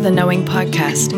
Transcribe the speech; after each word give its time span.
to 0.00 0.04
the 0.04 0.10
Knowing 0.10 0.46
Podcast. 0.46 1.12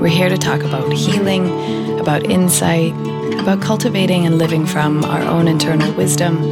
We're 0.00 0.08
here 0.08 0.30
to 0.30 0.38
talk 0.38 0.62
about 0.62 0.90
healing, 0.94 2.00
about 2.00 2.24
insight, 2.24 2.94
about 3.38 3.60
cultivating 3.60 4.24
and 4.24 4.38
living 4.38 4.64
from 4.64 5.04
our 5.04 5.20
own 5.20 5.46
internal 5.46 5.92
wisdom, 5.92 6.42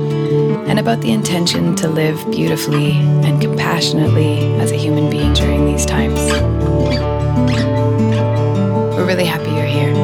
and 0.69 0.79
about 0.79 1.01
the 1.01 1.11
intention 1.13 1.75
to 1.77 1.89
live 1.89 2.23
beautifully 2.31 2.93
and 2.93 3.41
compassionately 3.41 4.39
as 4.57 4.71
a 4.71 4.77
human 4.77 5.09
being 5.09 5.33
during 5.33 5.65
these 5.65 5.87
times. 5.87 6.21
We're 8.95 9.07
really 9.07 9.25
happy 9.25 9.51
you're 9.51 9.65
here. 9.65 9.95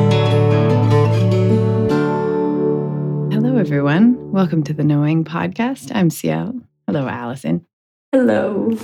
Hello, 3.31 3.59
everyone. 3.59 4.33
Welcome 4.33 4.63
to 4.65 4.73
the 4.73 4.85
Knowing 4.85 5.25
Podcast. 5.25 5.95
I'm 5.95 6.09
Ciel. 6.09 6.63
Hello, 6.87 7.07
Allison. 7.09 7.67
Hello 8.11 8.79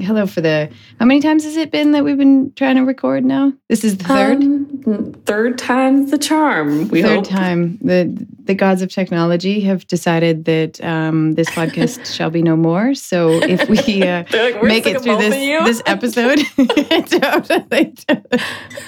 hello 0.00 0.26
for 0.26 0.40
the 0.40 0.70
how 0.98 1.06
many 1.06 1.20
times 1.20 1.44
has 1.44 1.56
it 1.56 1.70
been 1.70 1.92
that 1.92 2.04
we've 2.04 2.16
been 2.16 2.52
trying 2.54 2.76
to 2.76 2.84
record 2.84 3.24
now? 3.24 3.52
This 3.68 3.84
is 3.84 3.98
the 3.98 4.04
third? 4.04 4.42
Um, 4.42 5.12
third 5.26 5.58
time's 5.58 6.10
the 6.10 6.18
charm 6.18 6.88
we 6.88 7.02
third 7.02 7.26
hope. 7.26 7.28
time. 7.28 7.78
The 7.82 8.26
the 8.44 8.54
gods 8.54 8.82
of 8.82 8.90
technology 8.90 9.60
have 9.62 9.86
decided 9.86 10.44
that 10.44 10.82
um, 10.82 11.34
this 11.34 11.50
podcast 11.50 12.14
shall 12.16 12.30
be 12.30 12.42
no 12.42 12.56
more. 12.56 12.94
So 12.94 13.30
if 13.42 13.68
we 13.68 14.02
uh, 14.08 14.24
like, 14.32 14.62
make 14.62 14.86
it 14.86 15.02
through 15.02 15.18
this 15.18 15.34
this 15.64 15.82
episode 15.86 16.38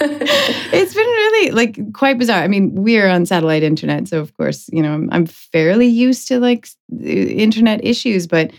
it's 0.00 0.94
been 0.94 1.06
really 1.06 1.50
like 1.50 1.92
quite 1.92 2.18
bizarre. 2.18 2.42
I 2.42 2.48
mean 2.48 2.74
we're 2.74 3.08
on 3.08 3.26
satellite 3.26 3.62
internet 3.62 4.08
so 4.08 4.20
of 4.20 4.36
course 4.36 4.68
you 4.72 4.82
know 4.82 4.92
i'm, 4.92 5.08
I'm 5.12 5.26
fairly 5.26 5.86
used 5.86 6.28
to 6.28 6.38
like 6.38 6.68
internet 7.02 7.84
issues 7.84 8.26
but 8.26 8.50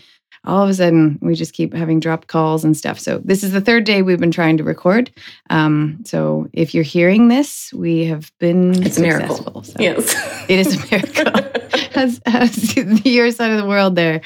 all 0.44 0.62
of 0.62 0.70
a 0.70 0.74
sudden 0.74 1.18
we 1.20 1.34
just 1.34 1.52
keep 1.52 1.74
having 1.74 2.00
dropped 2.00 2.28
calls 2.28 2.64
and 2.64 2.76
stuff. 2.76 2.98
So 2.98 3.18
this 3.18 3.42
is 3.42 3.52
the 3.52 3.60
third 3.60 3.84
day 3.84 4.02
we've 4.02 4.18
been 4.18 4.30
trying 4.30 4.56
to 4.56 4.64
record. 4.64 5.10
Um, 5.50 5.98
so 6.04 6.48
if 6.52 6.74
you're 6.74 6.84
hearing 6.84 7.28
this, 7.28 7.72
we 7.72 8.06
have 8.06 8.32
been 8.38 8.82
it's 8.82 8.96
successful. 8.96 9.60
A 9.60 9.64
so 9.64 9.76
yes, 9.78 10.44
it 10.48 10.58
is 10.58 10.76
a 10.76 10.90
miracle. 10.90 11.50
how's, 11.94 12.20
how's 12.26 12.76
your 13.04 13.30
side 13.30 13.50
of 13.50 13.58
the 13.58 13.66
world 13.66 13.96
there? 13.96 14.20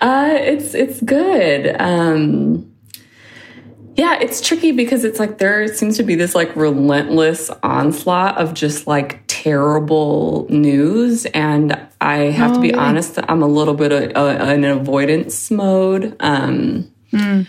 Uh, 0.00 0.30
it's 0.32 0.74
it's 0.74 1.00
good. 1.02 1.74
Um, 1.80 2.70
yeah, 3.96 4.18
it's 4.20 4.42
tricky 4.42 4.72
because 4.72 5.04
it's 5.04 5.18
like 5.18 5.38
there 5.38 5.66
seems 5.68 5.96
to 5.96 6.02
be 6.02 6.16
this 6.16 6.34
like 6.34 6.54
relentless 6.54 7.50
onslaught 7.62 8.36
of 8.36 8.52
just 8.52 8.86
like 8.86 9.22
terrible 9.26 10.46
news. 10.50 11.24
And 11.26 11.80
I 11.98 12.16
have 12.16 12.52
oh, 12.52 12.54
to 12.54 12.60
be 12.60 12.68
really? 12.68 12.78
honest, 12.78 13.18
I'm 13.26 13.42
a 13.42 13.46
little 13.46 13.72
bit 13.72 13.92
of, 13.92 14.14
uh, 14.14 14.44
in 14.52 14.64
an 14.64 14.70
avoidance 14.70 15.50
mode. 15.50 16.14
Um, 16.20 16.92
mm. 17.10 17.46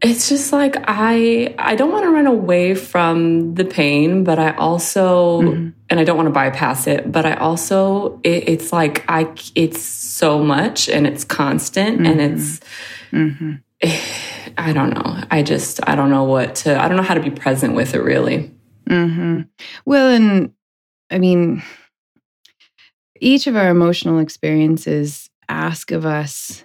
It's 0.00 0.28
just 0.28 0.52
like 0.52 0.76
I 0.86 1.54
I 1.58 1.76
don't 1.76 1.92
want 1.92 2.04
to 2.04 2.10
run 2.10 2.26
away 2.26 2.74
from 2.74 3.54
the 3.54 3.64
pain, 3.64 4.24
but 4.24 4.38
I 4.38 4.52
also 4.52 5.42
mm-hmm. 5.42 5.68
and 5.90 6.00
I 6.00 6.04
don't 6.04 6.16
want 6.16 6.28
to 6.28 6.32
bypass 6.32 6.86
it, 6.86 7.10
but 7.10 7.26
I 7.26 7.34
also 7.34 8.20
it, 8.22 8.48
it's 8.48 8.72
like 8.72 9.04
I 9.08 9.32
it's 9.54 9.80
so 9.82 10.42
much 10.42 10.88
and 10.88 11.06
it's 11.06 11.24
constant 11.24 12.00
mm-hmm. 12.00 12.06
and 12.06 12.20
it's 12.20 12.60
mm-hmm. 13.12 13.54
I 14.56 14.72
don't 14.72 14.94
know. 14.94 15.22
I 15.30 15.42
just, 15.42 15.80
I 15.88 15.94
don't 15.94 16.10
know 16.10 16.24
what 16.24 16.54
to, 16.56 16.80
I 16.80 16.88
don't 16.88 16.96
know 16.96 17.02
how 17.02 17.14
to 17.14 17.20
be 17.20 17.30
present 17.30 17.74
with 17.74 17.94
it 17.94 18.02
really. 18.02 18.50
Mm-hmm. 18.88 19.42
Well, 19.84 20.08
and 20.10 20.52
I 21.10 21.18
mean, 21.18 21.62
each 23.20 23.46
of 23.46 23.56
our 23.56 23.68
emotional 23.68 24.18
experiences 24.18 25.30
ask 25.48 25.90
of 25.90 26.04
us 26.04 26.64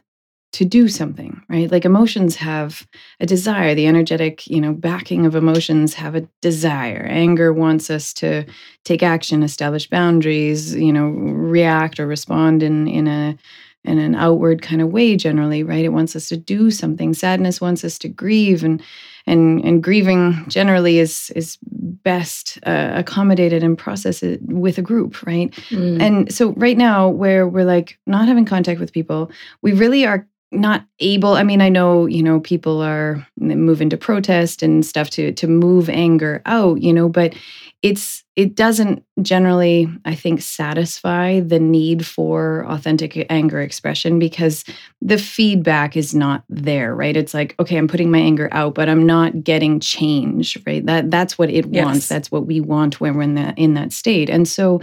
to 0.52 0.66
do 0.66 0.88
something, 0.88 1.42
right? 1.48 1.72
Like 1.72 1.86
emotions 1.86 2.36
have 2.38 2.88
a 3.20 3.26
desire. 3.26 3.76
The 3.76 3.86
energetic, 3.86 4.48
you 4.48 4.60
know, 4.60 4.74
backing 4.74 5.26
of 5.26 5.36
emotions 5.36 5.94
have 5.94 6.16
a 6.16 6.28
desire. 6.42 7.06
Anger 7.08 7.54
wants 7.54 7.90
us 7.92 8.14
to 8.16 8.46
take 8.84 9.04
action, 9.04 9.44
establish 9.44 9.88
boundaries, 9.88 10.76
you 10.76 10.92
know, 10.92 11.10
react 11.10 12.00
or 12.00 12.08
respond 12.08 12.64
in 12.64 12.88
in 12.88 13.08
a 13.08 13.38
in 13.86 13.98
an 13.98 14.14
outward 14.16 14.62
kind 14.62 14.82
of 14.82 14.90
way 14.90 15.16
generally 15.16 15.64
right? 15.64 15.86
It 15.86 15.90
wants 15.90 16.16
us 16.16 16.28
to 16.30 16.38
do 16.38 16.72
something. 16.72 17.14
Sadness 17.14 17.62
wants 17.62 17.84
us 17.84 17.98
to 18.00 18.10
grieve 18.10 18.64
and 18.64 18.82
and 19.26 19.64
and 19.64 19.84
grieving 19.84 20.46
generally 20.48 21.00
is 21.00 21.32
is 21.36 21.58
best 21.62 22.58
uh, 22.66 22.92
accommodated 22.94 23.64
and 23.64 23.78
processed 23.78 24.24
with 24.42 24.78
a 24.78 24.82
group 24.82 25.26
right? 25.26 25.52
Mm. 25.70 26.02
and 26.02 26.34
so 26.34 26.52
right 26.54 26.78
now 26.78 27.10
where 27.10 27.48
we're 27.48 27.66
like 27.66 28.00
not 28.06 28.28
having 28.28 28.46
contact 28.46 28.80
with 28.80 28.94
people 28.94 29.30
we 29.62 29.74
really 29.74 30.06
are 30.06 30.28
not 30.52 30.86
able 31.00 31.34
i 31.34 31.44
mean 31.44 31.62
i 31.62 31.70
know 31.70 32.08
you 32.08 32.24
know 32.24 32.40
people 32.40 32.82
are 32.82 33.26
move 33.38 33.82
into 33.82 33.98
protest 33.98 34.64
and 34.64 34.86
stuff 34.86 35.10
to 35.10 35.32
to 35.34 35.48
move 35.48 35.90
anger 35.90 36.42
out 36.46 36.82
you 36.82 36.92
know 36.92 37.08
but 37.08 37.36
it's 37.82 38.24
it 38.36 38.56
doesn't 38.56 39.04
generally 39.22 39.88
i 40.06 40.14
think 40.14 40.42
satisfy 40.42 41.40
the 41.40 41.60
need 41.60 42.06
for 42.06 42.66
authentic 42.68 43.26
anger 43.30 43.62
expression 43.62 44.20
because 44.20 44.66
the 45.02 45.18
feedback 45.18 45.96
is 45.96 46.14
not 46.14 46.44
there 46.50 46.94
right? 46.96 47.16
It's 47.16 47.34
like 47.34 47.56
okay 47.60 47.78
i'm 47.78 47.88
putting 47.88 48.12
my 48.12 48.20
anger 48.20 48.50
out 48.52 48.74
but 48.74 48.90
i'm 48.90 49.06
not 49.06 49.44
getting 49.44 49.80
change 49.80 50.58
right? 50.66 50.86
That 50.86 51.12
that's 51.12 51.38
what 51.38 51.50
it 51.50 51.68
yes. 51.70 51.86
wants. 51.86 52.08
That's 52.08 52.32
what 52.32 52.46
we 52.46 52.60
want 52.60 53.00
when 53.00 53.16
we're 53.16 53.22
in 53.22 53.36
that 53.36 53.58
in 53.58 53.76
that 53.76 53.94
state. 53.94 54.30
And 54.30 54.48
so 54.48 54.82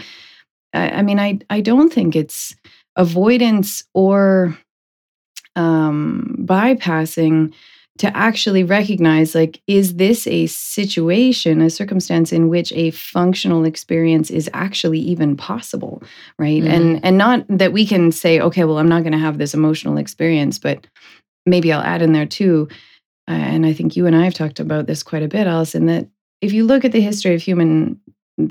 I, 0.72 0.90
I 0.90 1.02
mean 1.02 1.18
i 1.18 1.38
i 1.50 1.60
don't 1.60 1.92
think 1.92 2.16
it's 2.16 2.54
avoidance 2.96 3.84
or 3.92 4.56
um 5.56 6.36
bypassing 6.40 7.52
to 7.98 8.14
actually 8.14 8.62
recognize 8.62 9.34
like 9.34 9.60
is 9.66 9.96
this 9.96 10.26
a 10.26 10.46
situation 10.46 11.60
a 11.60 11.70
circumstance 11.70 12.32
in 12.32 12.48
which 12.48 12.72
a 12.72 12.90
functional 12.90 13.64
experience 13.64 14.30
is 14.30 14.50
actually 14.52 14.98
even 14.98 15.36
possible 15.36 16.02
right 16.38 16.62
mm-hmm. 16.62 16.72
and 16.72 17.04
and 17.04 17.18
not 17.18 17.44
that 17.48 17.72
we 17.72 17.86
can 17.86 18.12
say 18.12 18.40
okay 18.40 18.64
well 18.64 18.78
i'm 18.78 18.88
not 18.88 19.02
going 19.02 19.12
to 19.12 19.18
have 19.18 19.38
this 19.38 19.54
emotional 19.54 19.96
experience 19.96 20.58
but 20.58 20.86
maybe 21.46 21.72
i'll 21.72 21.82
add 21.82 22.02
in 22.02 22.12
there 22.12 22.26
too 22.26 22.68
uh, 23.28 23.32
and 23.32 23.64
i 23.64 23.72
think 23.72 23.96
you 23.96 24.06
and 24.06 24.16
i 24.16 24.24
have 24.24 24.34
talked 24.34 24.60
about 24.60 24.86
this 24.86 25.02
quite 25.02 25.22
a 25.22 25.28
bit 25.28 25.46
allison 25.46 25.86
that 25.86 26.06
if 26.40 26.52
you 26.52 26.64
look 26.64 26.84
at 26.84 26.92
the 26.92 27.00
history 27.00 27.34
of 27.34 27.42
human 27.42 27.98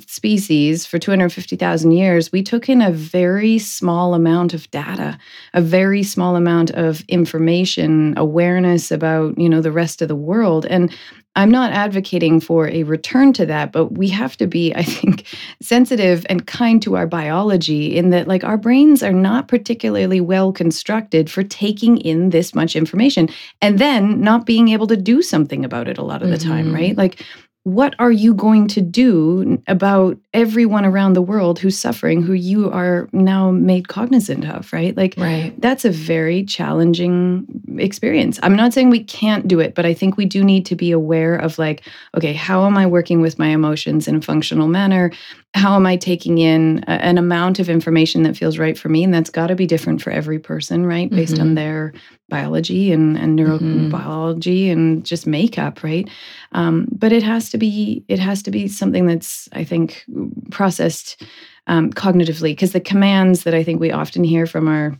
species 0.07 0.85
for 0.85 0.97
250,000 0.97 1.91
years, 1.91 2.31
we 2.31 2.41
took 2.41 2.67
in 2.69 2.81
a 2.81 2.91
very 2.91 3.59
small 3.59 4.13
amount 4.13 4.53
of 4.53 4.69
data, 4.71 5.17
a 5.53 5.61
very 5.61 6.01
small 6.01 6.35
amount 6.35 6.71
of 6.71 7.03
information, 7.07 8.13
awareness 8.17 8.91
about, 8.91 9.37
you 9.37 9.47
know, 9.47 9.61
the 9.61 9.71
rest 9.71 10.01
of 10.01 10.07
the 10.07 10.15
world. 10.15 10.65
And 10.65 10.91
I'm 11.37 11.51
not 11.51 11.73
advocating 11.73 12.39
for 12.39 12.69
a 12.69 12.83
return 12.83 13.33
to 13.33 13.45
that, 13.45 13.73
but 13.73 13.97
we 13.97 14.07
have 14.07 14.37
to 14.37 14.47
be, 14.47 14.73
I 14.73 14.83
think, 14.83 15.25
sensitive 15.61 16.25
and 16.29 16.47
kind 16.47 16.81
to 16.83 16.95
our 16.95 17.05
biology 17.05 17.95
in 17.95 18.09
that, 18.11 18.27
like, 18.27 18.43
our 18.43 18.57
brains 18.57 19.03
are 19.03 19.13
not 19.13 19.47
particularly 19.47 20.21
well 20.21 20.51
constructed 20.51 21.29
for 21.29 21.43
taking 21.43 21.97
in 21.97 22.29
this 22.29 22.55
much 22.55 22.75
information 22.75 23.29
and 23.61 23.79
then 23.79 24.21
not 24.21 24.45
being 24.45 24.69
able 24.69 24.87
to 24.87 24.97
do 24.97 25.21
something 25.21 25.65
about 25.65 25.87
it 25.87 25.97
a 25.97 26.03
lot 26.03 26.23
of 26.23 26.29
the 26.29 26.37
mm-hmm. 26.37 26.49
time, 26.49 26.73
right? 26.73 26.97
Like, 26.97 27.21
what 27.65 27.95
are 27.99 28.11
you 28.11 28.33
going 28.33 28.67
to 28.69 28.81
do 28.81 29.61
about 29.67 30.17
everyone 30.33 30.85
around 30.85 31.13
the 31.13 31.21
world 31.21 31.59
who's 31.59 31.77
suffering 31.77 32.21
who 32.21 32.33
you 32.33 32.71
are 32.71 33.09
now 33.11 33.51
made 33.51 33.87
cognizant 33.87 34.47
of 34.47 34.71
right? 34.71 34.95
Like 34.95 35.15
right. 35.17 35.53
that's 35.61 35.85
a 35.85 35.91
very 35.91 36.43
challenging 36.43 37.45
experience. 37.77 38.39
I'm 38.41 38.55
not 38.55 38.73
saying 38.73 38.89
we 38.89 39.03
can't 39.03 39.47
do 39.47 39.59
it 39.59 39.75
but 39.75 39.85
i 39.85 39.93
think 39.93 40.17
we 40.17 40.25
do 40.25 40.43
need 40.43 40.65
to 40.65 40.75
be 40.75 40.91
aware 40.91 41.35
of 41.35 41.59
like 41.59 41.83
okay 42.15 42.33
how 42.33 42.65
am 42.65 42.77
i 42.77 42.85
working 42.85 43.21
with 43.21 43.37
my 43.37 43.47
emotions 43.47 44.07
in 44.07 44.15
a 44.15 44.21
functional 44.21 44.67
manner 44.67 45.11
how 45.55 45.75
am 45.75 45.85
I 45.85 45.95
taking 45.95 46.37
in 46.37 46.83
a, 46.85 46.91
an 46.91 47.17
amount 47.17 47.59
of 47.59 47.69
information 47.69 48.23
that 48.23 48.35
feels 48.35 48.57
right 48.57 48.77
for 48.77 48.89
me? 48.89 49.05
And 49.05 49.13
that's 49.13 49.29
got 49.29 49.47
to 49.47 49.55
be 49.55 49.65
different 49.65 50.01
for 50.01 50.11
every 50.11 50.37
person, 50.37 50.85
right? 50.85 51.09
Based 51.09 51.35
mm-hmm. 51.35 51.41
on 51.41 51.55
their 51.55 51.93
biology 52.27 52.91
and, 52.91 53.17
and 53.17 53.39
mm-hmm. 53.39 53.89
neurobiology 53.89 54.65
mm-hmm. 54.65 54.73
and 54.73 55.05
just 55.05 55.25
makeup, 55.25 55.81
right? 55.81 56.09
Um, 56.51 56.87
but 56.91 57.13
it 57.13 57.23
has 57.23 57.49
to 57.51 57.57
be 57.57 58.03
it 58.09 58.19
has 58.19 58.43
to 58.43 58.51
be 58.51 58.67
something 58.67 59.05
that's 59.05 59.47
I 59.53 59.63
think 59.63 60.03
processed 60.51 61.23
um, 61.67 61.89
cognitively 61.91 62.51
because 62.51 62.73
the 62.73 62.81
commands 62.81 63.43
that 63.43 63.55
I 63.55 63.63
think 63.63 63.79
we 63.79 63.91
often 63.91 64.25
hear 64.25 64.45
from 64.45 64.67
our 64.67 64.99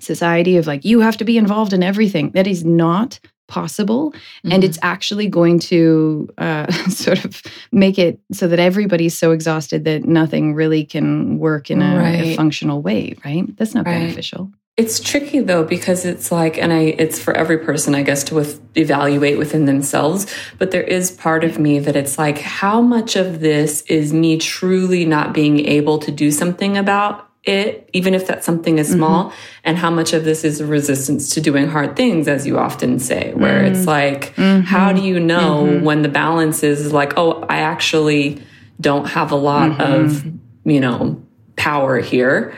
society 0.00 0.58
of 0.58 0.66
like 0.66 0.84
you 0.84 1.00
have 1.00 1.16
to 1.16 1.24
be 1.24 1.38
involved 1.38 1.72
in 1.72 1.82
everything 1.82 2.30
that 2.32 2.46
is 2.46 2.64
not 2.64 3.18
possible 3.48 4.12
mm-hmm. 4.12 4.52
and 4.52 4.62
it's 4.62 4.78
actually 4.82 5.26
going 5.26 5.58
to 5.58 6.28
uh, 6.38 6.70
sort 6.88 7.24
of 7.24 7.42
make 7.72 7.98
it 7.98 8.20
so 8.30 8.46
that 8.46 8.58
everybody's 8.60 9.16
so 9.18 9.32
exhausted 9.32 9.84
that 9.84 10.04
nothing 10.04 10.54
really 10.54 10.84
can 10.84 11.38
work 11.38 11.70
in 11.70 11.82
a, 11.82 11.98
right. 11.98 12.24
a 12.24 12.36
functional 12.36 12.80
way 12.80 13.16
right 13.24 13.56
that's 13.56 13.74
not 13.74 13.84
right. 13.86 13.98
beneficial 13.98 14.50
it's 14.76 15.00
tricky 15.00 15.40
though 15.40 15.64
because 15.64 16.04
it's 16.04 16.30
like 16.30 16.56
and 16.56 16.72
i 16.72 16.80
it's 16.98 17.18
for 17.18 17.34
every 17.34 17.58
person 17.58 17.94
i 17.94 18.02
guess 18.02 18.22
to 18.22 18.34
with, 18.34 18.60
evaluate 18.76 19.36
within 19.36 19.64
themselves 19.64 20.26
but 20.58 20.70
there 20.70 20.82
is 20.82 21.10
part 21.10 21.42
of 21.42 21.58
me 21.58 21.78
that 21.78 21.96
it's 21.96 22.16
like 22.16 22.38
how 22.38 22.80
much 22.80 23.16
of 23.16 23.40
this 23.40 23.82
is 23.82 24.12
me 24.12 24.38
truly 24.38 25.04
not 25.04 25.32
being 25.32 25.66
able 25.66 25.98
to 25.98 26.12
do 26.12 26.30
something 26.30 26.76
about 26.76 27.27
it, 27.48 27.88
even 27.92 28.14
if 28.14 28.26
that 28.26 28.44
something 28.44 28.78
is 28.78 28.90
small, 28.90 29.30
mm-hmm. 29.30 29.60
and 29.64 29.78
how 29.78 29.90
much 29.90 30.12
of 30.12 30.24
this 30.24 30.44
is 30.44 30.60
a 30.60 30.66
resistance 30.66 31.30
to 31.34 31.40
doing 31.40 31.66
hard 31.68 31.96
things, 31.96 32.28
as 32.28 32.46
you 32.46 32.58
often 32.58 32.98
say, 32.98 33.32
where 33.34 33.62
mm-hmm. 33.62 33.74
it's 33.74 33.86
like, 33.86 34.34
mm-hmm. 34.36 34.60
how 34.60 34.92
do 34.92 35.02
you 35.02 35.18
know 35.18 35.64
mm-hmm. 35.64 35.84
when 35.84 36.02
the 36.02 36.08
balance 36.08 36.62
is 36.62 36.92
like, 36.92 37.14
oh, 37.16 37.42
I 37.48 37.58
actually 37.58 38.42
don't 38.80 39.06
have 39.06 39.32
a 39.32 39.36
lot 39.36 39.72
mm-hmm. 39.72 39.80
of, 39.80 40.24
you 40.64 40.80
know, 40.80 41.20
power 41.56 41.98
here 41.98 42.56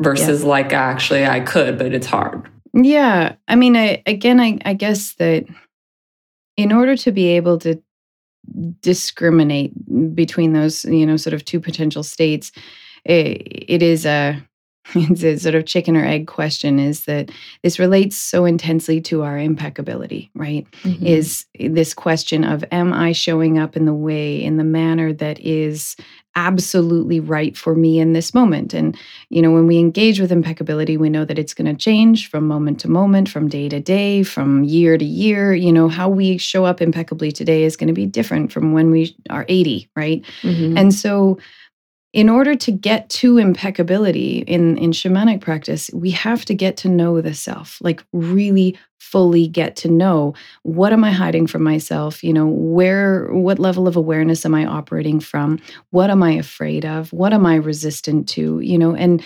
versus 0.00 0.44
like, 0.44 0.72
actually, 0.72 1.24
I 1.24 1.40
could, 1.40 1.78
but 1.78 1.94
it's 1.94 2.06
hard. 2.06 2.48
Yeah. 2.74 3.36
I 3.48 3.54
mean, 3.54 3.76
I, 3.76 4.02
again, 4.06 4.40
I, 4.40 4.58
I 4.64 4.74
guess 4.74 5.14
that 5.14 5.44
in 6.56 6.72
order 6.72 6.96
to 6.96 7.12
be 7.12 7.28
able 7.28 7.58
to 7.58 7.80
discriminate 8.80 9.72
between 10.14 10.52
those, 10.52 10.84
you 10.84 11.06
know, 11.06 11.16
sort 11.16 11.34
of 11.34 11.44
two 11.44 11.60
potential 11.60 12.02
states, 12.02 12.50
it, 13.04 13.66
it 13.68 13.82
is 13.82 14.06
a 14.06 14.42
it's 14.94 15.22
a 15.22 15.36
sort 15.38 15.54
of 15.54 15.64
chicken 15.64 15.96
or 15.96 16.04
egg 16.04 16.26
question 16.26 16.78
is 16.78 17.04
that 17.04 17.30
this 17.62 17.78
relates 17.78 18.16
so 18.16 18.44
intensely 18.44 19.00
to 19.00 19.22
our 19.22 19.38
impeccability, 19.38 20.30
right? 20.34 20.66
Mm-hmm. 20.82 21.06
Is 21.06 21.46
this 21.58 21.94
question 21.94 22.42
of 22.42 22.64
am 22.72 22.92
I 22.92 23.12
showing 23.12 23.58
up 23.58 23.76
in 23.76 23.84
the 23.84 23.94
way, 23.94 24.42
in 24.42 24.56
the 24.56 24.64
manner 24.64 25.12
that 25.12 25.38
is 25.38 25.96
absolutely 26.34 27.20
right 27.20 27.56
for 27.56 27.76
me 27.76 28.00
in 28.00 28.12
this 28.12 28.34
moment? 28.34 28.74
And, 28.74 28.98
you 29.28 29.40
know, 29.40 29.52
when 29.52 29.68
we 29.68 29.78
engage 29.78 30.18
with 30.18 30.32
impeccability, 30.32 30.96
we 30.96 31.10
know 31.10 31.24
that 31.26 31.38
it's 31.38 31.54
going 31.54 31.72
to 31.72 31.80
change 31.80 32.28
from 32.28 32.48
moment 32.48 32.80
to 32.80 32.90
moment, 32.90 33.28
from 33.28 33.48
day 33.48 33.68
to 33.68 33.78
day, 33.78 34.24
from 34.24 34.64
year 34.64 34.98
to 34.98 35.04
year. 35.04 35.54
You 35.54 35.72
know, 35.72 35.88
how 35.88 36.08
we 36.08 36.38
show 36.38 36.64
up 36.64 36.82
impeccably 36.82 37.30
today 37.30 37.62
is 37.62 37.76
going 37.76 37.88
to 37.88 37.94
be 37.94 38.06
different 38.06 38.50
from 38.50 38.72
when 38.72 38.90
we 38.90 39.16
are 39.30 39.46
80, 39.48 39.88
right? 39.94 40.24
Mm-hmm. 40.42 40.76
And 40.76 40.92
so, 40.92 41.38
in 42.12 42.28
order 42.28 42.54
to 42.54 42.70
get 42.70 43.08
to 43.08 43.38
impeccability 43.38 44.38
in, 44.40 44.76
in 44.76 44.90
shamanic 44.90 45.40
practice, 45.40 45.90
we 45.94 46.10
have 46.10 46.44
to 46.44 46.54
get 46.54 46.76
to 46.78 46.88
know 46.88 47.20
the 47.20 47.32
self, 47.32 47.78
like 47.80 48.04
really 48.12 48.78
fully 48.98 49.46
get 49.48 49.76
to 49.76 49.88
know 49.88 50.34
what 50.62 50.92
am 50.92 51.04
I 51.04 51.10
hiding 51.10 51.46
from 51.46 51.62
myself? 51.62 52.22
You 52.22 52.32
know, 52.32 52.46
where, 52.46 53.32
what 53.32 53.58
level 53.58 53.88
of 53.88 53.96
awareness 53.96 54.44
am 54.44 54.54
I 54.54 54.66
operating 54.66 55.20
from? 55.20 55.58
What 55.90 56.10
am 56.10 56.22
I 56.22 56.32
afraid 56.32 56.84
of? 56.84 57.12
What 57.12 57.32
am 57.32 57.46
I 57.46 57.56
resistant 57.56 58.28
to? 58.30 58.60
You 58.60 58.78
know, 58.78 58.94
and, 58.94 59.22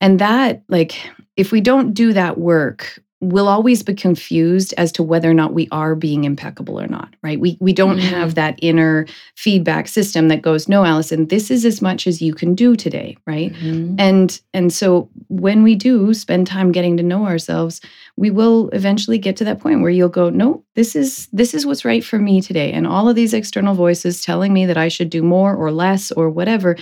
and 0.00 0.20
that, 0.20 0.62
like, 0.68 0.96
if 1.36 1.50
we 1.50 1.60
don't 1.60 1.92
do 1.92 2.12
that 2.12 2.38
work, 2.38 3.00
we'll 3.20 3.48
always 3.48 3.82
be 3.82 3.94
confused 3.94 4.72
as 4.78 4.92
to 4.92 5.02
whether 5.02 5.28
or 5.28 5.34
not 5.34 5.52
we 5.52 5.68
are 5.72 5.96
being 5.96 6.24
impeccable 6.24 6.80
or 6.80 6.86
not 6.86 7.14
right 7.22 7.40
we 7.40 7.56
we 7.60 7.72
don't 7.72 7.98
mm-hmm. 7.98 8.14
have 8.14 8.34
that 8.36 8.58
inner 8.62 9.06
feedback 9.36 9.88
system 9.88 10.28
that 10.28 10.42
goes 10.42 10.68
no 10.68 10.84
Allison 10.84 11.26
this 11.26 11.50
is 11.50 11.64
as 11.64 11.82
much 11.82 12.06
as 12.06 12.22
you 12.22 12.32
can 12.32 12.54
do 12.54 12.76
today 12.76 13.16
right 13.26 13.52
mm-hmm. 13.52 13.96
and 13.98 14.40
and 14.54 14.72
so 14.72 15.10
when 15.28 15.62
we 15.62 15.74
do 15.74 16.14
spend 16.14 16.46
time 16.46 16.70
getting 16.70 16.96
to 16.96 17.02
know 17.02 17.26
ourselves 17.26 17.80
we 18.16 18.30
will 18.30 18.68
eventually 18.70 19.18
get 19.18 19.36
to 19.36 19.44
that 19.44 19.60
point 19.60 19.80
where 19.80 19.90
you'll 19.90 20.08
go 20.08 20.30
no 20.30 20.62
this 20.76 20.94
is 20.94 21.28
this 21.32 21.54
is 21.54 21.66
what's 21.66 21.84
right 21.84 22.04
for 22.04 22.18
me 22.18 22.40
today 22.40 22.72
and 22.72 22.86
all 22.86 23.08
of 23.08 23.16
these 23.16 23.34
external 23.34 23.74
voices 23.74 24.22
telling 24.22 24.52
me 24.52 24.66
that 24.66 24.76
I 24.76 24.88
should 24.88 25.10
do 25.10 25.22
more 25.22 25.54
or 25.56 25.72
less 25.72 26.12
or 26.12 26.30
whatever 26.30 26.76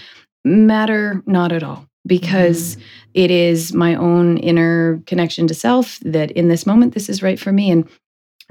matter 0.45 1.23
not 1.27 1.53
at 1.53 1.63
all 1.63 1.89
because 2.07 2.77
mm. 2.77 2.83
it 3.15 3.31
is 3.31 3.73
my 3.73 3.95
own 3.95 4.39
inner 4.39 5.03
connection 5.07 5.47
to 5.47 5.55
self 5.55 5.99
that 6.01 6.31
in 6.33 6.49
this 6.49 6.67
moment 6.67 6.95
this 6.95 7.09
is 7.09 7.23
right 7.23 7.39
for 7.39 7.53
me 7.53 7.71
and 7.71 7.89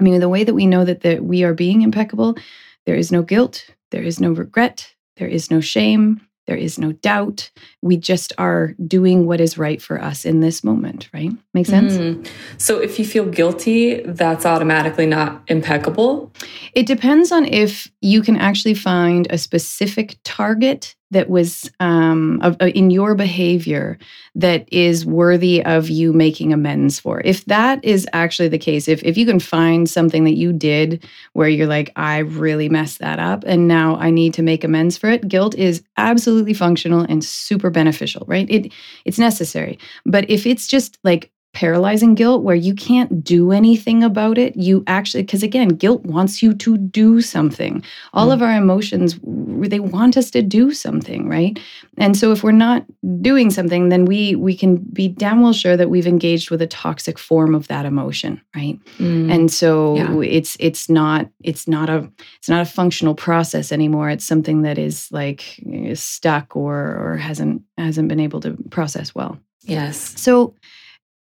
i 0.00 0.02
mean 0.02 0.20
the 0.20 0.28
way 0.28 0.44
that 0.44 0.54
we 0.54 0.66
know 0.66 0.84
that 0.84 1.00
that 1.00 1.24
we 1.24 1.42
are 1.42 1.54
being 1.54 1.82
impeccable 1.82 2.36
there 2.84 2.96
is 2.96 3.10
no 3.10 3.22
guilt 3.22 3.66
there 3.90 4.02
is 4.02 4.20
no 4.20 4.32
regret 4.32 4.94
there 5.16 5.28
is 5.28 5.50
no 5.50 5.60
shame 5.60 6.20
there 6.46 6.56
is 6.56 6.78
no 6.78 6.92
doubt. 6.92 7.50
We 7.82 7.96
just 7.96 8.32
are 8.38 8.74
doing 8.86 9.26
what 9.26 9.40
is 9.40 9.58
right 9.58 9.82
for 9.82 10.00
us 10.00 10.24
in 10.24 10.40
this 10.40 10.62
moment, 10.62 11.08
right? 11.12 11.32
Make 11.54 11.66
sense? 11.66 11.94
Mm. 11.94 12.28
So 12.56 12.78
if 12.78 12.98
you 12.98 13.04
feel 13.04 13.26
guilty, 13.26 14.00
that's 14.02 14.46
automatically 14.46 15.06
not 15.06 15.42
impeccable? 15.48 16.32
It 16.72 16.86
depends 16.86 17.32
on 17.32 17.46
if 17.46 17.90
you 18.00 18.22
can 18.22 18.36
actually 18.36 18.74
find 18.74 19.26
a 19.30 19.38
specific 19.38 20.16
target 20.22 20.94
that 21.10 21.30
was 21.30 21.70
um, 21.80 22.40
of, 22.42 22.56
uh, 22.60 22.66
in 22.66 22.90
your 22.90 23.14
behavior 23.14 23.98
that 24.34 24.68
is 24.72 25.06
worthy 25.06 25.64
of 25.64 25.88
you 25.88 26.12
making 26.12 26.52
amends 26.52 26.98
for. 26.98 27.20
If 27.24 27.44
that 27.46 27.84
is 27.84 28.06
actually 28.12 28.48
the 28.48 28.58
case, 28.58 28.88
if, 28.88 29.02
if 29.04 29.16
you 29.16 29.24
can 29.24 29.38
find 29.38 29.88
something 29.88 30.24
that 30.24 30.36
you 30.36 30.52
did 30.52 31.06
where 31.32 31.48
you're 31.48 31.66
like, 31.66 31.92
I 31.96 32.18
really 32.18 32.68
messed 32.68 32.98
that 32.98 33.18
up 33.18 33.44
and 33.46 33.68
now 33.68 33.96
I 33.96 34.10
need 34.10 34.34
to 34.34 34.42
make 34.42 34.64
amends 34.64 34.96
for 34.96 35.08
it, 35.08 35.28
guilt 35.28 35.54
is 35.54 35.82
absolutely 35.96 36.54
functional 36.54 37.00
and 37.08 37.22
super 37.22 37.70
beneficial, 37.70 38.24
right? 38.26 38.48
It 38.50 38.72
it's 39.04 39.18
necessary. 39.18 39.78
But 40.04 40.28
if 40.28 40.46
it's 40.46 40.66
just 40.66 40.98
like 41.04 41.30
paralyzing 41.56 42.14
guilt 42.14 42.42
where 42.42 42.54
you 42.54 42.74
can't 42.74 43.24
do 43.24 43.50
anything 43.50 44.04
about 44.04 44.36
it. 44.36 44.54
You 44.56 44.84
actually, 44.86 45.22
because 45.22 45.42
again, 45.42 45.68
guilt 45.68 46.04
wants 46.04 46.42
you 46.42 46.52
to 46.52 46.76
do 46.76 47.22
something. 47.22 47.82
All 48.12 48.28
mm. 48.28 48.34
of 48.34 48.42
our 48.42 48.54
emotions, 48.54 49.18
they 49.24 49.80
want 49.80 50.18
us 50.18 50.30
to 50.32 50.42
do 50.42 50.72
something, 50.72 51.26
right? 51.30 51.58
And 51.96 52.14
so 52.14 52.30
if 52.30 52.44
we're 52.44 52.52
not 52.52 52.84
doing 53.22 53.50
something, 53.50 53.88
then 53.88 54.04
we 54.04 54.36
we 54.36 54.54
can 54.54 54.76
be 54.76 55.08
damn 55.08 55.40
well 55.40 55.54
sure 55.54 55.78
that 55.78 55.88
we've 55.88 56.06
engaged 56.06 56.50
with 56.50 56.60
a 56.60 56.66
toxic 56.66 57.18
form 57.18 57.54
of 57.54 57.68
that 57.68 57.86
emotion, 57.86 58.38
right? 58.54 58.78
Mm. 58.98 59.32
And 59.32 59.50
so 59.50 59.96
yeah. 59.96 60.20
it's 60.20 60.58
it's 60.60 60.90
not 60.90 61.30
it's 61.42 61.66
not 61.66 61.88
a 61.88 62.06
it's 62.36 62.50
not 62.50 62.60
a 62.60 62.70
functional 62.70 63.14
process 63.14 63.72
anymore. 63.72 64.10
It's 64.10 64.26
something 64.26 64.60
that 64.62 64.76
is 64.76 65.10
like 65.10 65.58
is 65.60 66.02
stuck 66.02 66.54
or 66.54 66.76
or 67.00 67.16
hasn't 67.16 67.62
hasn't 67.78 68.08
been 68.08 68.20
able 68.20 68.40
to 68.40 68.58
process 68.68 69.14
well. 69.14 69.38
Yes. 69.62 70.20
So 70.20 70.54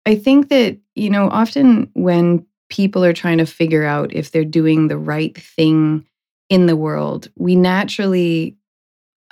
I 0.06 0.16
think 0.16 0.49
that, 0.49 0.78
you 0.94 1.10
know, 1.10 1.28
often 1.28 1.90
when 1.94 2.46
people 2.69 3.04
are 3.04 3.12
trying 3.12 3.38
to 3.38 3.46
figure 3.46 3.84
out 3.84 4.12
if 4.12 4.31
they're 4.31 4.44
doing 4.44 4.88
the 4.88 4.99
right 4.99 5.37
thing 5.37 6.06
in 6.49 6.66
the 6.66 6.76
world, 6.76 7.28
we 7.37 7.54
naturally, 7.54 8.56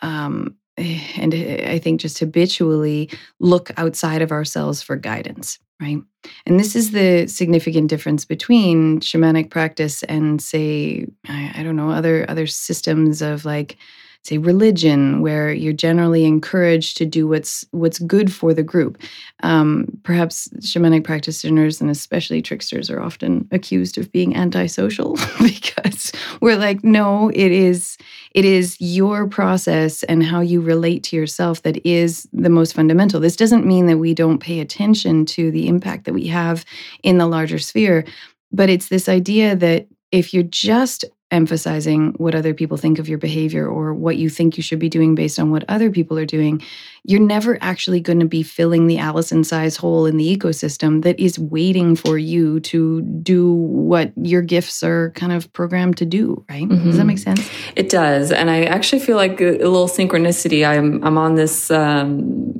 um, 0.03 0.57
and 0.77 1.35
I 1.35 1.79
think 1.79 2.01
just 2.01 2.19
habitually 2.19 3.11
look 3.41 3.71
outside 3.77 4.23
of 4.23 4.33
ourselves 4.33 4.83
for 4.83 4.97
guidance, 4.97 5.59
right? 5.81 5.99
And 6.47 6.61
this 6.61 6.77
is 6.77 6.93
the 6.93 7.27
significant 7.27 7.89
difference 7.89 8.25
between 8.25 9.01
shamanic 9.01 9.51
practice 9.51 10.03
and, 10.05 10.41
say, 10.41 11.07
I, 11.29 11.55
I 11.57 11.63
don't 11.63 11.77
know, 11.77 11.91
other 11.91 12.29
other 12.29 12.47
systems 12.47 13.23
of 13.23 13.45
like 13.45 13.77
say 14.23 14.39
religion 14.39 15.23
where 15.23 15.53
you're 15.53 15.73
generally 15.73 16.25
encouraged 16.25 16.97
to 16.99 17.07
do 17.07 17.27
what's 17.27 17.65
what's 17.71 17.99
good 18.01 18.33
for 18.33 18.53
the 18.53 18.63
group. 18.63 18.99
Um, 19.43 19.87
perhaps 20.03 20.49
shamanic 20.61 21.05
practitioners 21.05 21.81
and 21.81 21.91
especially 21.91 22.43
tricksters 22.43 22.91
are 22.91 23.01
often 23.01 23.49
accused 23.51 23.97
of 23.97 24.13
being 24.13 24.37
antisocial 24.37 25.15
because 25.43 26.13
we're 26.41 26.57
like 26.57 26.85
no 26.85 27.31
it 27.31 27.53
is 27.53 27.97
it 28.33 28.45
is 28.45 28.77
your 28.81 29.27
process 29.27 30.03
and 30.05 30.23
how 30.23 30.41
you 30.41 30.61
relate 30.61 31.03
to 31.05 31.17
yourself 31.17 31.63
that 31.63 31.85
is 31.87 32.29
the 32.33 32.51
most 32.51 32.75
fundamental. 32.75 33.21
This 33.21 33.37
doesn't 33.37 33.67
mean 33.67 33.87
that 33.87 33.99
we 33.99 34.15
don't 34.15 34.39
pay 34.39 34.61
attention 34.61 35.25
to 35.27 35.51
the 35.51 35.67
impact 35.67 36.05
that 36.05 36.15
we 36.15 36.27
have 36.27 36.65
in 37.03 37.19
the 37.19 37.27
larger 37.27 37.59
sphere 37.59 38.05
but 38.53 38.69
it's 38.69 38.89
this 38.89 39.09
idea 39.09 39.55
that 39.57 39.87
if 40.11 40.35
you're 40.35 40.43
just 40.43 41.05
emphasizing 41.31 42.13
what 42.17 42.35
other 42.35 42.55
people 42.55 42.77
think 42.77 42.99
of 42.99 43.09
your 43.09 43.19
behavior 43.19 43.67
or 43.67 43.95
what 43.95 44.17
you 44.17 44.29
think 44.29 44.57
you 44.57 44.63
should 44.63 44.79
be 44.79 44.89
doing 44.89 45.15
based 45.15 45.39
on 45.39 45.51
what 45.51 45.65
other 45.69 45.91
people 45.91 46.19
are 46.19 46.27
doing, 46.27 46.63
you're 47.05 47.21
never 47.21 47.57
actually 47.61 48.01
going 48.01 48.21
to 48.21 48.27
be 48.27 48.43
filling 48.43 48.87
the 48.87 48.99
Allison 48.99 49.45
size 49.45 49.77
hole 49.77 50.07
in 50.07 50.17
the 50.17 50.37
ecosystem 50.37 51.03
that 51.03 51.19
is 51.21 51.39
waiting 51.39 51.95
for 51.95 52.19
you 52.19 52.61
to 52.61 53.01
do 53.03 53.53
what 53.53 54.13
your 54.17 54.43
gifts 54.43 54.83
are 54.83 55.11
kind 55.11 55.33
of 55.33 55.53
programmed 55.53 55.97
to 55.97 56.05
do, 56.05 56.45
right? 56.49 56.65
Mm-hmm. 56.65 56.85
Does 56.85 56.97
that 56.97 57.01
mm-hmm. 57.01 57.07
make 57.07 57.19
sense? 57.19 57.51
It 57.77 57.89
does. 57.89 58.33
And 58.33 58.51
I 58.51 58.65
actually 58.65 59.01
feel 59.01 59.17
like 59.17 59.41
a, 59.41 59.57
a 59.57 59.69
little 59.69 59.89
synchronicity. 59.89 60.67
I'm 60.67 61.03
I'm 61.05 61.17
on 61.17 61.37
this 61.37 61.71
um 61.71 62.53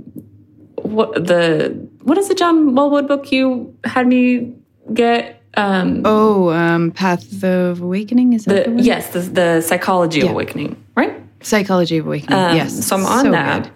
what 0.77 1.15
the 1.15 1.89
what 2.03 2.19
is 2.19 2.29
the 2.29 2.35
John 2.35 2.71
Welwood 2.71 3.09
book 3.09 3.31
you 3.31 3.77
had 3.85 4.07
me 4.07 4.55
get 4.93 5.40
um, 5.55 6.03
oh, 6.05 6.51
um, 6.51 6.91
Path 6.93 7.43
of 7.43 7.81
Awakening 7.81 8.33
is 8.33 8.45
that 8.45 8.67
the, 8.67 8.71
the 8.71 8.83
yes, 8.83 9.11
the, 9.13 9.21
the 9.21 9.61
Psychology 9.61 10.21
yeah. 10.21 10.27
of 10.27 10.33
Awakening, 10.33 10.83
right? 10.97 11.21
Psychology 11.43 11.99
of 11.99 12.07
Awakening. 12.07 12.39
Um, 12.39 12.57
yes. 12.57 12.87
So 12.87 12.97
I'm 12.97 13.07
on 13.07 13.25
so 13.27 13.31
that. 13.33 13.63
Good. 13.65 13.73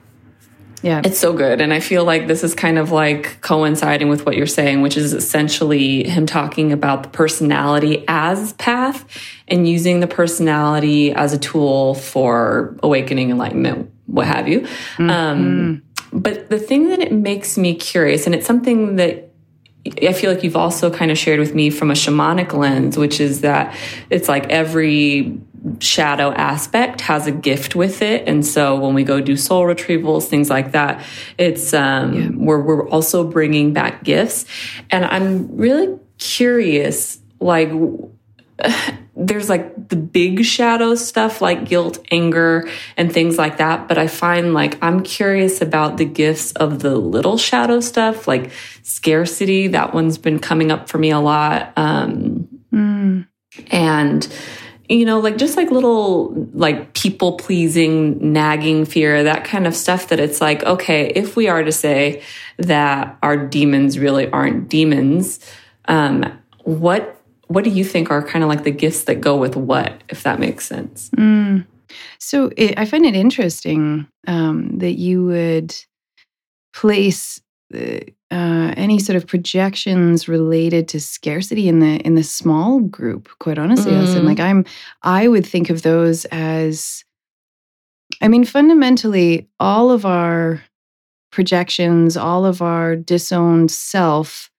Yeah. 0.83 1.00
It's 1.02 1.19
so 1.19 1.33
good. 1.33 1.62
And 1.62 1.73
I 1.73 1.81
feel 1.81 2.04
like 2.04 2.26
this 2.26 2.45
is 2.45 2.54
kind 2.54 2.78
of 2.78 2.90
like 2.90 3.40
coinciding 3.40 4.11
with 4.11 4.26
what 4.26 4.37
you're 4.37 4.47
saying, 4.47 4.83
which 4.83 4.99
is 4.99 5.14
essentially 5.14 6.07
him 6.07 6.26
talking 6.26 6.73
about 6.73 7.04
the 7.04 7.09
personality 7.09 8.04
as 8.07 8.52
path 8.54 9.07
and 9.49 9.66
using 9.66 10.00
the 10.00 10.07
personality 10.07 11.11
as 11.12 11.33
a 11.33 11.38
tool 11.38 11.95
for 11.95 12.76
awakening, 12.83 13.31
enlightenment, 13.31 13.90
what 14.04 14.26
have 14.26 14.47
you. 14.47 14.61
Mm-hmm. 14.61 15.09
Um, 15.09 15.83
but 16.12 16.50
the 16.50 16.59
thing 16.59 16.90
that 16.90 17.00
it 17.00 17.12
makes 17.12 17.57
me 17.57 17.75
curious, 17.75 18.26
and 18.26 18.35
it's 18.35 18.47
something 18.47 18.97
that 18.97 19.34
I 20.03 20.12
feel 20.14 20.33
like 20.33 20.43
you've 20.43 20.57
also 20.57 20.91
kind 20.91 21.11
of 21.11 21.19
shared 21.19 21.41
with 21.41 21.55
me 21.55 21.69
from 21.69 21.91
a 21.91 21.95
shamanic 21.95 22.55
lens, 22.55 22.97
which 22.97 23.21
is 23.21 23.43
that 23.43 23.76
it's 24.09 24.29
like 24.29 24.49
every 24.49 25.38
shadow 25.81 26.33
aspect 26.33 27.00
has 27.03 27.26
a 27.26 27.33
gift 27.33 27.75
with 27.75 28.03
it 28.03 28.29
and 28.29 28.45
so 28.45 28.79
when 28.79 28.93
we 28.93 29.03
go 29.03 29.19
do 29.19 29.35
soul 29.35 29.62
retrievals 29.62 30.25
things 30.25 30.50
like 30.50 30.73
that 30.73 31.03
it's 31.38 31.73
um 31.73 32.12
yeah. 32.12 32.29
where 32.29 32.59
we're 32.59 32.87
also 32.91 33.25
bringing 33.25 33.73
back 33.73 34.05
gifts 34.05 34.45
and 34.91 35.07
i'm 35.07 35.57
really 35.57 35.99
curious 36.19 37.19
like 37.41 37.71
there's 39.17 39.49
like 39.49 39.89
the 39.89 39.97
big 39.97 40.45
shadow 40.45 40.95
stuff 40.95 41.41
like 41.41 41.65
guilt 41.65 42.05
anger 42.11 42.69
and 42.97 43.13
things 43.13 43.39
like 43.39 43.59
that 43.59 43.89
but 43.89 43.99
i 43.99 44.07
find 44.07 44.55
like 44.55 44.77
i'm 44.83 45.03
curious 45.03 45.61
about 45.61 45.97
the 45.97 46.05
gifts 46.05 46.53
of 46.53 46.81
the 46.81 46.97
little 46.97 47.39
shadow 47.39 47.81
stuff 47.81 48.27
like 48.29 48.51
scarcity 48.83 49.69
that 49.69 49.95
one's 49.95 50.19
been 50.19 50.39
coming 50.39 50.71
up 50.71 50.89
for 50.89 50.99
me 50.99 51.11
a 51.11 51.21
lot 51.21 51.73
um 51.77 52.49
mm. 52.73 53.27
and 53.71 54.29
you 54.89 55.07
know, 55.07 55.19
like 55.19 55.39
just 55.39 55.57
like 55.57 55.71
little 55.71 56.49
like 56.53 56.93
people 56.93 57.37
pleasing, 57.39 58.33
nagging 58.33 58.85
fear, 58.85 59.25
that 59.25 59.45
kind 59.45 59.67
of 59.67 59.75
stuff 59.75 60.09
that 60.09 60.21
it's 60.21 60.41
like, 60.41 60.63
okay, 60.65 61.07
if 61.15 61.37
we 61.37 61.49
are 61.49 61.63
to 61.63 61.73
say 61.73 62.23
that 62.59 63.17
our 63.23 63.37
demons 63.37 63.99
really 63.99 64.31
aren't 64.31 64.69
demons, 64.69 65.41
um, 65.87 66.39
what 66.65 67.21
what 67.49 67.65
do 67.65 67.71
you 67.71 67.85
think 67.85 68.11
are 68.11 68.23
kind 68.23 68.43
of 68.43 68.49
like 68.49 68.65
the 68.65 68.71
gifts 68.71 69.05
that 69.05 69.21
go 69.21 69.37
with 69.37 69.57
what, 69.57 70.03
if 70.09 70.23
that 70.23 70.41
makes 70.41 70.67
sense? 70.67 71.11
Mm. 71.17 71.67
So 72.19 72.51
it, 72.57 72.79
I 72.79 72.85
find 72.85 73.05
it 73.05 73.15
interesting 73.15 74.07
um, 74.27 74.79
that 74.79 74.95
you 74.95 75.25
would 75.25 75.75
place 76.73 77.41
uh, 77.75 78.01
any 78.31 78.99
sort 78.99 79.17
of 79.17 79.27
projections 79.27 80.29
related 80.29 80.89
to 80.89 81.01
scarcity 81.01 81.69
in 81.69 81.79
the 81.79 81.97
in 82.01 82.15
the 82.15 82.23
small 82.23 82.81
group 82.81 83.29
quite 83.39 83.59
honestly 83.59 83.93
mm. 83.93 84.25
like 84.25 84.41
i'm 84.41 84.65
i 85.03 85.29
would 85.29 85.47
think 85.47 85.71
of 85.71 85.83
those 85.83 86.25
as 86.27 87.05
i 88.21 88.29
mean 88.29 88.45
fundamentally 88.45 89.49
all 89.61 89.91
of 89.91 90.05
our 90.05 90.63
projections 91.31 92.17
all 92.17 92.45
of 92.45 92.61
our 92.61 92.97
disowned 92.97 93.71
self 93.71 94.51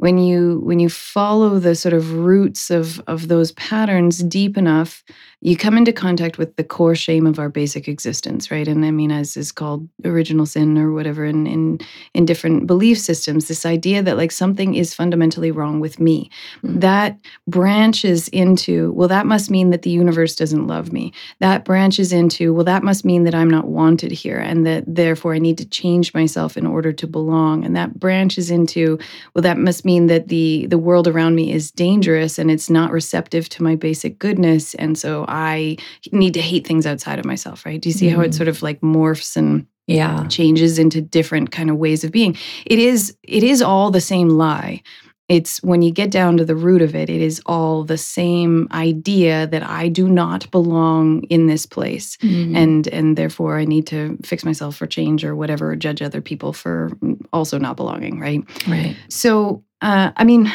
when 0.00 0.16
you 0.16 0.60
when 0.64 0.80
you 0.80 0.88
follow 0.88 1.58
the 1.58 1.74
sort 1.74 1.92
of 1.92 2.14
roots 2.14 2.70
of 2.70 3.00
of 3.06 3.28
those 3.28 3.52
patterns 3.52 4.22
deep 4.24 4.56
enough 4.56 5.04
you 5.42 5.56
come 5.56 5.78
into 5.78 5.92
contact 5.92 6.36
with 6.36 6.56
the 6.56 6.64
core 6.64 6.94
shame 6.94 7.26
of 7.26 7.38
our 7.38 7.48
basic 7.48 7.88
existence, 7.88 8.50
right? 8.50 8.68
And 8.68 8.84
I 8.84 8.90
mean, 8.90 9.10
as 9.10 9.38
is 9.38 9.52
called 9.52 9.88
original 10.04 10.44
sin 10.44 10.76
or 10.76 10.92
whatever 10.92 11.24
in, 11.24 11.46
in, 11.46 11.80
in 12.12 12.26
different 12.26 12.66
belief 12.66 12.98
systems, 12.98 13.48
this 13.48 13.64
idea 13.64 14.02
that 14.02 14.18
like 14.18 14.32
something 14.32 14.74
is 14.74 14.92
fundamentally 14.92 15.50
wrong 15.50 15.80
with 15.80 15.98
me. 15.98 16.30
Mm-hmm. 16.62 16.80
That 16.80 17.18
branches 17.46 18.28
into, 18.28 18.92
well, 18.92 19.08
that 19.08 19.24
must 19.24 19.50
mean 19.50 19.70
that 19.70 19.80
the 19.80 19.90
universe 19.90 20.36
doesn't 20.36 20.66
love 20.66 20.92
me. 20.92 21.12
That 21.38 21.64
branches 21.64 22.12
into, 22.12 22.52
well, 22.52 22.64
that 22.64 22.82
must 22.82 23.06
mean 23.06 23.24
that 23.24 23.34
I'm 23.34 23.50
not 23.50 23.66
wanted 23.66 24.12
here 24.12 24.38
and 24.38 24.66
that 24.66 24.84
therefore 24.86 25.34
I 25.34 25.38
need 25.38 25.56
to 25.58 25.68
change 25.68 26.12
myself 26.12 26.58
in 26.58 26.66
order 26.66 26.92
to 26.92 27.06
belong. 27.06 27.64
And 27.64 27.74
that 27.76 27.98
branches 27.98 28.50
into, 28.50 28.98
well, 29.34 29.42
that 29.42 29.56
must 29.56 29.86
mean 29.86 30.06
that 30.08 30.28
the 30.28 30.66
the 30.66 30.78
world 30.78 31.08
around 31.08 31.34
me 31.34 31.52
is 31.52 31.70
dangerous 31.70 32.38
and 32.38 32.50
it's 32.50 32.68
not 32.68 32.92
receptive 32.92 33.48
to 33.48 33.62
my 33.62 33.74
basic 33.74 34.18
goodness. 34.18 34.74
And 34.74 34.98
so 34.98 35.24
I 35.30 35.76
need 36.12 36.34
to 36.34 36.40
hate 36.40 36.66
things 36.66 36.86
outside 36.86 37.18
of 37.18 37.24
myself, 37.24 37.64
right? 37.64 37.80
Do 37.80 37.88
you 37.88 37.92
see 37.92 38.08
mm. 38.08 38.14
how 38.14 38.22
it 38.22 38.32
mm. 38.32 38.34
sort 38.34 38.48
of 38.48 38.62
like 38.62 38.80
morphs 38.80 39.36
and 39.36 39.66
yeah 39.86 40.26
changes 40.28 40.78
into 40.78 41.00
different 41.00 41.50
kind 41.50 41.70
of 41.70 41.76
ways 41.76 42.04
of 42.04 42.12
being? 42.12 42.36
It 42.66 42.78
is 42.78 43.16
it 43.22 43.42
is 43.42 43.62
all 43.62 43.90
the 43.90 44.00
same 44.00 44.28
lie. 44.30 44.82
It's 45.28 45.62
when 45.62 45.80
you 45.80 45.92
get 45.92 46.10
down 46.10 46.38
to 46.38 46.44
the 46.44 46.56
root 46.56 46.82
of 46.82 46.96
it, 46.96 47.08
it 47.08 47.22
is 47.22 47.40
all 47.46 47.84
the 47.84 47.96
same 47.96 48.66
idea 48.72 49.46
that 49.46 49.62
I 49.62 49.86
do 49.86 50.08
not 50.08 50.50
belong 50.50 51.22
in 51.24 51.46
this 51.46 51.66
place. 51.66 52.16
Mm. 52.16 52.56
And 52.56 52.88
and 52.88 53.16
therefore 53.16 53.56
I 53.56 53.64
need 53.64 53.86
to 53.88 54.18
fix 54.24 54.44
myself 54.44 54.74
for 54.74 54.88
change 54.88 55.24
or 55.24 55.36
whatever, 55.36 55.70
or 55.70 55.76
judge 55.76 56.02
other 56.02 56.20
people 56.20 56.52
for 56.52 56.90
also 57.32 57.58
not 57.58 57.76
belonging, 57.76 58.18
right? 58.18 58.42
Right. 58.66 58.96
So 59.08 59.62
uh, 59.82 60.10
I 60.16 60.24
mean 60.24 60.52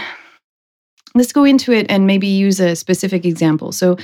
let's 1.15 1.31
go 1.31 1.45
into 1.45 1.71
it 1.71 1.85
and 1.89 2.05
maybe 2.05 2.27
use 2.27 2.59
a 2.59 2.75
specific 2.75 3.25
example. 3.25 3.71
So 3.71 3.97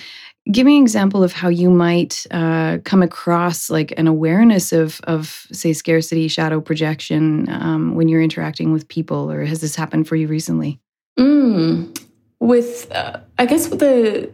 give 0.50 0.66
me 0.66 0.78
an 0.78 0.84
example 0.84 1.24
of 1.24 1.34
how 1.34 1.50
you 1.50 1.70
might 1.70 2.26
uh, 2.32 2.80
come 2.84 3.04
across 3.04 3.70
like 3.70 3.94
an 3.98 4.08
awareness 4.08 4.72
of 4.72 5.00
of 5.04 5.46
say 5.52 5.74
scarcity 5.74 6.28
shadow 6.28 6.62
projection 6.62 7.48
um, 7.50 7.96
when 7.96 8.08
you're 8.08 8.22
interacting 8.22 8.72
with 8.72 8.88
people 8.88 9.32
or 9.32 9.44
has 9.44 9.62
this 9.62 9.76
happened 9.76 10.08
for 10.08 10.16
you 10.16 10.28
recently? 10.28 10.80
Mm, 11.20 11.96
with 12.42 12.92
uh, 12.92 13.20
i 13.38 13.46
guess 13.46 13.68
the 13.68 14.30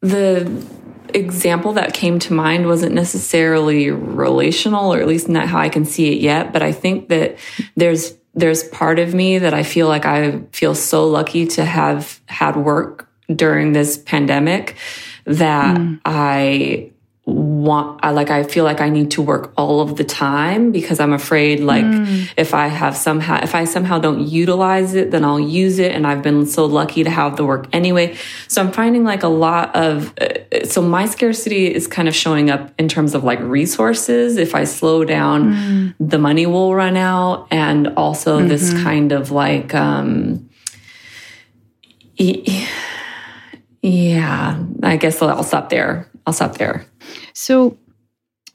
the 0.00 0.66
example 1.14 1.72
that 1.74 1.94
came 1.94 2.18
to 2.18 2.32
mind 2.32 2.66
wasn't 2.66 2.92
necessarily 2.92 3.90
relational 3.90 4.92
or 4.92 5.00
at 5.00 5.06
least 5.06 5.28
not 5.28 5.46
how 5.46 5.58
i 5.58 5.68
can 5.68 5.84
see 5.84 6.12
it 6.12 6.20
yet 6.20 6.52
but 6.52 6.62
i 6.62 6.72
think 6.72 7.08
that 7.08 7.38
there's 7.76 8.14
there's 8.34 8.64
part 8.64 8.98
of 8.98 9.14
me 9.14 9.38
that 9.38 9.54
i 9.54 9.62
feel 9.62 9.86
like 9.86 10.04
i 10.04 10.40
feel 10.52 10.74
so 10.74 11.06
lucky 11.06 11.46
to 11.46 11.64
have 11.64 12.20
had 12.26 12.56
work 12.56 13.08
during 13.36 13.72
this 13.72 13.96
pandemic 13.98 14.76
that 15.24 15.76
mm. 15.76 16.00
I 16.04 16.92
want 17.24 18.00
I 18.02 18.10
like 18.10 18.30
I 18.30 18.42
feel 18.42 18.64
like 18.64 18.80
I 18.80 18.88
need 18.88 19.12
to 19.12 19.22
work 19.22 19.52
all 19.56 19.80
of 19.80 19.96
the 19.96 20.02
time 20.02 20.72
because 20.72 20.98
I'm 20.98 21.12
afraid 21.12 21.60
like 21.60 21.84
mm. 21.84 22.28
if 22.36 22.52
I 22.52 22.66
have 22.66 22.96
somehow 22.96 23.40
if 23.44 23.54
I 23.54 23.62
somehow 23.62 24.00
don't 24.00 24.26
utilize 24.26 24.94
it 24.94 25.12
then 25.12 25.24
I'll 25.24 25.38
use 25.38 25.78
it 25.78 25.92
and 25.92 26.04
I've 26.04 26.22
been 26.22 26.46
so 26.46 26.66
lucky 26.66 27.04
to 27.04 27.10
have 27.10 27.36
the 27.36 27.44
work 27.44 27.68
anyway 27.72 28.16
so 28.48 28.60
I'm 28.60 28.72
finding 28.72 29.04
like 29.04 29.22
a 29.22 29.28
lot 29.28 29.74
of 29.76 30.12
uh, 30.18 30.64
so 30.64 30.82
my 30.82 31.06
scarcity 31.06 31.72
is 31.72 31.86
kind 31.86 32.08
of 32.08 32.14
showing 32.14 32.50
up 32.50 32.72
in 32.76 32.88
terms 32.88 33.14
of 33.14 33.22
like 33.22 33.38
resources 33.38 34.36
if 34.36 34.56
I 34.56 34.64
slow 34.64 35.04
down 35.04 35.52
mm. 35.52 35.94
the 36.00 36.18
money 36.18 36.46
will 36.46 36.74
run 36.74 36.96
out 36.96 37.46
and 37.52 37.86
also 37.96 38.40
mm-hmm. 38.40 38.48
this 38.48 38.72
kind 38.82 39.12
of 39.12 39.30
like 39.30 39.76
um 39.76 40.50
e- 42.16 42.66
yeah, 43.82 44.62
I 44.82 44.96
guess 44.96 45.20
I'll 45.20 45.42
stop 45.42 45.68
there. 45.68 46.08
I'll 46.26 46.32
stop 46.32 46.56
there. 46.58 46.86
So, 47.34 47.76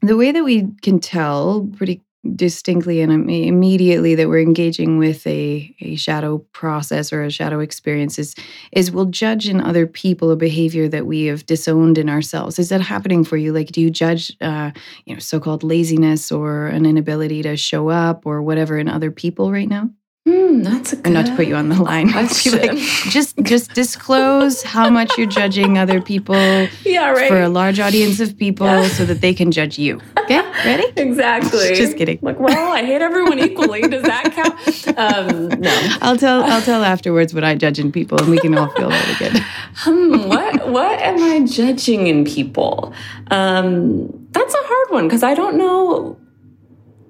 the 0.02 0.16
way 0.16 0.32
that 0.32 0.44
we 0.44 0.68
can 0.82 1.00
tell 1.00 1.70
pretty 1.76 2.04
distinctly 2.36 3.02
and 3.02 3.30
immediately 3.30 4.16
that 4.16 4.28
we're 4.28 4.42
engaging 4.42 4.98
with 4.98 5.26
a, 5.26 5.74
a 5.82 5.96
shadow 5.96 6.40
process 6.52 7.14
or 7.14 7.24
a 7.24 7.32
shadow 7.32 7.60
experience 7.60 8.20
is, 8.20 8.36
is 8.72 8.92
we'll 8.92 9.06
judge 9.06 9.48
in 9.48 9.62
other 9.62 9.88
people 9.88 10.30
a 10.32 10.36
behavior 10.36 10.88
that 10.90 11.06
we 11.06 11.26
have 11.26 11.46
disowned 11.46 11.98
in 11.98 12.10
ourselves. 12.10 12.60
Is 12.60 12.70
that 12.70 12.82
happening 12.82 13.24
for 13.24 13.38
you? 13.38 13.54
Like, 13.54 13.68
do 13.68 13.82
you 13.82 13.90
judge, 13.90 14.36
uh, 14.42 14.72
you 15.06 15.14
know, 15.14 15.20
so-called 15.20 15.64
laziness 15.64 16.32
or 16.32 16.68
an 16.68 16.86
inability 16.86 17.42
to 17.44 17.56
show 17.56 17.90
up 17.90 18.26
or 18.26 18.42
whatever 18.42 18.78
in 18.78 18.90
other 18.90 19.12
people 19.12 19.52
right 19.52 19.70
now? 19.70 19.90
Mm, 20.28 20.62
that's 20.62 20.92
a 20.92 20.98
good 20.98 21.14
not 21.14 21.26
to 21.28 21.36
put 21.38 21.48
you 21.48 21.56
on 21.56 21.70
the 21.70 21.82
line. 21.82 22.12
like, 22.12 22.76
just 23.10 23.38
just 23.44 23.74
disclose 23.74 24.62
how 24.62 24.90
much 24.90 25.18
you're 25.18 25.26
judging 25.26 25.78
other 25.78 26.02
people. 26.02 26.36
Yeah, 26.84 27.12
right. 27.12 27.28
For 27.28 27.42
a 27.42 27.50
large 27.50 27.80
audience 27.80 28.20
of 28.20 28.38
people, 28.38 28.66
yeah. 28.66 28.88
so 28.88 29.06
that 29.06 29.22
they 29.22 29.34
can 29.34 29.52
judge 29.52 29.78
you. 29.78 30.00
Okay, 30.18 30.40
ready? 30.66 30.86
exactly. 30.96 31.76
Just 31.76 31.98
kidding. 31.98 32.18
Like, 32.22 32.40
well, 32.40 32.72
I 32.72 32.84
hate 32.84 33.02
everyone 33.02 33.40
equally. 33.40 33.82
Does 33.82 34.04
that 34.04 34.32
count? 34.34 34.98
Um, 34.98 35.50
no. 35.60 35.98
I'll 36.02 36.18
tell. 36.18 36.44
I'll 36.44 36.62
tell 36.62 36.84
afterwards 36.84 37.34
what 37.34 37.44
I 37.44 37.56
judge 37.56 37.78
in 37.78 37.92
people, 37.92 38.20
and 38.20 38.30
we 38.30 38.40
can 38.40 38.58
all 38.58 38.70
feel 38.70 38.90
really 38.90 39.16
good. 39.20 39.38
Hmm. 39.76 40.28
What 40.28 40.70
What 40.70 41.00
am 41.02 41.22
I 41.22 41.46
judging 41.46 42.08
in 42.08 42.26
people? 42.26 42.94
Um, 43.32 44.28
that's 44.32 44.54
a 44.54 44.62
hard 44.62 44.92
one 44.92 45.08
because 45.08 45.24
I 45.24 45.34
don't 45.34 45.58
know 45.58 46.18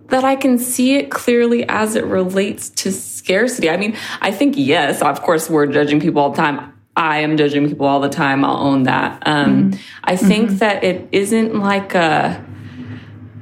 that 0.07 0.23
I 0.23 0.35
can 0.35 0.57
see 0.57 0.95
it 0.95 1.11
clearly 1.11 1.67
as 1.67 1.95
it 1.95 2.05
relates 2.05 2.69
to 2.69 2.91
scarcity. 2.91 3.69
I 3.69 3.77
mean, 3.77 3.95
I 4.21 4.31
think, 4.31 4.55
yes, 4.57 5.01
of 5.01 5.21
course, 5.21 5.49
we're 5.49 5.67
judging 5.67 5.99
people 5.99 6.21
all 6.21 6.29
the 6.29 6.37
time. 6.37 6.73
I 6.95 7.19
am 7.19 7.37
judging 7.37 7.67
people 7.67 7.85
all 7.85 7.99
the 7.99 8.09
time. 8.09 8.43
I'll 8.43 8.57
own 8.57 8.83
that. 8.83 9.21
Um, 9.25 9.71
mm-hmm. 9.71 9.79
I 10.03 10.15
think 10.15 10.49
mm-hmm. 10.49 10.57
that 10.57 10.83
it 10.83 11.07
isn't 11.11 11.55
like 11.55 11.93
a, 11.93 12.43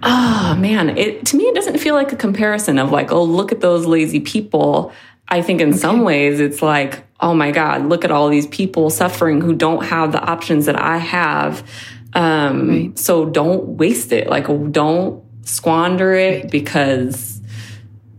oh 0.04 0.56
man, 0.60 0.98
it, 0.98 1.26
to 1.28 1.38
me, 1.38 1.46
it 1.46 1.56
doesn't 1.56 1.78
feel 1.78 1.96
like 1.96 2.12
a 2.12 2.18
comparison 2.18 2.78
of 2.80 2.92
like, 2.92 3.12
oh, 3.12 3.24
look 3.24 3.52
at 3.52 3.62
those 3.62 3.86
lazy 3.86 4.20
people. 4.20 4.92
I 5.28 5.42
think 5.42 5.62
in 5.62 5.70
okay. 5.70 5.78
some 5.78 6.02
ways 6.02 6.40
it's 6.40 6.62
like, 6.62 7.06
oh 7.20 7.34
my 7.34 7.52
God, 7.52 7.86
look 7.86 8.04
at 8.04 8.12
all 8.12 8.28
these 8.28 8.48
people 8.48 8.90
suffering 8.90 9.40
who 9.40 9.56
don't 9.56 9.86
have 9.86 10.12
the 10.12 10.22
options 10.22 10.66
that 10.66 10.80
I 10.80 10.98
have. 10.98 11.68
Um, 12.14 12.70
right. 12.70 13.00
So 13.00 13.26
don't 13.26 13.78
waste 13.78 14.12
it. 14.12 14.28
Like, 14.28 14.48
don't 14.72 15.25
squander 15.46 16.14
it 16.14 16.44
right. 16.44 16.52
because 16.52 17.42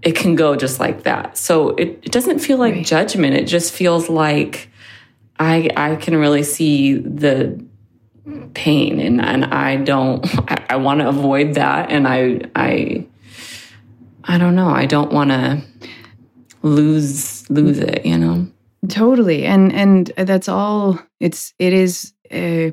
it 0.03 0.17
can 0.17 0.37
go 0.37 0.57
just 0.57 0.81
like 0.81 1.03
that. 1.03 1.37
So 1.37 1.71
it, 1.71 1.99
it 2.03 2.13
doesn't 2.13 2.39
feel 2.39 2.59
like 2.59 2.75
right. 2.75 2.87
judgment. 2.87 3.35
It 3.35 3.45
just 3.45 3.73
feels 3.73 4.09
like 4.09 4.71
I 5.39 5.69
I 5.77 5.97
can 5.97 6.17
really 6.17 6.45
see 6.45 6.95
the 6.95 7.63
pain 8.55 8.99
and, 9.01 9.21
and 9.21 9.45
I 9.47 9.77
don't 9.77 10.25
I, 10.51 10.67
I 10.71 10.77
want 10.77 11.01
to 11.01 11.09
avoid 11.09 11.55
that 11.55 11.91
and 11.91 12.09
I 12.09 12.41
I 12.55 13.07
I 14.25 14.39
don't 14.39 14.57
know. 14.57 14.69
I 14.69 14.87
don't 14.87 15.13
want 15.13 15.31
to 15.31 15.63
lose 16.63 17.49
lose 17.51 17.79
it, 17.79 18.07
you 18.07 18.19
know. 18.19 18.47
Totally. 18.89 19.45
And 19.45 19.73
and 19.73 20.07
that's 20.17 20.49
all 20.49 20.99
it's 21.21 21.53
it 21.59 21.73
is 21.73 22.13
uh, 22.31 22.71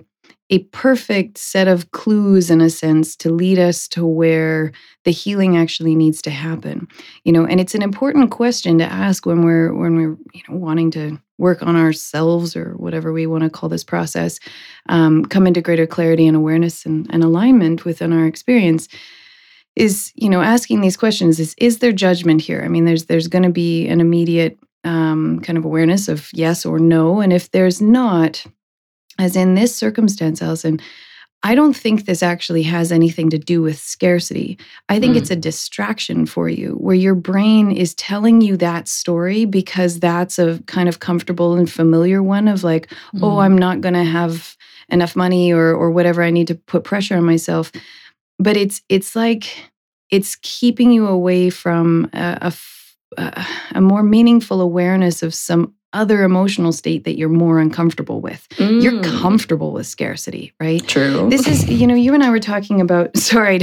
a 0.50 0.59
perfect 0.65 1.38
set 1.38 1.67
of 1.67 1.91
clues 1.91 2.50
in 2.50 2.62
a 2.62 2.69
sense 2.69 3.15
to 3.15 3.31
lead 3.31 3.57
us 3.57 3.88
to 3.88 4.05
where 4.05 4.71
the 5.05 5.12
healing 5.12 5.57
actually 5.57 5.95
needs 5.95 6.21
to 6.21 6.29
happen 6.29 6.88
you 7.23 7.31
know? 7.31 7.45
And 7.45 7.59
it's 7.59 7.75
an 7.75 7.81
important 7.81 8.31
question 8.31 8.77
to 8.79 8.85
ask 8.85 9.25
when 9.25 9.43
we're 9.43 9.73
when 9.73 9.95
we're 9.95 10.17
you 10.33 10.41
know 10.47 10.57
wanting 10.57 10.91
to 10.91 11.19
work 11.38 11.63
on 11.63 11.75
ourselves 11.75 12.55
or 12.55 12.73
whatever 12.77 13.12
we 13.12 13.27
want 13.27 13.43
to 13.43 13.50
call 13.50 13.69
this 13.69 13.83
process 13.83 14.39
um, 14.89 15.25
come 15.25 15.47
into 15.47 15.62
greater 15.62 15.88
clarity 15.88 16.27
and 16.27 16.38
awareness 16.38 16.85
and, 16.85 17.07
and 17.12 17.23
alignment 17.23 17.85
within 17.85 18.13
our 18.13 18.25
experience 18.25 18.88
is 19.75 20.12
you 20.15 20.29
know 20.29 20.41
asking 20.41 20.81
these 20.81 20.97
questions 20.97 21.39
is 21.39 21.55
is 21.57 21.79
there 21.79 21.91
judgment 21.91 22.41
here? 22.41 22.62
I 22.63 22.67
mean 22.67 22.85
there's 22.85 23.05
there's 23.05 23.27
going 23.27 23.43
to 23.43 23.50
be 23.50 23.88
an 23.88 24.01
immediate 24.01 24.57
um, 24.83 25.39
kind 25.39 25.57
of 25.57 25.65
awareness 25.65 26.07
of 26.07 26.29
yes 26.33 26.65
or 26.65 26.77
no 26.79 27.21
and 27.21 27.31
if 27.31 27.51
there's 27.51 27.81
not 27.81 28.45
as 29.20 29.36
in 29.36 29.55
this 29.55 29.75
circumstance, 29.75 30.41
Allison, 30.41 30.79
I 31.46 31.55
don't 31.55 31.75
think 31.75 32.05
this 32.05 32.24
actually 32.24 32.63
has 32.63 32.91
anything 32.91 33.29
to 33.32 33.38
do 33.38 33.62
with 33.62 33.77
scarcity. 33.77 34.58
I 34.88 35.00
think 35.00 35.15
mm. 35.15 35.17
it's 35.17 35.29
a 35.29 35.36
distraction 35.36 36.25
for 36.25 36.48
you 36.48 36.75
where 36.79 36.96
your 36.96 37.15
brain 37.15 37.72
is 37.72 37.93
telling 37.96 38.39
you 38.39 38.55
that 38.58 38.88
story 38.88 39.43
because 39.43 40.00
that's 40.00 40.39
a 40.39 40.60
kind 40.67 40.88
of 40.88 41.00
comfortable 41.00 41.55
and 41.55 41.70
familiar 41.70 42.24
one 42.24 42.48
of 42.48 42.63
like, 42.63 42.88
mm. 43.13 43.22
oh, 43.22 43.39
I'm 43.39 43.58
not 43.58 43.82
going 43.82 43.93
to 43.93 44.05
have 44.05 44.55
enough 44.89 45.15
money 45.15 45.51
or 45.51 45.74
or 45.74 45.91
whatever 45.91 46.24
I 46.24 46.29
need 46.29 46.48
to 46.48 46.55
put 46.55 46.86
pressure 46.86 47.17
on 47.17 47.25
myself. 47.25 47.72
But 48.39 48.55
it's 48.55 48.82
it's 48.88 49.13
like 49.13 49.72
it's 50.10 50.38
keeping 50.41 50.91
you 50.91 51.08
away 51.08 51.50
from 51.50 52.10
a, 52.13 52.53
a, 53.17 53.46
a 53.75 53.82
more 53.82 54.03
meaningful 54.03 54.62
awareness 54.62 55.24
of 55.24 55.34
some 55.34 55.74
other 55.93 56.23
emotional 56.23 56.71
state 56.71 57.03
that 57.03 57.17
you're 57.17 57.29
more 57.29 57.59
uncomfortable 57.59 58.19
with. 58.19 58.47
Mm. 58.57 58.81
You're 58.81 59.01
comfortable 59.03 59.71
with 59.71 59.85
scarcity, 59.85 60.53
right? 60.59 60.85
True. 60.88 61.29
This 61.29 61.47
is, 61.47 61.69
you 61.69 61.85
know, 61.85 61.93
you 61.93 62.13
and 62.13 62.23
I 62.23 62.29
were 62.31 62.39
talking 62.39 62.81
about, 62.81 63.15
sorry, 63.17 63.59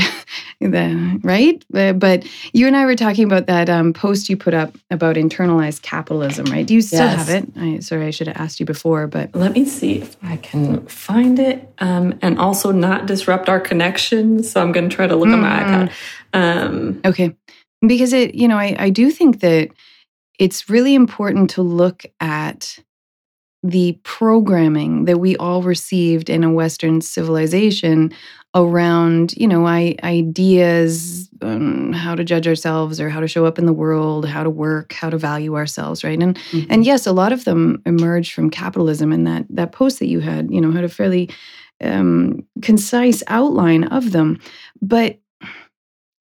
the, 0.61 1.21
right? 1.23 1.63
But 1.71 2.27
you 2.53 2.67
and 2.67 2.77
I 2.77 2.87
were 2.87 2.95
talking 2.95 3.25
about 3.25 3.47
that 3.47 3.69
um, 3.69 3.93
post 3.93 4.29
you 4.29 4.37
put 4.37 4.55
up 4.55 4.77
about 4.91 5.17
internalized 5.17 5.83
capitalism, 5.83 6.47
right? 6.47 6.67
Do 6.67 6.75
you 6.75 6.83
still 6.83 7.05
yes. 7.05 7.29
have 7.29 7.43
it? 7.43 7.53
I, 7.57 7.79
sorry, 7.81 8.07
I 8.07 8.11
should 8.11 8.29
have 8.29 8.37
asked 8.37 8.61
you 8.61 8.67
before, 8.67 9.07
but. 9.07 9.35
Let 9.35 9.53
me 9.53 9.65
see 9.65 10.01
if 10.01 10.17
I 10.23 10.37
can 10.37 10.87
find 10.87 11.39
it 11.39 11.73
um, 11.79 12.19
and 12.23 12.39
also 12.39 12.71
not 12.71 13.07
disrupt 13.07 13.49
our 13.49 13.61
connection. 13.61 14.43
So 14.43 14.63
I'm 14.63 14.73
going 14.73 14.89
to 14.89 14.95
try 14.95 15.07
to 15.07 15.17
look 15.17 15.29
mm. 15.29 15.35
on 15.35 15.41
my 15.41 15.49
iPad. 15.51 15.93
Um, 16.33 17.01
okay. 17.05 17.35
Because 17.87 18.13
it, 18.13 18.35
you 18.35 18.47
know, 18.47 18.59
I, 18.59 18.77
I 18.79 18.91
do 18.91 19.11
think 19.11 19.41
that 19.41 19.71
it's 20.41 20.71
really 20.71 20.95
important 20.95 21.51
to 21.51 21.63
look 21.63 22.05
at 22.19 22.79
the 23.63 23.93
programming 24.05 25.05
that 25.05 25.21
we 25.21 25.37
all 25.37 25.63
received 25.63 26.31
in 26.31 26.43
a 26.43 26.51
Western 26.51 27.03
civilization 27.03 28.11
around, 28.55 29.35
you 29.37 29.47
know, 29.47 29.67
I, 29.67 29.97
ideas 30.03 31.29
on 31.43 31.93
how 31.93 32.15
to 32.15 32.25
judge 32.25 32.49
ourselves 32.49 33.01
or 33.01 33.11
how 33.11 33.21
to 33.21 33.29
show 33.29 33.45
up 33.45 33.59
in 33.59 33.67
the 33.67 33.73
world, 33.75 34.27
how 34.27 34.43
to 34.43 34.49
work, 34.49 34.95
how 34.95 35.11
to 35.11 35.19
value 35.19 35.57
ourselves, 35.57 36.03
right? 36.03 36.21
And 36.21 36.37
mm-hmm. 36.37 36.73
and 36.73 36.87
yes, 36.87 37.07
a 37.07 37.13
lot 37.13 37.35
of 37.35 37.45
them 37.45 37.83
emerged 37.85 38.33
from 38.33 38.49
capitalism. 38.49 39.13
And 39.13 39.27
that 39.27 39.45
that 39.51 39.73
post 39.73 39.99
that 39.99 40.09
you 40.09 40.21
had, 40.21 40.51
you 40.51 40.61
know, 40.61 40.73
had 40.73 40.85
a 40.85 40.89
fairly 40.89 41.29
um, 41.83 42.47
concise 42.63 43.23
outline 43.27 43.85
of 43.85 44.13
them, 44.13 44.41
but 44.81 45.19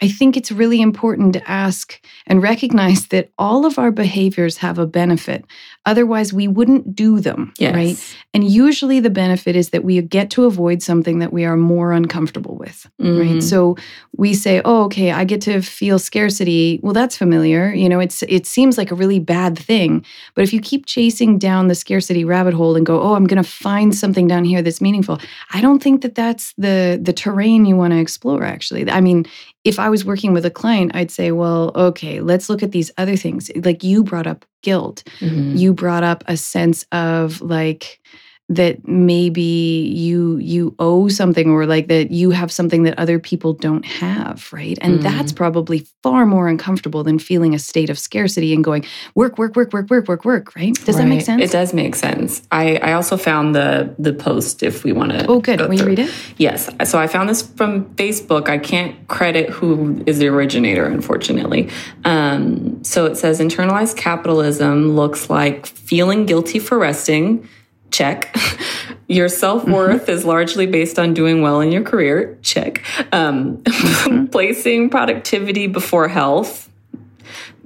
I 0.01 0.07
think 0.07 0.37
it's 0.37 0.51
really 0.51 0.81
important 0.81 1.33
to 1.33 1.51
ask 1.51 1.99
and 2.25 2.41
recognize 2.41 3.07
that 3.07 3.31
all 3.37 3.65
of 3.65 3.77
our 3.77 3.91
behaviors 3.91 4.57
have 4.57 4.79
a 4.79 4.87
benefit. 4.87 5.43
Otherwise, 5.85 6.31
we 6.31 6.47
wouldn't 6.47 6.95
do 6.95 7.19
them, 7.19 7.53
yes. 7.57 7.75
right? 7.75 8.17
And 8.33 8.49
usually 8.49 8.99
the 8.99 9.09
benefit 9.09 9.55
is 9.55 9.69
that 9.69 9.83
we 9.83 10.01
get 10.01 10.29
to 10.31 10.45
avoid 10.45 10.81
something 10.81 11.19
that 11.19 11.33
we 11.33 11.43
are 11.45 11.57
more 11.57 11.91
uncomfortable 11.91 12.55
with, 12.55 12.89
mm-hmm. 13.01 13.19
right? 13.19 13.43
So 13.43 13.75
we 14.15 14.33
say, 14.33 14.61
"Oh, 14.63 14.83
okay, 14.83 15.11
I 15.11 15.25
get 15.25 15.41
to 15.41 15.61
feel 15.61 15.99
scarcity." 15.99 16.79
Well, 16.83 16.93
that's 16.93 17.17
familiar. 17.17 17.73
You 17.73 17.89
know, 17.89 17.99
it's 17.99 18.23
it 18.23 18.45
seems 18.45 18.77
like 18.77 18.91
a 18.91 18.95
really 18.95 19.19
bad 19.19 19.57
thing, 19.57 20.05
but 20.35 20.43
if 20.43 20.53
you 20.53 20.61
keep 20.61 20.85
chasing 20.85 21.38
down 21.39 21.67
the 21.67 21.75
scarcity 21.75 22.23
rabbit 22.23 22.53
hole 22.53 22.75
and 22.75 22.85
go, 22.85 23.01
"Oh, 23.01 23.15
I'm 23.15 23.25
going 23.25 23.43
to 23.43 23.49
find 23.49 23.93
something 23.95 24.27
down 24.27 24.45
here 24.45 24.62
that's 24.62 24.81
meaningful." 24.81 25.19
I 25.51 25.59
don't 25.59 25.81
think 25.81 26.03
that 26.03 26.15
that's 26.15 26.53
the 26.57 26.99
the 27.01 27.13
terrain 27.13 27.65
you 27.65 27.75
want 27.75 27.93
to 27.93 27.99
explore 27.99 28.43
actually. 28.43 28.89
I 28.89 29.01
mean, 29.01 29.25
if 29.69 29.77
I 29.77 29.88
was 29.88 30.03
working 30.03 30.34
with 30.34 30.45
a 30.45 30.49
client, 30.49 30.91
I'd 30.95 31.12
say, 31.12 31.32
well, 31.32 31.71
okay, 31.75 32.21
let's 32.21 32.49
look 32.49 32.63
at 32.63 32.71
these 32.71 32.89
other 32.97 33.15
things. 33.15 33.51
Like 33.55 33.84
you 33.84 34.03
brought 34.03 34.25
up 34.25 34.43
guilt, 34.63 35.03
mm-hmm. 35.19 35.55
you 35.55 35.73
brought 35.73 36.03
up 36.03 36.23
a 36.27 36.36
sense 36.36 36.86
of 36.91 37.39
like, 37.39 38.01
that 38.49 38.88
maybe 38.88 39.41
you 39.41 40.38
you 40.38 40.75
owe 40.79 41.07
something 41.07 41.51
or 41.51 41.67
like 41.67 41.88
that 41.88 42.09
you 42.09 42.31
have 42.31 42.51
something 42.51 42.81
that 42.81 42.97
other 42.97 43.19
people 43.19 43.53
don't 43.53 43.85
have 43.85 44.51
right? 44.51 44.77
And 44.81 44.99
mm. 44.99 45.03
that's 45.03 45.31
probably 45.31 45.88
far 46.01 46.25
more 46.25 46.47
uncomfortable 46.47 47.03
than 47.03 47.19
feeling 47.19 47.53
a 47.53 47.59
state 47.59 47.91
of 47.91 47.99
scarcity 47.99 48.53
and 48.53 48.63
going 48.63 48.85
work 49.13 49.38
work 49.38 49.55
work 49.55 49.71
work 49.71 49.89
work 49.89 50.07
work 50.07 50.25
work 50.25 50.55
right? 50.55 50.73
Does 50.73 50.95
right. 50.95 51.03
that 51.03 51.07
make 51.07 51.21
sense 51.21 51.43
it 51.43 51.51
does 51.51 51.73
make 51.73 51.95
sense. 51.95 52.41
I 52.51 52.77
i 52.77 52.93
also 52.93 53.17
found 53.17 53.55
the 53.55 53.93
the 53.99 54.13
post 54.13 54.63
if 54.63 54.83
we 54.83 54.93
want 54.93 55.12
to 55.12 55.27
oh 55.27 55.39
good. 55.39 55.62
will 55.62 55.73
you 55.75 55.85
read 55.85 55.99
it? 55.99 56.12
Yes. 56.38 56.69
So 56.85 56.97
i 56.97 57.05
found 57.05 57.29
this 57.29 57.43
from 57.43 57.85
facebook. 57.95 58.49
I 58.49 58.57
can't 58.57 59.07
credit 59.07 59.49
who 59.51 60.03
is 60.07 60.17
the 60.17 60.27
originator 60.27 60.85
unfortunately. 60.85 61.69
Um, 62.03 62.83
so 62.83 63.05
it 63.05 63.15
says 63.15 63.39
internalized 63.39 63.95
capitalism 63.95 64.95
looks 64.95 65.29
like 65.29 65.67
feeling 65.67 66.25
guilty 66.25 66.57
for 66.57 66.79
resting 66.79 67.47
check. 67.91 68.36
your 69.08 69.28
self 69.28 69.65
worth 69.65 70.04
mm-hmm. 70.04 70.12
is 70.12 70.25
largely 70.25 70.67
based 70.67 70.99
on 70.99 71.13
doing 71.13 71.41
well 71.41 71.62
in 71.62 71.71
your 71.71 71.84
career, 71.84 72.38
check. 72.41 72.84
Um, 73.12 73.58
mm-hmm. 73.58 74.25
placing 74.32 74.89
productivity 74.89 75.67
before 75.67 76.08
health, 76.08 76.69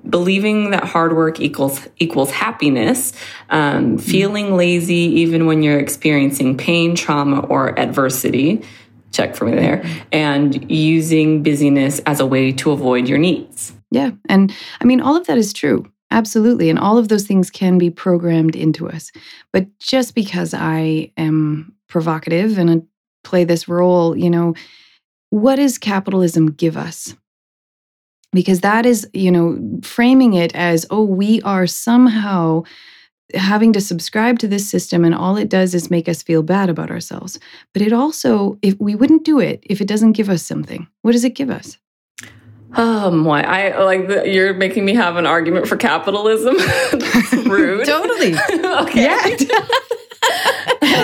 believing 0.09 0.71
that 0.71 0.85
hard 0.85 1.15
work 1.15 1.39
equals 1.39 1.87
equals 1.99 2.31
happiness, 2.31 3.13
um, 3.49 3.97
mm-hmm. 3.97 3.97
feeling 3.97 4.55
lazy 4.55 4.93
even 5.21 5.45
when 5.45 5.61
you're 5.63 5.79
experiencing 5.79 6.57
pain, 6.57 6.95
trauma, 6.95 7.41
or 7.41 7.77
adversity. 7.79 8.63
Check 9.11 9.35
for 9.35 9.45
me 9.45 9.51
there. 9.51 9.77
Mm-hmm. 9.77 9.99
And 10.11 10.71
using 10.71 11.43
busyness 11.43 11.99
as 11.99 12.19
a 12.19 12.25
way 12.25 12.51
to 12.53 12.71
avoid 12.71 13.07
your 13.07 13.19
needs. 13.19 13.73
Yeah. 13.91 14.11
And 14.27 14.51
I 14.81 14.85
mean, 14.85 15.01
all 15.01 15.15
of 15.15 15.27
that 15.27 15.37
is 15.37 15.53
true. 15.53 15.92
Absolutely. 16.13 16.69
And 16.69 16.77
all 16.77 16.99
of 16.99 17.07
those 17.07 17.25
things 17.25 17.49
can 17.49 17.79
be 17.79 17.89
programmed 17.89 18.55
into 18.55 18.87
us. 18.87 19.11
But 19.51 19.67
just 19.79 20.13
because 20.13 20.53
I 20.53 21.11
am 21.17 21.73
provocative 21.89 22.59
and 22.59 22.69
I 22.69 22.81
play 23.23 23.45
this 23.45 23.67
role, 23.67 24.15
you 24.15 24.29
know, 24.29 24.53
what 25.31 25.55
does 25.55 25.79
capitalism 25.79 26.51
give 26.51 26.77
us? 26.77 27.15
Because 28.31 28.61
that 28.61 28.85
is, 28.85 29.07
you 29.13 29.31
know, 29.31 29.59
framing 29.81 30.33
it 30.33 30.53
as, 30.53 30.85
oh, 30.91 31.03
we 31.03 31.41
are 31.41 31.65
somehow 31.65 32.61
having 33.33 33.73
to 33.73 33.81
subscribe 33.81 34.37
to 34.37 34.47
this 34.47 34.69
system 34.69 35.03
and 35.03 35.15
all 35.15 35.35
it 35.35 35.49
does 35.49 35.73
is 35.73 35.89
make 35.89 36.07
us 36.07 36.21
feel 36.21 36.43
bad 36.43 36.69
about 36.69 36.91
ourselves. 36.91 37.39
But 37.73 37.81
it 37.81 37.91
also, 37.91 38.59
if 38.61 38.79
we 38.79 38.93
wouldn't 38.93 39.25
do 39.25 39.39
it 39.39 39.63
if 39.63 39.81
it 39.81 39.87
doesn't 39.87 40.11
give 40.11 40.29
us 40.29 40.43
something, 40.43 40.87
what 41.01 41.13
does 41.13 41.23
it 41.23 41.33
give 41.33 41.49
us? 41.49 41.79
Um, 42.75 43.23
why 43.25 43.41
I 43.41 43.83
like 43.83 44.07
the, 44.07 44.27
you're 44.27 44.53
making 44.53 44.85
me 44.85 44.95
have 44.95 45.15
an 45.15 45.25
argument 45.25 45.67
for 45.67 45.77
capitalism. 45.77 46.55
rude. 47.49 47.85
totally. 47.85 48.33
okay. 48.81 49.03
Yeah. 49.03 49.57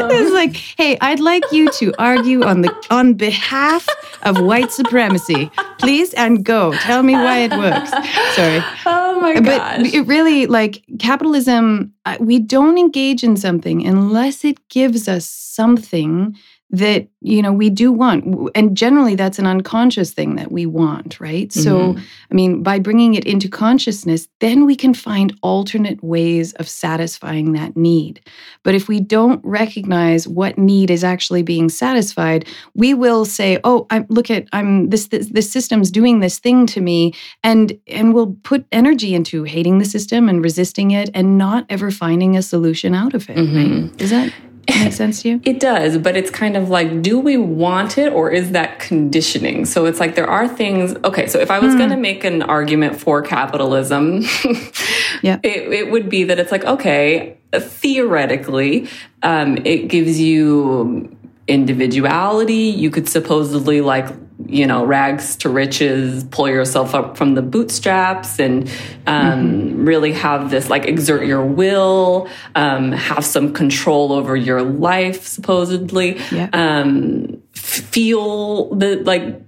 um, 0.01 0.09
it's 0.11 0.33
like, 0.33 0.55
hey, 0.55 0.97
I'd 1.01 1.19
like 1.19 1.43
you 1.51 1.69
to 1.73 1.93
argue 1.99 2.43
on 2.43 2.61
the 2.61 2.73
on 2.89 3.13
behalf 3.13 3.87
of 4.23 4.41
white 4.41 4.71
supremacy, 4.71 5.51
please, 5.77 6.13
and 6.13 6.43
go. 6.43 6.73
Tell 6.73 7.03
me 7.03 7.13
why 7.13 7.39
it 7.39 7.51
works. 7.51 7.91
Sorry. 8.35 8.63
Oh 8.85 9.19
my 9.21 9.33
god. 9.39 9.45
But 9.45 9.93
it 9.93 10.07
really 10.07 10.47
like 10.47 10.83
capitalism. 10.99 11.93
Uh, 12.05 12.17
we 12.19 12.39
don't 12.39 12.77
engage 12.77 13.23
in 13.23 13.37
something 13.37 13.85
unless 13.85 14.43
it 14.43 14.57
gives 14.69 15.07
us 15.07 15.25
something 15.25 16.35
that 16.71 17.07
you 17.21 17.41
know 17.41 17.51
we 17.51 17.69
do 17.69 17.91
want 17.91 18.49
and 18.53 18.77
generally 18.77 19.15
that's 19.15 19.39
an 19.39 19.47
unconscious 19.47 20.11
thing 20.11 20.35
that 20.35 20.51
we 20.51 20.65
want 20.65 21.19
right 21.19 21.49
mm-hmm. 21.49 21.61
so 21.61 21.95
i 22.29 22.33
mean 22.33 22.61
by 22.61 22.77
bringing 22.77 23.15
it 23.15 23.25
into 23.25 23.49
consciousness 23.49 24.27
then 24.39 24.65
we 24.65 24.75
can 24.75 24.93
find 24.93 25.35
alternate 25.41 26.01
ways 26.03 26.53
of 26.53 26.69
satisfying 26.69 27.53
that 27.53 27.75
need 27.75 28.21
but 28.63 28.75
if 28.75 28.87
we 28.87 28.99
don't 28.99 29.43
recognize 29.43 30.27
what 30.27 30.57
need 30.57 30.91
is 30.91 31.03
actually 31.03 31.41
being 31.41 31.69
satisfied 31.69 32.47
we 32.75 32.93
will 32.93 33.25
say 33.25 33.59
oh 33.63 33.87
i 33.89 34.05
look 34.09 34.29
at 34.29 34.47
i'm 34.53 34.89
this, 34.89 35.07
this 35.07 35.29
this 35.29 35.51
system's 35.51 35.89
doing 35.89 36.19
this 36.19 36.37
thing 36.37 36.67
to 36.67 36.81
me 36.81 37.13
and 37.43 37.77
and 37.87 38.13
we'll 38.13 38.35
put 38.43 38.65
energy 38.71 39.15
into 39.15 39.43
hating 39.43 39.79
the 39.79 39.85
system 39.85 40.29
and 40.29 40.43
resisting 40.43 40.91
it 40.91 41.09
and 41.15 41.37
not 41.37 41.65
ever 41.67 41.89
finding 41.89 42.37
a 42.37 42.43
solution 42.43 42.93
out 42.93 43.15
of 43.15 43.27
it 43.27 43.37
mm-hmm. 43.37 43.87
right? 43.87 44.01
is 44.01 44.11
that 44.11 44.31
Makes 44.69 44.95
sense 44.95 45.21
to 45.23 45.29
you? 45.29 45.41
It 45.43 45.59
does, 45.59 45.97
but 45.97 46.15
it's 46.15 46.29
kind 46.29 46.55
of 46.55 46.69
like, 46.69 47.01
do 47.01 47.19
we 47.19 47.37
want 47.37 47.97
it 47.97 48.13
or 48.13 48.31
is 48.31 48.51
that 48.51 48.79
conditioning? 48.79 49.65
So 49.65 49.85
it's 49.85 49.99
like 49.99 50.15
there 50.15 50.29
are 50.29 50.47
things. 50.47 50.95
Okay, 51.03 51.27
so 51.27 51.39
if 51.39 51.51
I 51.51 51.59
was 51.59 51.73
mm. 51.73 51.77
going 51.77 51.89
to 51.91 51.97
make 51.97 52.23
an 52.23 52.41
argument 52.41 52.99
for 52.99 53.21
capitalism, 53.21 54.21
yeah, 55.21 55.39
it, 55.43 55.73
it, 55.73 55.91
would 55.91 56.09
be 56.09 56.25
that 56.25 56.39
it's 56.39 56.51
like, 56.51 56.65
okay, 56.65 57.37
theoretically, 57.53 58.87
um, 59.23 59.57
it 59.65 59.87
gives 59.87 60.19
you 60.19 61.15
individuality. 61.49 62.53
You 62.53 62.89
could 62.89 63.09
supposedly 63.09 63.81
like, 63.81 64.07
you 64.45 64.65
know, 64.65 64.85
rags 64.85 65.35
to 65.37 65.49
riches, 65.49 66.23
pull 66.25 66.47
yourself 66.47 66.95
up 66.95 67.17
from 67.17 67.33
the 67.33 67.41
bootstraps 67.41 68.39
and 68.39 68.69
um, 69.05 69.51
mm-hmm. 69.51 69.85
really 69.85 70.13
have 70.13 70.49
this 70.49 70.69
like 70.69 70.85
exert 70.85 71.25
your 71.25 71.45
will, 71.45 72.29
um, 72.55 72.91
have 72.91 73.25
some 73.25 73.53
control 73.53 74.13
over 74.13 74.35
your 74.35 74.61
life, 74.61 75.25
supposedly. 75.27 76.19
Yeah. 76.31 76.49
Um, 76.53 77.41
feel 77.53 78.73
the 78.75 78.97
like 78.97 79.41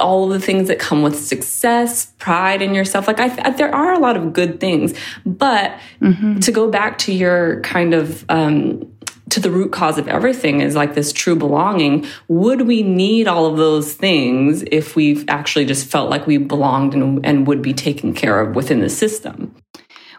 all 0.00 0.24
of 0.24 0.38
the 0.38 0.44
things 0.44 0.68
that 0.68 0.78
come 0.78 1.02
with 1.02 1.18
success, 1.18 2.06
pride 2.18 2.60
in 2.60 2.74
yourself. 2.74 3.06
Like 3.06 3.20
I, 3.20 3.34
I 3.42 3.50
there 3.50 3.74
are 3.74 3.92
a 3.92 3.98
lot 3.98 4.16
of 4.16 4.32
good 4.32 4.60
things, 4.60 4.94
but 5.24 5.78
mm-hmm. 6.00 6.40
to 6.40 6.52
go 6.52 6.70
back 6.70 6.98
to 6.98 7.12
your 7.12 7.60
kind 7.62 7.94
of 7.94 8.24
um, 8.28 8.92
to 9.30 9.40
the 9.40 9.50
root 9.50 9.72
cause 9.72 9.98
of 9.98 10.08
everything 10.08 10.60
is 10.60 10.74
like 10.74 10.94
this 10.94 11.12
true 11.12 11.36
belonging. 11.36 12.06
Would 12.28 12.62
we 12.62 12.82
need 12.82 13.28
all 13.28 13.46
of 13.46 13.56
those 13.56 13.94
things 13.94 14.64
if 14.70 14.96
we 14.96 15.24
actually 15.28 15.64
just 15.64 15.86
felt 15.86 16.10
like 16.10 16.26
we 16.26 16.38
belonged 16.38 16.94
and, 16.94 17.24
and 17.24 17.46
would 17.46 17.62
be 17.62 17.74
taken 17.74 18.14
care 18.14 18.40
of 18.40 18.54
within 18.54 18.80
the 18.80 18.88
system? 18.88 19.54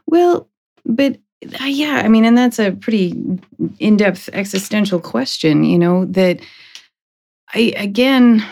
Well, 0.06 0.50
but 0.86 1.18
uh, 1.62 1.66
yeah, 1.66 2.02
I 2.04 2.08
mean, 2.10 2.26
and 2.26 2.38
that's 2.38 2.60
a 2.60 2.72
pretty 2.72 3.14
in 3.80 3.98
depth 3.98 4.30
existential 4.34 5.00
question, 5.00 5.64
you 5.64 5.80
know, 5.80 6.06
that 6.06 6.42
I, 7.54 7.74
again, 7.78 8.46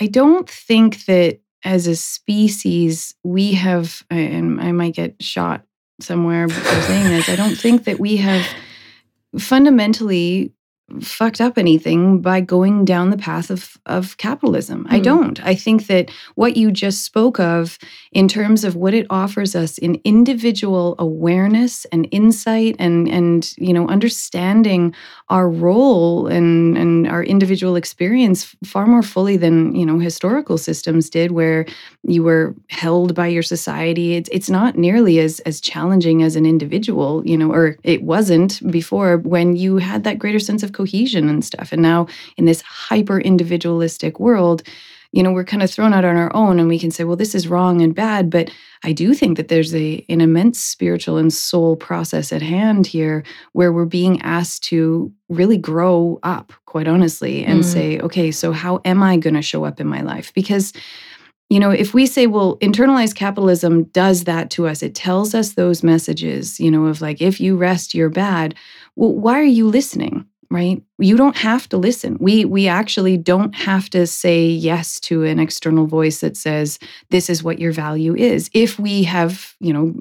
I 0.00 0.06
don't 0.06 0.48
think 0.48 1.04
that 1.06 1.40
as 1.64 1.86
a 1.86 1.94
species 1.94 3.14
we 3.22 3.52
have, 3.52 4.02
and 4.10 4.60
I 4.60 4.72
might 4.72 4.94
get 4.94 5.22
shot 5.22 5.64
somewhere 6.00 6.48
for 6.48 6.82
saying 6.82 7.08
this, 7.08 7.28
I 7.28 7.36
don't 7.36 7.54
think 7.54 7.84
that 7.84 8.00
we 8.00 8.16
have 8.16 8.44
fundamentally 9.38 10.52
fucked 11.00 11.40
up 11.40 11.58
anything 11.58 12.20
by 12.20 12.40
going 12.40 12.84
down 12.84 13.10
the 13.10 13.16
path 13.16 13.50
of 13.50 13.78
of 13.86 14.16
capitalism. 14.16 14.84
Mm. 14.84 14.92
I 14.92 14.96
hmm. 14.96 15.02
don't. 15.02 15.44
I 15.44 15.54
think 15.54 15.86
that 15.86 16.10
what 16.34 16.56
you 16.56 16.70
just 16.70 17.04
spoke 17.04 17.40
of 17.40 17.78
in 18.12 18.28
terms 18.28 18.64
of 18.64 18.76
what 18.76 18.94
it 18.94 19.06
offers 19.10 19.54
us 19.54 19.78
in 19.78 20.00
individual 20.04 20.94
awareness 20.98 21.84
and 21.86 22.08
insight 22.10 22.76
and 22.78 23.08
and 23.08 23.54
you 23.56 23.72
know 23.72 23.88
understanding 23.88 24.94
our 25.28 25.48
role 25.48 26.26
and 26.26 26.76
and 26.76 27.08
our 27.08 27.24
individual 27.24 27.76
experience 27.76 28.54
far 28.64 28.86
more 28.86 29.02
fully 29.02 29.36
than, 29.36 29.74
you 29.74 29.86
know, 29.86 29.98
historical 29.98 30.58
systems 30.58 31.08
did 31.10 31.32
where 31.32 31.66
you 32.02 32.22
were 32.22 32.54
held 32.68 33.14
by 33.14 33.26
your 33.26 33.42
society. 33.42 34.14
It's 34.14 34.28
it's 34.32 34.50
not 34.50 34.76
nearly 34.76 35.18
as 35.18 35.40
as 35.40 35.60
challenging 35.60 36.22
as 36.22 36.36
an 36.36 36.46
individual, 36.46 37.22
you 37.26 37.36
know, 37.36 37.52
or 37.52 37.76
it 37.82 38.02
wasn't 38.02 38.60
before 38.70 39.18
when 39.18 39.56
you 39.56 39.76
had 39.76 40.04
that 40.04 40.18
greater 40.18 40.38
sense 40.38 40.62
of 40.62 40.72
cohesion 40.82 41.28
and 41.28 41.44
stuff. 41.44 41.72
And 41.72 41.82
now 41.82 42.06
in 42.36 42.44
this 42.44 42.60
hyper 42.62 43.20
individualistic 43.20 44.18
world, 44.18 44.62
you 45.12 45.22
know, 45.22 45.30
we're 45.30 45.44
kind 45.44 45.62
of 45.62 45.70
thrown 45.70 45.92
out 45.92 46.06
on 46.06 46.16
our 46.16 46.34
own 46.34 46.58
and 46.58 46.68
we 46.68 46.78
can 46.78 46.90
say, 46.90 47.04
well, 47.04 47.16
this 47.16 47.34
is 47.34 47.46
wrong 47.46 47.82
and 47.82 47.94
bad. 47.94 48.30
But 48.30 48.50
I 48.82 48.92
do 48.92 49.12
think 49.12 49.36
that 49.36 49.48
there's 49.48 49.74
a, 49.74 50.04
an 50.08 50.20
immense 50.22 50.58
spiritual 50.58 51.18
and 51.18 51.32
soul 51.32 51.76
process 51.76 52.32
at 52.32 52.42
hand 52.42 52.86
here 52.86 53.22
where 53.52 53.72
we're 53.72 53.84
being 53.84 54.20
asked 54.22 54.64
to 54.64 55.12
really 55.28 55.58
grow 55.58 56.18
up, 56.22 56.52
quite 56.64 56.88
honestly, 56.88 57.44
and 57.44 57.60
mm. 57.60 57.64
say, 57.64 58.00
okay, 58.00 58.30
so 58.30 58.52
how 58.52 58.80
am 58.86 59.02
I 59.02 59.18
going 59.18 59.34
to 59.34 59.42
show 59.42 59.64
up 59.64 59.80
in 59.80 59.86
my 59.86 60.00
life? 60.00 60.32
Because 60.34 60.72
you 61.50 61.60
know, 61.60 61.70
if 61.70 61.92
we 61.92 62.06
say, 62.06 62.26
well, 62.26 62.56
internalized 62.60 63.14
capitalism 63.14 63.84
does 63.92 64.24
that 64.24 64.48
to 64.52 64.66
us, 64.66 64.82
it 64.82 64.94
tells 64.94 65.34
us 65.34 65.52
those 65.52 65.82
messages, 65.82 66.58
you 66.58 66.70
know, 66.70 66.86
of 66.86 67.02
like, 67.02 67.20
if 67.20 67.42
you 67.42 67.58
rest, 67.58 67.92
you're 67.92 68.08
bad. 68.08 68.54
Well, 68.96 69.12
why 69.12 69.38
are 69.38 69.42
you 69.42 69.68
listening? 69.68 70.26
Right? 70.52 70.84
You 71.02 71.16
don't 71.16 71.36
have 71.36 71.68
to 71.70 71.76
listen. 71.76 72.16
We 72.20 72.44
we 72.44 72.68
actually 72.68 73.16
don't 73.16 73.54
have 73.54 73.90
to 73.90 74.06
say 74.06 74.46
yes 74.46 75.00
to 75.00 75.24
an 75.24 75.38
external 75.38 75.86
voice 75.86 76.20
that 76.20 76.36
says 76.36 76.78
this 77.10 77.28
is 77.28 77.42
what 77.42 77.58
your 77.58 77.72
value 77.72 78.14
is. 78.14 78.50
If 78.52 78.78
we 78.78 79.02
have, 79.04 79.54
you 79.60 79.72
know, 79.72 79.92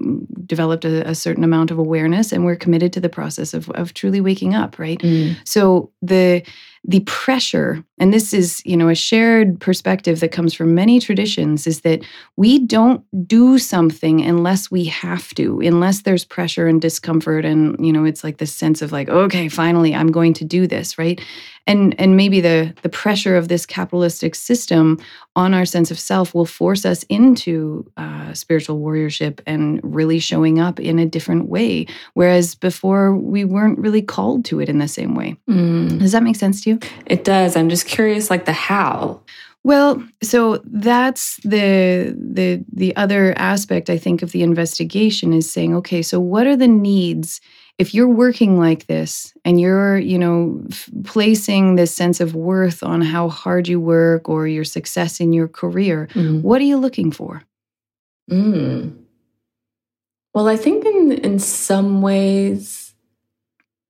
developed 0.46 0.86
a, 0.86 1.08
a 1.08 1.16
certain 1.16 1.44
amount 1.44 1.72
of 1.72 1.78
awareness 1.78 2.32
and 2.32 2.46
we're 2.46 2.56
committed 2.56 2.94
to 2.94 3.00
the 3.00 3.10
process 3.10 3.54
of 3.54 3.70
of 3.72 3.94
truly 3.94 4.22
waking 4.22 4.56
up, 4.56 4.80
right? 4.80 5.00
Mm. 5.00 5.36
So 5.44 5.92
the 6.02 6.44
the 6.84 7.02
pressure 7.02 7.84
and 8.00 8.12
this 8.12 8.34
is 8.34 8.62
you 8.66 8.76
know 8.76 8.90
a 8.90 8.96
shared 8.96 9.60
perspective 9.60 10.20
that 10.20 10.32
comes 10.32 10.52
from 10.54 10.74
many 10.74 11.00
traditions 11.00 11.68
is 11.68 11.82
that 11.82 12.02
we 12.38 12.58
don't 12.58 13.04
do 13.28 13.60
something 13.60 14.22
unless 14.22 14.72
we 14.72 14.86
have 14.86 15.30
to 15.36 15.62
unless 15.62 16.02
there's 16.02 16.26
pressure 16.26 16.66
and 16.66 16.82
discomfort 16.82 17.46
and 17.46 17.86
you 17.86 17.94
know 17.94 18.04
it's 18.04 18.24
like 18.24 18.38
this 18.38 18.54
sense 18.54 18.82
of 18.82 18.92
like 18.92 19.10
okay 19.10 19.48
finally 19.48 19.94
i'm 19.94 20.12
going 20.12 20.34
to 20.34 20.44
do 20.44 20.66
this 20.66 20.91
right? 20.98 21.22
And 21.68 22.00
and 22.00 22.18
maybe 22.18 22.42
the 22.42 22.74
the 22.82 22.90
pressure 22.90 23.38
of 23.38 23.48
this 23.48 23.66
capitalistic 23.66 24.36
system 24.36 25.00
on 25.36 25.54
our 25.54 25.66
sense 25.66 25.92
of 25.92 26.00
self 26.00 26.34
will 26.34 26.46
force 26.46 26.86
us 26.86 27.04
into 27.04 27.90
uh, 27.98 28.34
spiritual 28.34 28.80
warriorship 28.80 29.40
and 29.46 29.80
really 29.84 30.20
showing 30.20 30.60
up 30.60 30.80
in 30.80 31.00
a 31.00 31.06
different 31.06 31.50
way. 31.50 31.86
Whereas 32.14 32.56
before 32.56 33.16
we 33.16 33.46
weren't 33.46 33.80
really 33.80 34.02
called 34.02 34.46
to 34.46 34.60
it 34.60 34.70
in 34.70 34.80
the 34.80 34.88
same 34.88 35.16
way. 35.16 35.38
Mm. 35.50 36.00
does 36.00 36.12
that 36.12 36.24
make 36.24 36.36
sense 36.36 36.62
to 36.64 36.72
you? 36.72 36.80
It 37.06 37.24
does. 37.24 37.56
I'm 37.56 37.70
just 37.70 37.86
curious 37.86 38.30
like 38.30 38.46
the 38.46 38.54
how. 38.54 39.22
Well, 39.64 40.04
so 40.24 40.62
that's 40.66 41.38
the 41.44 42.16
the 42.18 42.64
the 42.72 42.96
other 42.96 43.34
aspect 43.38 43.90
I 43.90 43.98
think 43.98 44.24
of 44.24 44.32
the 44.32 44.42
investigation 44.42 45.34
is 45.34 45.52
saying, 45.52 45.76
okay, 45.78 46.02
so 46.02 46.20
what 46.20 46.48
are 46.48 46.58
the 46.58 46.68
needs 46.68 47.42
if 47.82 47.96
you're 47.96 48.08
working 48.08 48.60
like 48.60 48.86
this 48.86 49.34
and 49.44 49.60
you're, 49.60 49.98
you 49.98 50.20
know, 50.20 50.62
f- 50.70 50.88
placing 51.04 51.78
this 51.78 51.91
sense 51.91 52.20
of 52.20 52.36
worth 52.36 52.84
on 52.84 53.02
how 53.02 53.28
hard 53.28 53.67
you 53.67 53.80
work 53.80 54.30
or 54.30 54.46
your 54.46 54.63
success 54.63 55.20
in 55.20 55.34
your 55.34 55.48
career, 55.48 56.08
mm. 56.13 56.44
what 56.44 56.62
are 56.62 56.65
you 56.65 56.78
looking 56.78 57.12
for? 57.12 57.41
Mm. 58.30 59.00
Well, 60.36 60.48
I 60.48 60.58
think 60.58 60.86
in 60.86 61.12
in 61.12 61.39
some 61.39 62.04
ways 62.04 62.94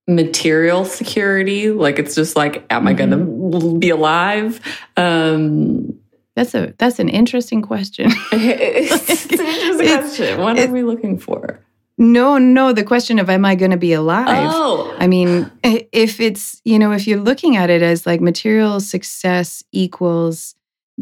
material 0.08 0.86
security, 0.86 1.70
like 1.70 2.00
it's 2.00 2.16
just 2.16 2.38
like 2.38 2.66
am 2.70 2.86
mm-hmm. 2.86 2.88
I 2.88 2.94
going 2.94 3.12
to 3.12 3.78
be 3.78 3.90
alive? 3.90 4.62
Um 4.96 6.00
that's 6.38 6.56
a 6.56 6.74
that's 6.78 7.00
an 7.00 7.10
interesting 7.10 7.62
question. 7.62 8.10
it's, 8.32 9.26
an 9.38 9.46
interesting 9.46 9.88
question. 10.00 10.40
What 10.40 10.58
are 10.58 10.72
we 10.72 10.84
looking 10.84 11.20
for? 11.20 11.60
No, 12.02 12.40
no, 12.40 12.74
the 12.74 12.84
question 12.84 13.20
of 13.20 13.30
am 13.30 13.46
I 13.46 13.54
going 13.54 13.70
to 13.70 13.78
be 13.78 13.94
alive? 13.94 14.50
Oh. 14.52 14.96
I 14.98 15.06
mean, 15.06 15.52
if 15.64 16.20
it's, 16.20 16.60
you 16.66 16.80
know, 16.80 16.92
if 16.94 17.06
you're 17.06 17.20
looking 17.20 17.58
at 17.58 17.70
it 17.70 17.84
as 17.84 18.08
like 18.08 18.22
material 18.22 18.80
success 18.80 19.64
equals 19.72 20.56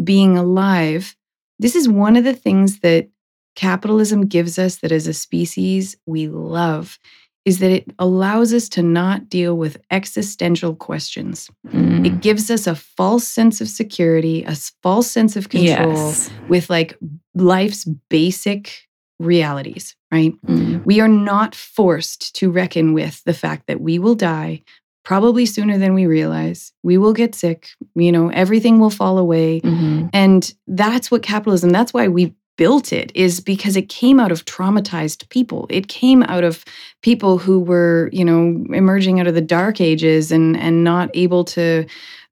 being 0.03 0.37
alive, 0.37 1.15
this 1.57 1.73
is 1.73 1.87
one 1.87 2.17
of 2.17 2.25
the 2.25 2.33
things 2.33 2.81
that 2.81 3.07
capitalism 3.55 4.25
gives 4.25 4.59
us 4.59 4.77
that 4.77 4.91
as 4.91 5.07
a 5.07 5.13
species 5.13 5.95
we 6.05 6.27
love 6.27 6.99
is 7.45 7.59
that 7.59 7.71
it 7.71 7.85
allows 7.97 8.53
us 8.53 8.67
to 8.67 8.83
not 8.83 9.29
deal 9.29 9.57
with 9.57 9.81
existential 9.91 10.75
questions. 10.75 11.49
Mm. 11.69 12.05
It 12.05 12.19
gives 12.19 12.51
us 12.51 12.67
a 12.67 12.75
false 12.75 13.25
sense 13.25 13.61
of 13.61 13.69
security, 13.69 14.43
a 14.43 14.53
false 14.83 15.09
sense 15.09 15.37
of 15.37 15.47
control 15.47 15.93
yes. 15.93 16.29
with 16.49 16.69
like 16.69 16.97
life's 17.35 17.85
basic 18.09 18.88
realities, 19.19 19.95
right? 20.11 20.33
Mm. 20.45 20.85
We 20.85 20.99
are 21.01 21.07
not 21.07 21.53
forced 21.53 22.35
to 22.35 22.51
reckon 22.51 22.93
with 22.93 23.23
the 23.25 23.33
fact 23.33 23.67
that 23.67 23.81
we 23.81 23.99
will 23.99 24.15
die 24.15 24.63
probably 25.03 25.45
sooner 25.45 25.77
than 25.77 25.93
we 25.93 26.05
realize. 26.05 26.71
We 26.83 26.97
will 26.97 27.13
get 27.13 27.35
sick, 27.35 27.69
you 27.95 28.11
know, 28.11 28.29
everything 28.29 28.79
will 28.79 28.89
fall 28.89 29.17
away. 29.17 29.61
Mm-hmm. 29.61 30.07
And 30.13 30.53
that's 30.67 31.09
what 31.09 31.23
capitalism, 31.23 31.71
that's 31.71 31.93
why 31.93 32.07
we 32.07 32.35
built 32.57 32.91
it 32.91 33.09
is 33.15 33.39
because 33.39 33.77
it 33.77 33.87
came 33.87 34.19
out 34.19 34.33
of 34.33 34.43
traumatized 34.43 35.27
people. 35.29 35.65
It 35.69 35.87
came 35.87 36.23
out 36.23 36.43
of 36.43 36.65
people 37.01 37.37
who 37.37 37.59
were, 37.61 38.09
you 38.11 38.25
know, 38.25 38.65
emerging 38.75 39.19
out 39.19 39.27
of 39.27 39.33
the 39.33 39.41
dark 39.41 39.79
ages 39.79 40.29
and 40.29 40.57
and 40.57 40.83
not 40.83 41.09
able 41.13 41.45
to 41.45 41.85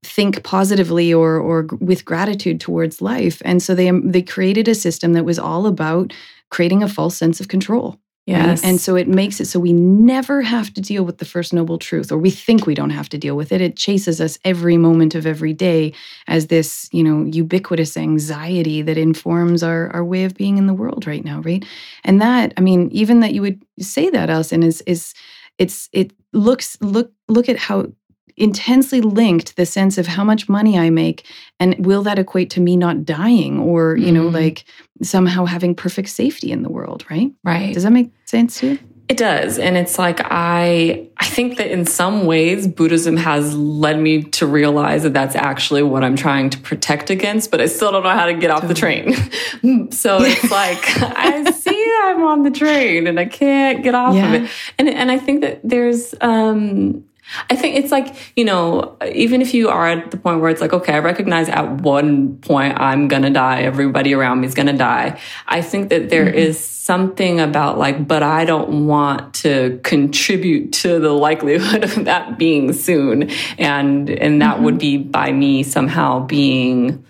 think 0.03 0.43
positively 0.43 1.13
or 1.13 1.37
or 1.37 1.67
with 1.79 2.03
gratitude 2.03 2.59
towards 2.59 3.01
life. 3.01 3.41
And 3.45 3.63
so 3.63 3.73
they 3.73 3.89
they 4.03 4.21
created 4.21 4.67
a 4.67 4.75
system 4.75 5.13
that 5.13 5.23
was 5.23 5.39
all 5.39 5.65
about 5.65 6.13
creating 6.49 6.83
a 6.83 6.87
false 6.87 7.17
sense 7.17 7.39
of 7.39 7.47
control. 7.47 7.99
Yes. 8.27 8.61
Right? 8.61 8.69
And 8.69 8.81
so 8.81 8.97
it 8.97 9.07
makes 9.07 9.39
it 9.39 9.45
so 9.45 9.57
we 9.57 9.71
never 9.71 10.41
have 10.41 10.73
to 10.73 10.81
deal 10.81 11.05
with 11.05 11.19
the 11.19 11.25
first 11.25 11.53
noble 11.53 11.77
truth, 11.77 12.11
or 12.11 12.17
we 12.17 12.29
think 12.29 12.65
we 12.65 12.75
don't 12.75 12.89
have 12.89 13.07
to 13.09 13.17
deal 13.17 13.37
with 13.37 13.53
it. 13.53 13.61
It 13.61 13.77
chases 13.77 14.19
us 14.19 14.37
every 14.43 14.75
moment 14.75 15.15
of 15.15 15.25
every 15.25 15.53
day 15.53 15.93
as 16.27 16.47
this, 16.47 16.89
you 16.91 17.05
know, 17.05 17.23
ubiquitous 17.23 17.95
anxiety 17.95 18.81
that 18.81 18.97
informs 18.97 19.63
our, 19.63 19.89
our 19.91 20.03
way 20.03 20.25
of 20.25 20.35
being 20.35 20.57
in 20.57 20.67
the 20.67 20.73
world 20.73 21.07
right 21.07 21.23
now, 21.23 21.39
right? 21.39 21.63
And 22.03 22.21
that, 22.21 22.53
I 22.57 22.61
mean, 22.61 22.89
even 22.91 23.21
that 23.21 23.33
you 23.33 23.41
would 23.41 23.63
say 23.79 24.09
that, 24.09 24.29
Allison, 24.29 24.61
is 24.61 24.81
is 24.81 25.13
it's 25.57 25.87
it 25.93 26.11
looks 26.33 26.77
look 26.81 27.13
look 27.29 27.47
at 27.47 27.57
how 27.57 27.87
intensely 28.37 29.01
linked 29.01 29.55
the 29.55 29.65
sense 29.65 29.97
of 29.97 30.07
how 30.07 30.23
much 30.23 30.47
money 30.47 30.77
I 30.77 30.89
make 30.89 31.25
and 31.59 31.85
will 31.85 32.03
that 32.03 32.19
equate 32.19 32.51
to 32.51 32.61
me 32.61 32.77
not 32.77 33.03
dying 33.03 33.59
or, 33.59 33.97
you 33.97 34.07
mm. 34.07 34.13
know, 34.13 34.27
like 34.27 34.63
somehow 35.01 35.45
having 35.45 35.75
perfect 35.75 36.09
safety 36.09 36.51
in 36.51 36.61
the 36.61 36.69
world, 36.69 37.03
right? 37.09 37.31
Right. 37.43 37.73
Does 37.73 37.83
that 37.83 37.91
make 37.91 38.11
sense 38.25 38.59
to 38.59 38.71
you? 38.71 38.79
It 39.09 39.15
does. 39.15 39.57
And 39.57 39.77
it's 39.77 39.97
like, 39.97 40.19
I, 40.25 41.07
I 41.17 41.25
think 41.25 41.57
that 41.59 41.71
in 41.71 41.85
some 41.85 42.25
ways, 42.25 42.67
Buddhism 42.67 43.15
has 43.15 43.55
led 43.55 43.97
me 43.99 44.23
to 44.23 44.45
realize 44.45 45.03
that 45.03 45.13
that's 45.13 45.33
actually 45.33 45.81
what 45.81 46.03
I'm 46.03 46.17
trying 46.17 46.49
to 46.49 46.57
protect 46.57 47.09
against, 47.09 47.49
but 47.49 47.61
I 47.61 47.67
still 47.67 47.93
don't 47.93 48.03
know 48.03 48.09
how 48.09 48.25
to 48.25 48.33
get 48.33 48.51
off 48.51 48.67
the 48.67 48.73
train. 48.73 49.13
so 49.91 50.21
it's 50.21 50.51
like, 50.51 51.01
I 51.01 51.49
see 51.51 51.93
I'm 52.03 52.21
on 52.25 52.43
the 52.43 52.51
train 52.51 53.07
and 53.07 53.17
I 53.17 53.25
can't 53.25 53.81
get 53.81 53.95
off 53.95 54.13
yeah. 54.13 54.33
of 54.33 54.43
it. 54.43 54.51
And, 54.77 54.89
and 54.89 55.09
I 55.09 55.17
think 55.17 55.39
that 55.39 55.61
there's, 55.63 56.13
um, 56.19 57.05
I 57.49 57.55
think 57.55 57.75
it's 57.75 57.91
like, 57.91 58.15
you 58.35 58.45
know, 58.45 58.97
even 59.13 59.41
if 59.41 59.53
you 59.53 59.69
are 59.69 59.87
at 59.87 60.11
the 60.11 60.17
point 60.17 60.39
where 60.39 60.49
it's 60.49 60.61
like, 60.61 60.73
okay, 60.73 60.93
I 60.93 60.99
recognize 60.99 61.49
at 61.49 61.81
one 61.81 62.37
point 62.37 62.79
I'm 62.79 63.07
going 63.07 63.23
to 63.23 63.29
die, 63.29 63.63
everybody 63.63 64.13
around 64.13 64.41
me 64.41 64.47
is 64.47 64.53
going 64.53 64.67
to 64.67 64.77
die. 64.77 65.19
I 65.47 65.61
think 65.61 65.89
that 65.89 66.09
there 66.09 66.25
mm-hmm. 66.25 66.37
is 66.37 66.63
something 66.63 67.39
about 67.41 67.77
like, 67.77 68.07
but 68.07 68.23
I 68.23 68.45
don't 68.45 68.87
want 68.87 69.33
to 69.35 69.79
contribute 69.83 70.71
to 70.73 70.99
the 70.99 71.11
likelihood 71.11 71.83
of 71.83 72.05
that 72.05 72.37
being 72.37 72.71
soon. 72.71 73.29
And, 73.57 74.09
and 74.09 74.41
that 74.41 74.55
mm-hmm. 74.55 74.63
would 74.63 74.79
be 74.79 74.97
by 74.97 75.31
me 75.31 75.63
somehow 75.63 76.25
being, 76.25 77.05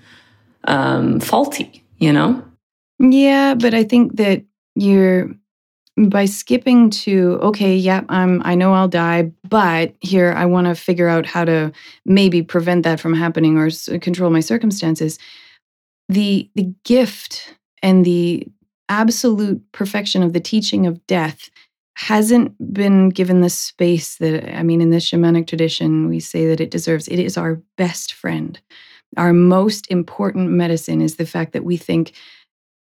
um, 0.64 1.20
faulty, 1.20 1.84
you 2.00 2.12
know? 2.12 2.44
Yeah. 3.00 3.54
But 3.54 3.76
I 3.76 3.84
think 3.84 4.16
that 4.16 4.44
you're, 4.74 5.36
by 5.98 6.26
skipping 6.26 6.92
to 6.92 7.40
okay 7.42 7.76
yeah 7.76 8.04
i'm 8.10 8.42
i 8.46 8.54
know 8.54 8.74
i'll 8.74 8.88
die 8.88 9.32
but 9.50 9.96
here 10.00 10.32
i 10.38 10.46
want 10.46 10.68
to 10.68 10.76
figure 10.76 11.08
out 11.08 11.26
how 11.26 11.44
to 11.44 11.72
maybe 12.06 12.44
prevent 12.44 12.84
that 12.84 13.00
from 13.00 13.16
happening 13.16 13.58
or 13.58 13.70
control 14.00 14.30
my 14.30 14.40
circumstances. 14.40 15.18
The 16.10 16.50
the 16.56 16.74
gift 16.84 17.56
and 17.82 18.06
the 18.06 18.48
absolute 18.90 19.62
perfection 19.74 20.24
of 20.24 20.34
the 20.34 20.40
teaching 20.40 20.86
of 20.86 21.06
death 21.08 21.50
hasn't 21.98 22.54
been 22.74 23.10
given 23.10 23.42
the 23.42 23.50
space 23.50 24.18
that 24.18 24.56
i 24.56 24.64
mean 24.64 24.82
in 24.82 24.92
the 24.92 24.98
shamanic 24.98 25.48
tradition 25.48 26.08
we 26.08 26.20
say 26.20 26.48
that 26.48 26.62
it 26.62 26.72
deserves 26.72 27.08
it 27.08 27.20
is 27.20 27.38
our 27.38 27.56
best 27.76 28.14
friend. 28.14 28.60
Our 29.16 29.34
most 29.34 29.90
important 29.90 30.50
medicine 30.52 31.02
is 31.02 31.16
the 31.16 31.26
fact 31.26 31.54
that 31.54 31.64
we 31.64 31.78
think 31.78 32.12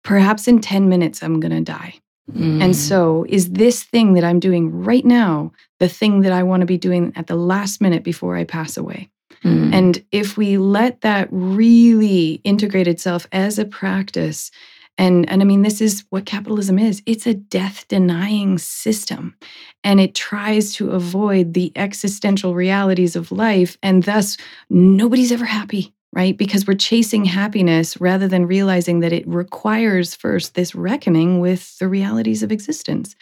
perhaps 0.04 0.48
in 0.48 0.60
10 0.60 0.90
minutes 0.90 1.22
i'm 1.22 1.40
going 1.40 1.52
to 1.52 1.62
die 1.62 2.00
Mm. 2.32 2.64
And 2.64 2.76
so, 2.76 3.26
is 3.28 3.52
this 3.52 3.84
thing 3.84 4.14
that 4.14 4.24
I'm 4.24 4.40
doing 4.40 4.84
right 4.84 5.06
now 5.06 5.52
the 5.80 5.90
thing 5.90 6.22
that 6.22 6.32
I 6.32 6.44
want 6.44 6.62
to 6.62 6.66
be 6.66 6.78
doing 6.78 7.12
at 7.16 7.28
the 7.28 7.36
last 7.36 7.82
minute 7.82 8.04
before 8.04 8.38
I 8.38 8.46
pass 8.46 8.78
away? 8.78 9.10
Mm. 9.44 9.74
And 9.74 10.06
if 10.12 10.38
we 10.38 10.58
let 10.58 11.02
that 11.02 11.28
really 11.32 12.40
integrate 12.46 12.88
itself 12.88 13.28
as 13.34 13.60
a 13.60 13.66
practice, 13.66 14.52
and, 14.98 15.30
and 15.30 15.42
I 15.42 15.46
mean, 15.46 15.64
this 15.64 15.82
is 15.82 16.06
what 16.12 16.26
capitalism 16.26 16.78
is 16.78 17.02
it's 17.06 17.28
a 17.28 17.34
death 17.34 17.88
denying 17.88 18.58
system. 18.58 19.36
And 19.84 20.00
it 20.00 20.16
tries 20.16 20.74
to 20.76 20.92
avoid 20.92 21.54
the 21.54 21.72
existential 21.76 22.54
realities 22.56 23.16
of 23.16 23.32
life. 23.32 23.78
And 23.84 24.04
thus, 24.04 24.38
nobody's 24.70 25.32
ever 25.32 25.46
happy 25.46 25.94
right? 26.14 26.38
Because 26.38 26.68
we're 26.68 26.76
chasing 26.76 27.26
happiness 27.26 28.00
rather 28.00 28.28
than 28.28 28.46
realizing 28.46 29.00
that 29.00 29.14
it 29.14 29.28
requires 29.28 30.16
first 30.16 30.56
this 30.56 30.76
reckoning 30.76 31.40
with 31.40 31.78
the 31.80 31.88
realities 31.88 32.44
of 32.44 32.52
existence. 32.52 33.16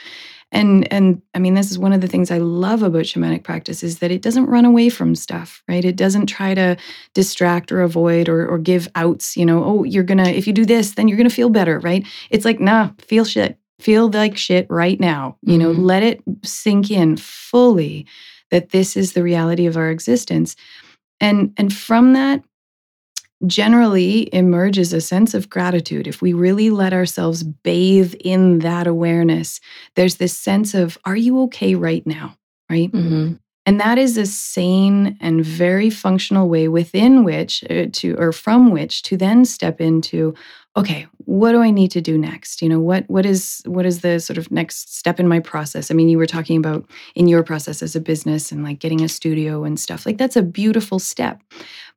And 0.51 0.91
and 0.91 1.21
I 1.33 1.39
mean 1.39 1.53
this 1.53 1.71
is 1.71 1.79
one 1.79 1.93
of 1.93 2.01
the 2.01 2.07
things 2.07 2.29
I 2.29 2.39
love 2.39 2.83
about 2.83 3.03
shamanic 3.03 3.43
practice 3.43 3.83
is 3.83 3.99
that 3.99 4.11
it 4.11 4.21
doesn't 4.21 4.47
run 4.47 4.65
away 4.65 4.89
from 4.89 5.15
stuff, 5.15 5.63
right? 5.69 5.85
It 5.85 5.95
doesn't 5.95 6.25
try 6.25 6.53
to 6.53 6.75
distract 7.13 7.71
or 7.71 7.81
avoid 7.81 8.27
or 8.27 8.45
or 8.47 8.57
give 8.57 8.89
outs, 8.95 9.37
you 9.37 9.45
know, 9.45 9.63
oh, 9.63 9.83
you're 9.85 10.03
going 10.03 10.17
to 10.17 10.29
if 10.29 10.47
you 10.47 10.53
do 10.53 10.65
this, 10.65 10.91
then 10.91 11.07
you're 11.07 11.17
going 11.17 11.29
to 11.29 11.35
feel 11.35 11.49
better, 11.49 11.79
right? 11.79 12.05
It's 12.29 12.45
like, 12.45 12.59
nah, 12.59 12.89
feel 12.99 13.23
shit. 13.23 13.57
Feel 13.79 14.09
like 14.09 14.37
shit 14.37 14.67
right 14.69 14.99
now. 14.99 15.37
You 15.41 15.57
know, 15.57 15.71
mm-hmm. 15.71 15.83
let 15.83 16.03
it 16.03 16.21
sink 16.43 16.91
in 16.91 17.15
fully 17.17 18.05
that 18.51 18.71
this 18.71 18.97
is 18.97 19.13
the 19.13 19.23
reality 19.23 19.65
of 19.65 19.77
our 19.77 19.89
existence. 19.89 20.57
And 21.21 21.53
and 21.55 21.73
from 21.73 22.13
that 22.13 22.43
generally 23.47 24.33
emerges 24.33 24.93
a 24.93 25.01
sense 25.01 25.33
of 25.33 25.49
gratitude. 25.49 26.07
If 26.07 26.21
we 26.21 26.33
really 26.33 26.69
let 26.69 26.93
ourselves 26.93 27.43
bathe 27.43 28.13
in 28.19 28.59
that 28.59 28.87
awareness, 28.87 29.59
there's 29.95 30.15
this 30.15 30.37
sense 30.37 30.73
of, 30.73 30.97
are 31.05 31.15
you 31.15 31.41
okay 31.43 31.75
right 31.75 32.05
now? 32.05 32.37
Right. 32.69 32.91
Mm-hmm. 32.91 33.33
And 33.65 33.79
that 33.79 33.97
is 33.97 34.17
a 34.17 34.25
sane 34.25 35.17
and 35.21 35.45
very 35.45 35.89
functional 35.89 36.49
way 36.49 36.67
within 36.67 37.23
which 37.23 37.63
uh, 37.69 37.87
to, 37.91 38.15
or 38.17 38.31
from 38.31 38.71
which 38.71 39.03
to 39.03 39.17
then 39.17 39.45
step 39.45 39.79
into, 39.79 40.33
okay, 40.75 41.05
what 41.25 41.51
do 41.51 41.61
I 41.61 41.69
need 41.69 41.91
to 41.91 42.01
do 42.01 42.17
next? 42.17 42.61
You 42.61 42.69
know, 42.69 42.79
what 42.79 43.07
what 43.09 43.25
is 43.25 43.61
what 43.65 43.85
is 43.85 44.01
the 44.01 44.19
sort 44.19 44.37
of 44.37 44.51
next 44.51 44.95
step 44.95 45.19
in 45.19 45.27
my 45.27 45.39
process? 45.39 45.91
I 45.91 45.93
mean, 45.93 46.09
you 46.09 46.17
were 46.17 46.25
talking 46.25 46.57
about 46.57 46.89
in 47.13 47.27
your 47.27 47.43
process 47.43 47.83
as 47.83 47.95
a 47.95 48.01
business 48.01 48.51
and 48.51 48.63
like 48.63 48.79
getting 48.79 49.01
a 49.01 49.09
studio 49.09 49.63
and 49.63 49.79
stuff. 49.79 50.05
Like 50.05 50.17
that's 50.17 50.35
a 50.35 50.41
beautiful 50.41 50.97
step. 50.97 51.41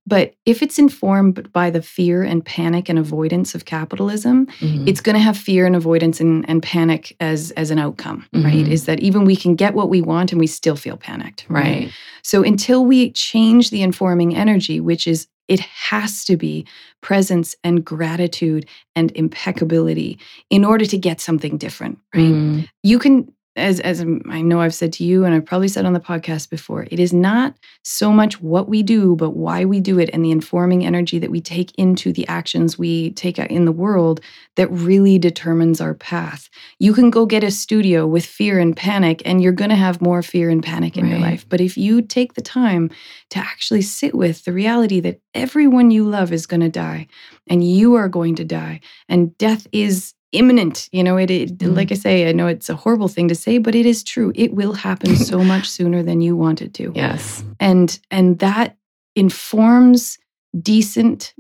But 0.06 0.34
if 0.44 0.62
it's 0.62 0.78
informed 0.78 1.50
by 1.52 1.70
the 1.70 1.80
fear 1.80 2.22
and 2.22 2.44
panic 2.44 2.88
and 2.88 2.98
avoidance 2.98 3.54
of 3.54 3.64
capitalism, 3.64 4.46
mm-hmm. 4.46 4.86
it's 4.86 5.00
going 5.00 5.14
to 5.14 5.20
have 5.20 5.36
fear 5.36 5.64
and 5.64 5.74
avoidance 5.74 6.20
and, 6.20 6.48
and, 6.48 6.62
panic 6.62 7.16
as, 7.20 7.52
as 7.52 7.70
an 7.70 7.78
outcome, 7.78 8.26
mm-hmm. 8.34 8.44
right? 8.44 8.68
Is 8.68 8.84
that 8.84 9.00
even 9.00 9.24
we 9.24 9.34
can 9.34 9.54
get 9.54 9.74
what 9.74 9.88
we 9.88 10.02
want 10.02 10.30
and 10.30 10.38
we 10.38 10.46
still 10.46 10.76
feel 10.76 10.98
panicked, 10.98 11.46
right? 11.48 11.64
right? 11.64 11.92
So 12.22 12.42
until 12.42 12.84
we 12.84 13.12
change 13.12 13.70
the 13.70 13.82
informing 13.82 14.36
energy, 14.36 14.78
which 14.78 15.06
is 15.06 15.26
it 15.48 15.60
has 15.60 16.24
to 16.24 16.36
be 16.36 16.66
presence 17.02 17.54
and 17.62 17.84
gratitude 17.84 18.66
and 18.96 19.10
impeccability 19.12 20.18
in 20.48 20.64
order 20.64 20.86
to 20.86 20.96
get 20.96 21.20
something 21.20 21.58
different, 21.58 21.98
right? 22.14 22.32
Mm. 22.32 22.68
You 22.82 22.98
can 22.98 23.33
as 23.56 23.78
as 23.80 24.00
I 24.00 24.40
know 24.40 24.60
I've 24.60 24.74
said 24.74 24.92
to 24.94 25.04
you 25.04 25.24
and 25.24 25.34
I've 25.34 25.44
probably 25.44 25.68
said 25.68 25.86
on 25.86 25.92
the 25.92 26.00
podcast 26.00 26.50
before, 26.50 26.86
it 26.90 26.98
is 26.98 27.12
not 27.12 27.54
so 27.82 28.10
much 28.10 28.40
what 28.40 28.68
we 28.68 28.82
do, 28.82 29.14
but 29.14 29.30
why 29.30 29.64
we 29.64 29.80
do 29.80 29.98
it 29.98 30.10
and 30.12 30.24
the 30.24 30.32
informing 30.32 30.84
energy 30.84 31.18
that 31.20 31.30
we 31.30 31.40
take 31.40 31.72
into 31.76 32.12
the 32.12 32.26
actions 32.26 32.76
we 32.76 33.12
take 33.12 33.38
in 33.38 33.64
the 33.64 33.72
world 33.72 34.20
that 34.56 34.70
really 34.70 35.18
determines 35.18 35.80
our 35.80 35.94
path. 35.94 36.48
You 36.78 36.92
can 36.94 37.10
go 37.10 37.26
get 37.26 37.44
a 37.44 37.50
studio 37.50 38.06
with 38.06 38.26
fear 38.26 38.58
and 38.58 38.76
panic 38.76 39.22
and 39.24 39.42
you're 39.42 39.52
going 39.52 39.70
to 39.70 39.76
have 39.76 40.00
more 40.00 40.22
fear 40.22 40.50
and 40.50 40.62
panic 40.62 40.96
in 40.96 41.04
right. 41.04 41.10
your 41.10 41.20
life. 41.20 41.48
But 41.48 41.60
if 41.60 41.76
you 41.76 42.02
take 42.02 42.34
the 42.34 42.42
time 42.42 42.90
to 43.30 43.38
actually 43.38 43.82
sit 43.82 44.14
with 44.14 44.44
the 44.44 44.52
reality 44.52 45.00
that 45.00 45.20
everyone 45.34 45.90
you 45.90 46.08
love 46.08 46.32
is 46.32 46.46
going 46.46 46.60
to 46.60 46.68
die 46.68 47.06
and 47.46 47.68
you 47.68 47.94
are 47.94 48.08
going 48.08 48.34
to 48.36 48.44
die 48.44 48.80
and 49.08 49.36
death 49.38 49.66
is 49.72 50.14
imminent. 50.34 50.88
You 50.92 51.02
know, 51.02 51.16
it, 51.16 51.30
it 51.30 51.58
mm. 51.58 51.76
like 51.76 51.92
I 51.92 51.94
say, 51.94 52.28
I 52.28 52.32
know 52.32 52.46
it's 52.46 52.68
a 52.68 52.76
horrible 52.76 53.08
thing 53.08 53.28
to 53.28 53.34
say, 53.34 53.58
but 53.58 53.74
it 53.74 53.86
is 53.86 54.02
true. 54.02 54.32
It 54.34 54.54
will 54.54 54.72
happen 54.72 55.16
so 55.30 55.42
much 55.42 55.68
sooner 55.68 56.02
than 56.02 56.20
you 56.20 56.36
want 56.36 56.62
it 56.62 56.74
to. 56.74 56.92
Yes. 56.94 57.44
And 57.60 57.98
and 58.10 58.38
that 58.40 58.76
informs 59.16 60.18
decent, 60.60 61.34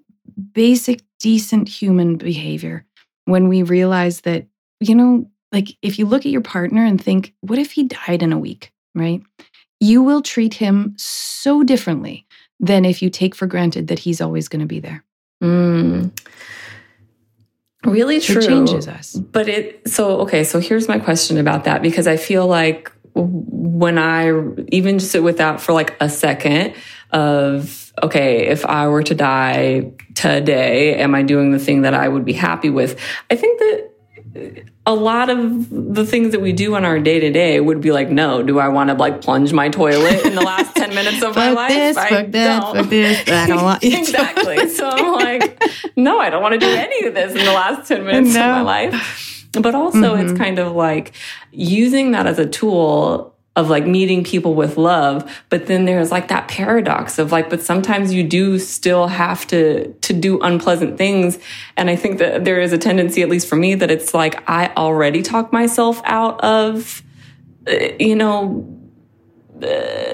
basic, 0.52 1.02
decent 1.18 1.68
human 1.68 2.16
behavior 2.16 2.84
when 3.24 3.48
we 3.48 3.62
realize 3.62 4.22
that, 4.22 4.46
you 4.80 4.94
know, 4.94 5.28
like 5.52 5.76
if 5.82 5.98
you 5.98 6.06
look 6.06 6.26
at 6.26 6.32
your 6.32 6.40
partner 6.40 6.84
and 6.84 7.02
think, 7.02 7.34
what 7.40 7.58
if 7.58 7.72
he 7.72 7.84
died 7.84 8.22
in 8.22 8.32
a 8.32 8.38
week, 8.38 8.72
right? 8.94 9.22
You 9.80 10.02
will 10.02 10.22
treat 10.22 10.54
him 10.54 10.94
so 10.96 11.62
differently 11.62 12.26
than 12.60 12.84
if 12.84 13.02
you 13.02 13.10
take 13.10 13.34
for 13.34 13.46
granted 13.46 13.88
that 13.88 13.98
he's 13.98 14.20
always 14.20 14.48
going 14.48 14.60
to 14.60 14.66
be 14.66 14.80
there. 14.80 15.04
Mm. 15.42 16.10
Really 17.84 18.20
true. 18.20 18.40
It 18.40 18.46
changes 18.46 18.88
us. 18.88 19.14
But 19.14 19.48
it, 19.48 19.88
so, 19.88 20.20
okay, 20.20 20.44
so 20.44 20.58
here's 20.60 20.88
my 20.88 20.98
question 20.98 21.38
about 21.38 21.64
that 21.64 21.82
because 21.82 22.06
I 22.06 22.16
feel 22.16 22.46
like 22.46 22.90
when 23.14 23.98
I 23.98 24.32
even 24.68 25.00
sit 25.00 25.22
with 25.22 25.38
that 25.38 25.60
for 25.60 25.72
like 25.72 25.96
a 26.00 26.08
second 26.08 26.74
of, 27.10 27.92
okay, 28.02 28.48
if 28.48 28.66
I 28.66 28.88
were 28.88 29.02
to 29.04 29.14
die 29.14 29.92
today, 30.14 30.96
am 30.96 31.14
I 31.14 31.22
doing 31.22 31.52
the 31.52 31.58
thing 31.58 31.82
that 31.82 31.94
I 31.94 32.08
would 32.08 32.24
be 32.24 32.32
happy 32.32 32.70
with? 32.70 32.98
I 33.30 33.36
think 33.36 33.58
that 33.60 33.90
a 34.86 34.94
lot 34.94 35.30
of 35.30 35.70
the 35.70 36.04
things 36.04 36.32
that 36.32 36.40
we 36.40 36.52
do 36.52 36.74
on 36.74 36.84
our 36.84 36.98
day 36.98 37.20
to 37.20 37.30
day 37.30 37.60
would 37.60 37.80
be 37.80 37.92
like, 37.92 38.10
no, 38.10 38.42
do 38.42 38.58
I 38.58 38.68
want 38.68 38.90
to 38.90 38.94
like 38.94 39.20
plunge 39.20 39.52
my 39.52 39.68
toilet 39.68 40.24
in 40.26 40.34
the 40.34 40.42
last 40.42 40.74
10 40.76 40.94
minutes 40.94 41.22
of 41.22 41.36
my 41.36 41.50
life? 41.50 41.70
This, 41.70 41.96
I 41.96 42.08
fuck 42.08 42.30
that, 42.32 42.60
don't. 42.60 42.76
fuck 42.76 42.90
this. 42.90 43.28
I 43.28 43.46
don't 43.46 43.62
want 43.62 43.84
exactly. 43.84 44.68
So 44.74 44.88
I'm 44.88 45.12
like, 45.12 45.62
no, 45.96 46.18
I 46.18 46.30
don't 46.30 46.42
want 46.42 46.54
to 46.54 46.58
do 46.58 46.66
any 46.66 47.06
of 47.06 47.14
this 47.14 47.32
in 47.32 47.44
the 47.44 47.52
last 47.52 47.86
10 47.86 48.04
minutes 48.04 48.34
no. 48.34 48.40
of 48.40 48.56
my 48.56 48.62
life. 48.62 49.48
But 49.52 49.74
also, 49.74 50.16
mm-hmm. 50.16 50.26
it's 50.26 50.38
kind 50.38 50.58
of 50.58 50.72
like 50.72 51.12
using 51.52 52.10
that 52.10 52.26
as 52.26 52.38
a 52.38 52.46
tool 52.46 53.33
of 53.56 53.70
like 53.70 53.86
meeting 53.86 54.24
people 54.24 54.54
with 54.54 54.76
love 54.76 55.30
but 55.48 55.66
then 55.66 55.84
there's 55.84 56.10
like 56.10 56.28
that 56.28 56.48
paradox 56.48 57.18
of 57.18 57.30
like 57.30 57.48
but 57.48 57.62
sometimes 57.62 58.12
you 58.12 58.22
do 58.22 58.58
still 58.58 59.06
have 59.06 59.46
to 59.46 59.92
to 59.94 60.12
do 60.12 60.40
unpleasant 60.40 60.98
things 60.98 61.38
and 61.76 61.88
i 61.88 61.96
think 61.96 62.18
that 62.18 62.44
there 62.44 62.60
is 62.60 62.72
a 62.72 62.78
tendency 62.78 63.22
at 63.22 63.28
least 63.28 63.48
for 63.48 63.56
me 63.56 63.74
that 63.74 63.90
it's 63.90 64.12
like 64.12 64.48
i 64.48 64.72
already 64.76 65.22
talk 65.22 65.52
myself 65.52 66.00
out 66.04 66.40
of 66.42 67.02
uh, 67.68 67.74
you 68.00 68.16
know 68.16 68.68
uh, 69.62 69.66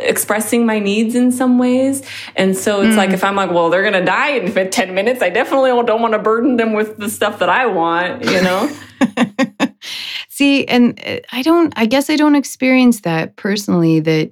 expressing 0.03 0.67
my 0.67 0.79
needs 0.79 1.15
in 1.15 1.33
some 1.33 1.59
ways. 1.59 2.03
And 2.37 2.55
so 2.55 2.83
it's 2.83 2.93
mm. 2.93 2.99
like, 2.99 3.11
if 3.11 3.25
I'm 3.25 3.37
like, 3.37 3.51
well, 3.51 3.71
they're 3.71 3.81
going 3.81 3.95
to 3.95 4.05
die 4.05 4.33
in 4.33 4.71
10 4.71 4.95
minutes, 4.95 5.23
I 5.23 5.31
definitely 5.31 5.71
don't 5.71 6.03
want 6.03 6.13
to 6.13 6.19
burden 6.19 6.57
them 6.57 6.75
with 6.75 6.99
the 6.99 7.09
stuff 7.09 7.39
that 7.39 7.49
I 7.49 7.65
want, 7.65 8.25
you 8.27 8.43
know? 8.43 8.71
See, 10.41 10.67
and 10.69 10.99
uh, 11.07 11.19
I 11.33 11.43
don't, 11.43 11.71
I 11.77 11.85
guess 11.85 12.09
I 12.09 12.17
don't 12.17 12.35
experience 12.35 13.03
that 13.03 13.37
personally, 13.37 14.01
that 14.01 14.31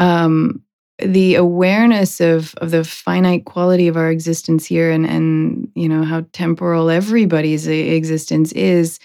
um, 0.00 0.64
the 0.98 1.36
awareness 1.36 2.20
of, 2.20 2.56
of 2.56 2.72
the 2.72 2.82
finite 2.82 3.44
quality 3.44 3.86
of 3.86 3.96
our 3.96 4.10
existence 4.10 4.66
here 4.66 4.90
and, 4.90 5.06
and, 5.06 5.70
you 5.76 5.88
know, 5.88 6.02
how 6.02 6.26
temporal 6.32 6.90
everybody's 6.90 7.68
existence 7.68 8.50
is, 8.50 8.98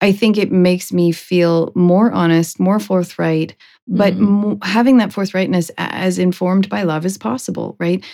I 0.00 0.10
think 0.10 0.36
it 0.36 0.50
makes 0.50 0.92
me 0.92 1.12
feel 1.12 1.70
more 1.76 2.10
honest, 2.10 2.58
more 2.58 2.80
forthright, 2.80 3.54
but 3.86 4.14
mm-hmm. 4.14 4.54
having 4.68 4.96
that 4.96 5.10
forthrightness 5.10 5.70
as 5.78 6.18
informed 6.18 6.68
by 6.70 6.82
love 6.82 7.06
is 7.06 7.16
possible, 7.16 7.76
right? 7.78 8.04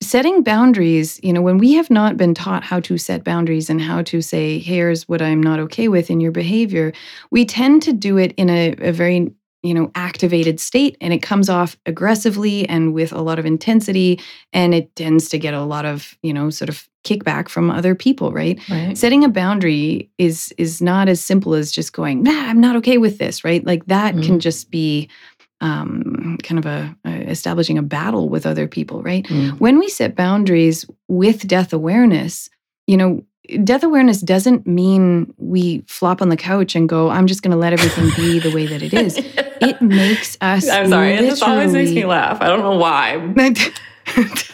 Setting 0.00 0.42
boundaries, 0.42 1.18
you 1.22 1.32
know, 1.32 1.42
when 1.42 1.58
we 1.58 1.72
have 1.74 1.90
not 1.90 2.16
been 2.16 2.34
taught 2.34 2.64
how 2.64 2.80
to 2.80 2.98
set 2.98 3.24
boundaries 3.24 3.70
and 3.70 3.80
how 3.80 4.02
to 4.02 4.20
say, 4.20 4.58
here's 4.58 5.08
what 5.08 5.22
I'm 5.22 5.42
not 5.42 5.60
okay 5.60 5.88
with 5.88 6.10
in 6.10 6.20
your 6.20 6.32
behavior, 6.32 6.92
we 7.30 7.44
tend 7.44 7.82
to 7.82 7.92
do 7.92 8.18
it 8.18 8.32
in 8.36 8.50
a, 8.50 8.74
a 8.78 8.92
very 8.92 9.32
you 9.64 9.72
know 9.72 9.90
activated 9.94 10.60
state 10.60 10.96
and 11.00 11.12
it 11.12 11.22
comes 11.22 11.48
off 11.48 11.76
aggressively 11.86 12.68
and 12.68 12.92
with 12.92 13.12
a 13.12 13.22
lot 13.22 13.38
of 13.38 13.46
intensity 13.46 14.20
and 14.52 14.74
it 14.74 14.94
tends 14.94 15.30
to 15.30 15.38
get 15.38 15.54
a 15.54 15.62
lot 15.62 15.86
of 15.86 16.16
you 16.22 16.32
know 16.34 16.50
sort 16.50 16.68
of 16.68 16.86
kickback 17.02 17.48
from 17.48 17.70
other 17.70 17.94
people 17.94 18.30
right? 18.30 18.60
right 18.68 18.96
setting 18.96 19.24
a 19.24 19.28
boundary 19.28 20.10
is 20.18 20.54
is 20.58 20.82
not 20.82 21.08
as 21.08 21.20
simple 21.20 21.54
as 21.54 21.72
just 21.72 21.94
going 21.94 22.22
nah 22.22 22.30
i'm 22.30 22.60
not 22.60 22.76
okay 22.76 22.98
with 22.98 23.18
this 23.18 23.42
right 23.42 23.64
like 23.66 23.86
that 23.86 24.14
mm. 24.14 24.24
can 24.24 24.38
just 24.38 24.70
be 24.70 25.08
um, 25.60 26.38
kind 26.42 26.58
of 26.58 26.66
a, 26.66 26.96
a, 27.04 27.30
establishing 27.30 27.78
a 27.78 27.82
battle 27.82 28.28
with 28.28 28.46
other 28.46 28.68
people, 28.68 29.02
right? 29.02 29.24
Mm. 29.26 29.58
When 29.60 29.78
we 29.78 29.88
set 29.88 30.14
boundaries 30.14 30.84
with 31.08 31.46
death 31.46 31.72
awareness, 31.72 32.50
you 32.86 32.96
know, 32.96 33.24
death 33.62 33.82
awareness 33.82 34.20
doesn't 34.20 34.66
mean 34.66 35.32
we 35.38 35.84
flop 35.86 36.22
on 36.22 36.28
the 36.28 36.36
couch 36.36 36.74
and 36.74 36.88
go, 36.88 37.10
I'm 37.10 37.26
just 37.26 37.42
going 37.42 37.52
to 37.52 37.56
let 37.56 37.72
everything 37.72 38.10
be 38.16 38.38
the 38.38 38.54
way 38.54 38.66
that 38.66 38.82
it 38.82 38.92
is. 38.94 39.16
It 39.18 39.80
makes 39.80 40.36
us. 40.40 40.68
I'm 40.68 40.88
sorry. 40.88 41.16
This 41.16 41.42
always 41.42 41.72
makes 41.72 41.90
me 41.90 42.04
laugh. 42.04 42.40
I 42.40 42.48
don't 42.48 42.60
know 42.60 42.76
why. 42.76 43.34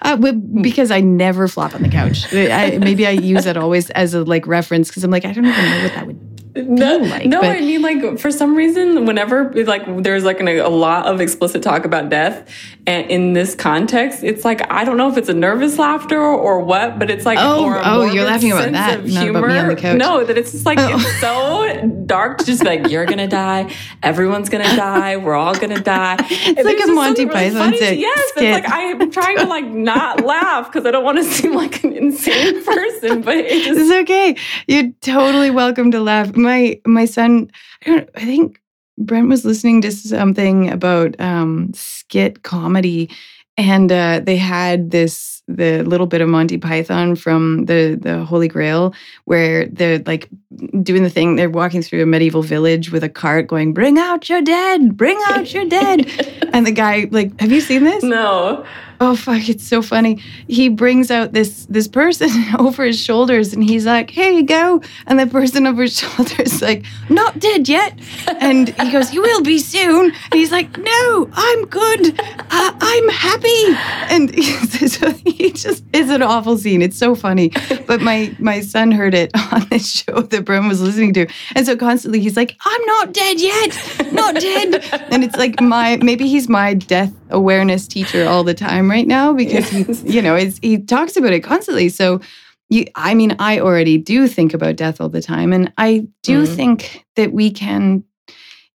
Uh, 0.00 0.16
because 0.16 0.90
I 0.90 1.00
never 1.00 1.48
flop 1.48 1.74
on 1.74 1.82
the 1.82 1.90
couch. 1.90 2.32
I, 2.32 2.78
maybe 2.78 3.06
I 3.06 3.10
use 3.10 3.44
that 3.44 3.58
always 3.58 3.90
as 3.90 4.14
a 4.14 4.24
like 4.24 4.46
reference 4.46 4.88
because 4.88 5.04
I'm 5.04 5.10
like 5.10 5.26
I 5.26 5.32
don't 5.32 5.44
even 5.44 5.70
know 5.70 5.82
what 5.82 5.94
that 5.94 6.06
would 6.06 6.35
no, 6.56 6.98
like. 6.98 7.26
No, 7.26 7.40
but, 7.40 7.56
I 7.56 7.60
mean, 7.60 7.82
like 7.82 8.18
for 8.18 8.30
some 8.30 8.54
reason, 8.54 9.06
whenever 9.06 9.52
like 9.64 10.02
there's 10.02 10.24
like 10.24 10.40
an, 10.40 10.48
a 10.48 10.68
lot 10.68 11.06
of 11.06 11.20
explicit 11.20 11.62
talk 11.62 11.84
about 11.84 12.08
death, 12.08 12.48
and 12.86 13.10
in 13.10 13.32
this 13.32 13.54
context, 13.54 14.22
it's 14.22 14.44
like 14.44 14.70
I 14.70 14.84
don't 14.84 14.96
know 14.96 15.10
if 15.10 15.16
it's 15.16 15.28
a 15.28 15.34
nervous 15.34 15.78
laughter 15.78 16.20
or 16.20 16.60
what, 16.60 16.98
but 16.98 17.10
it's 17.10 17.26
like 17.26 17.38
oh, 17.40 17.80
oh, 17.84 18.04
you're 18.04 18.24
laughing 18.24 18.52
about 18.52 18.72
that, 18.72 19.04
humor. 19.04 19.38
about 19.38 19.48
me 19.48 19.58
on 19.58 19.68
the 19.68 19.76
couch. 19.76 19.98
No, 19.98 20.24
that 20.24 20.38
it's 20.38 20.52
just 20.52 20.66
like 20.66 20.78
oh. 20.80 20.88
it's 20.92 21.20
so 21.20 21.86
dark 22.06 22.38
to 22.38 22.44
just 22.44 22.64
like 22.64 22.88
you're 22.88 23.06
gonna 23.06 23.28
die, 23.28 23.72
everyone's 24.02 24.48
gonna 24.48 24.64
die, 24.76 25.16
we're 25.16 25.34
all 25.34 25.54
gonna 25.54 25.80
die. 25.80 26.16
It's 26.20 26.58
and 26.58 26.64
like 26.64 26.78
a 26.82 26.92
Monty 26.92 27.26
Python 27.26 27.70
really 27.70 28.00
Yes, 28.00 28.32
it's 28.36 28.66
like 28.66 28.72
I'm 28.72 29.10
trying 29.10 29.38
to 29.38 29.46
like 29.46 29.66
not 29.66 30.20
laugh 30.24 30.70
because 30.70 30.86
I 30.86 30.90
don't 30.90 31.04
want 31.04 31.18
to 31.18 31.24
seem 31.24 31.54
like 31.54 31.82
an 31.84 31.92
insane 31.92 32.64
person, 32.64 33.22
but 33.22 33.36
it 33.36 33.64
just, 33.64 33.80
it's 33.80 33.90
okay. 33.90 34.36
You're 34.66 34.92
totally 35.00 35.50
welcome 35.50 35.90
to 35.92 36.00
laugh 36.00 36.34
my 36.46 36.80
my 36.86 37.04
son, 37.06 37.50
I, 37.84 37.90
don't. 37.90 38.10
I 38.16 38.24
think 38.24 38.60
Brent 38.98 39.28
was 39.28 39.44
listening 39.44 39.82
to 39.82 39.92
something 39.92 40.70
about 40.70 41.20
um, 41.20 41.72
skit 41.74 42.42
comedy, 42.42 43.10
and 43.56 43.92
uh, 43.92 44.20
they 44.24 44.36
had 44.36 44.90
this 44.92 45.35
the 45.48 45.82
little 45.82 46.06
bit 46.06 46.20
of 46.20 46.28
Monty 46.28 46.58
Python 46.58 47.16
from 47.16 47.66
the 47.66 47.98
the 48.00 48.24
Holy 48.24 48.48
Grail, 48.48 48.94
where 49.24 49.66
they're 49.66 50.00
like 50.00 50.28
doing 50.82 51.02
the 51.02 51.10
thing. 51.10 51.36
They're 51.36 51.50
walking 51.50 51.82
through 51.82 52.02
a 52.02 52.06
medieval 52.06 52.42
village 52.42 52.90
with 52.90 53.04
a 53.04 53.08
cart, 53.08 53.46
going, 53.46 53.72
"Bring 53.72 53.98
out 53.98 54.28
your 54.28 54.42
dead! 54.42 54.96
Bring 54.96 55.18
out 55.28 55.52
your 55.52 55.64
dead!" 55.64 56.06
and 56.52 56.66
the 56.66 56.72
guy, 56.72 57.08
like, 57.10 57.38
have 57.40 57.52
you 57.52 57.60
seen 57.60 57.84
this? 57.84 58.02
No 58.02 58.66
oh 59.00 59.16
fuck 59.16 59.48
it's 59.48 59.66
so 59.66 59.82
funny 59.82 60.22
he 60.48 60.68
brings 60.68 61.10
out 61.10 61.32
this 61.32 61.66
this 61.66 61.88
person 61.88 62.30
over 62.58 62.84
his 62.84 62.98
shoulders 62.98 63.52
and 63.52 63.62
he's 63.62 63.86
like 63.86 64.10
here 64.10 64.30
you 64.30 64.42
go 64.42 64.80
and 65.06 65.18
the 65.18 65.26
person 65.26 65.66
over 65.66 65.82
his 65.82 65.98
shoulder 65.98 66.42
is 66.42 66.62
like 66.62 66.84
not 67.08 67.38
dead 67.38 67.68
yet 67.68 67.98
and 68.40 68.68
he 68.80 68.90
goes 68.90 69.12
you 69.12 69.20
will 69.20 69.42
be 69.42 69.58
soon 69.58 70.06
and 70.06 70.34
he's 70.34 70.52
like 70.52 70.76
no 70.78 71.30
i'm 71.32 71.66
good 71.66 72.20
uh, 72.20 72.72
i'm 72.80 73.08
happy 73.08 73.64
and 74.08 74.34
so 74.90 75.10
he 75.24 75.35
just 75.54 75.84
is 75.92 76.10
an 76.10 76.22
awful 76.22 76.58
scene 76.58 76.82
it's 76.82 76.98
so 76.98 77.14
funny 77.14 77.50
but 77.86 78.00
my 78.00 78.34
my 78.38 78.60
son 78.60 78.90
heard 78.90 79.14
it 79.14 79.30
on 79.52 79.66
this 79.70 79.90
show 79.90 80.20
that 80.22 80.44
Brent 80.44 80.68
was 80.68 80.80
listening 80.80 81.12
to 81.14 81.26
and 81.54 81.66
so 81.66 81.76
constantly 81.76 82.20
he's 82.20 82.36
like 82.36 82.56
i'm 82.64 82.84
not 82.86 83.12
dead 83.12 83.40
yet 83.40 84.12
not 84.12 84.34
dead 84.34 84.84
and 85.10 85.24
it's 85.24 85.36
like 85.36 85.60
my 85.60 85.96
maybe 86.02 86.26
he's 86.26 86.48
my 86.48 86.74
death 86.74 87.12
awareness 87.30 87.86
teacher 87.86 88.26
all 88.26 88.44
the 88.44 88.54
time 88.54 88.90
right 88.90 89.06
now 89.06 89.32
because 89.32 89.72
yes. 89.72 90.02
he, 90.02 90.14
you 90.14 90.22
know, 90.22 90.36
he 90.36 90.78
talks 90.78 91.16
about 91.16 91.32
it 91.32 91.40
constantly. 91.40 91.88
So, 91.88 92.20
you, 92.68 92.86
I 92.94 93.14
mean, 93.14 93.36
I 93.38 93.60
already 93.60 93.98
do 93.98 94.26
think 94.26 94.54
about 94.54 94.76
death 94.76 95.00
all 95.00 95.08
the 95.08 95.22
time, 95.22 95.52
and 95.52 95.72
I 95.78 96.08
do 96.22 96.44
mm. 96.44 96.56
think 96.56 97.04
that 97.14 97.32
we 97.32 97.50
can, 97.50 98.04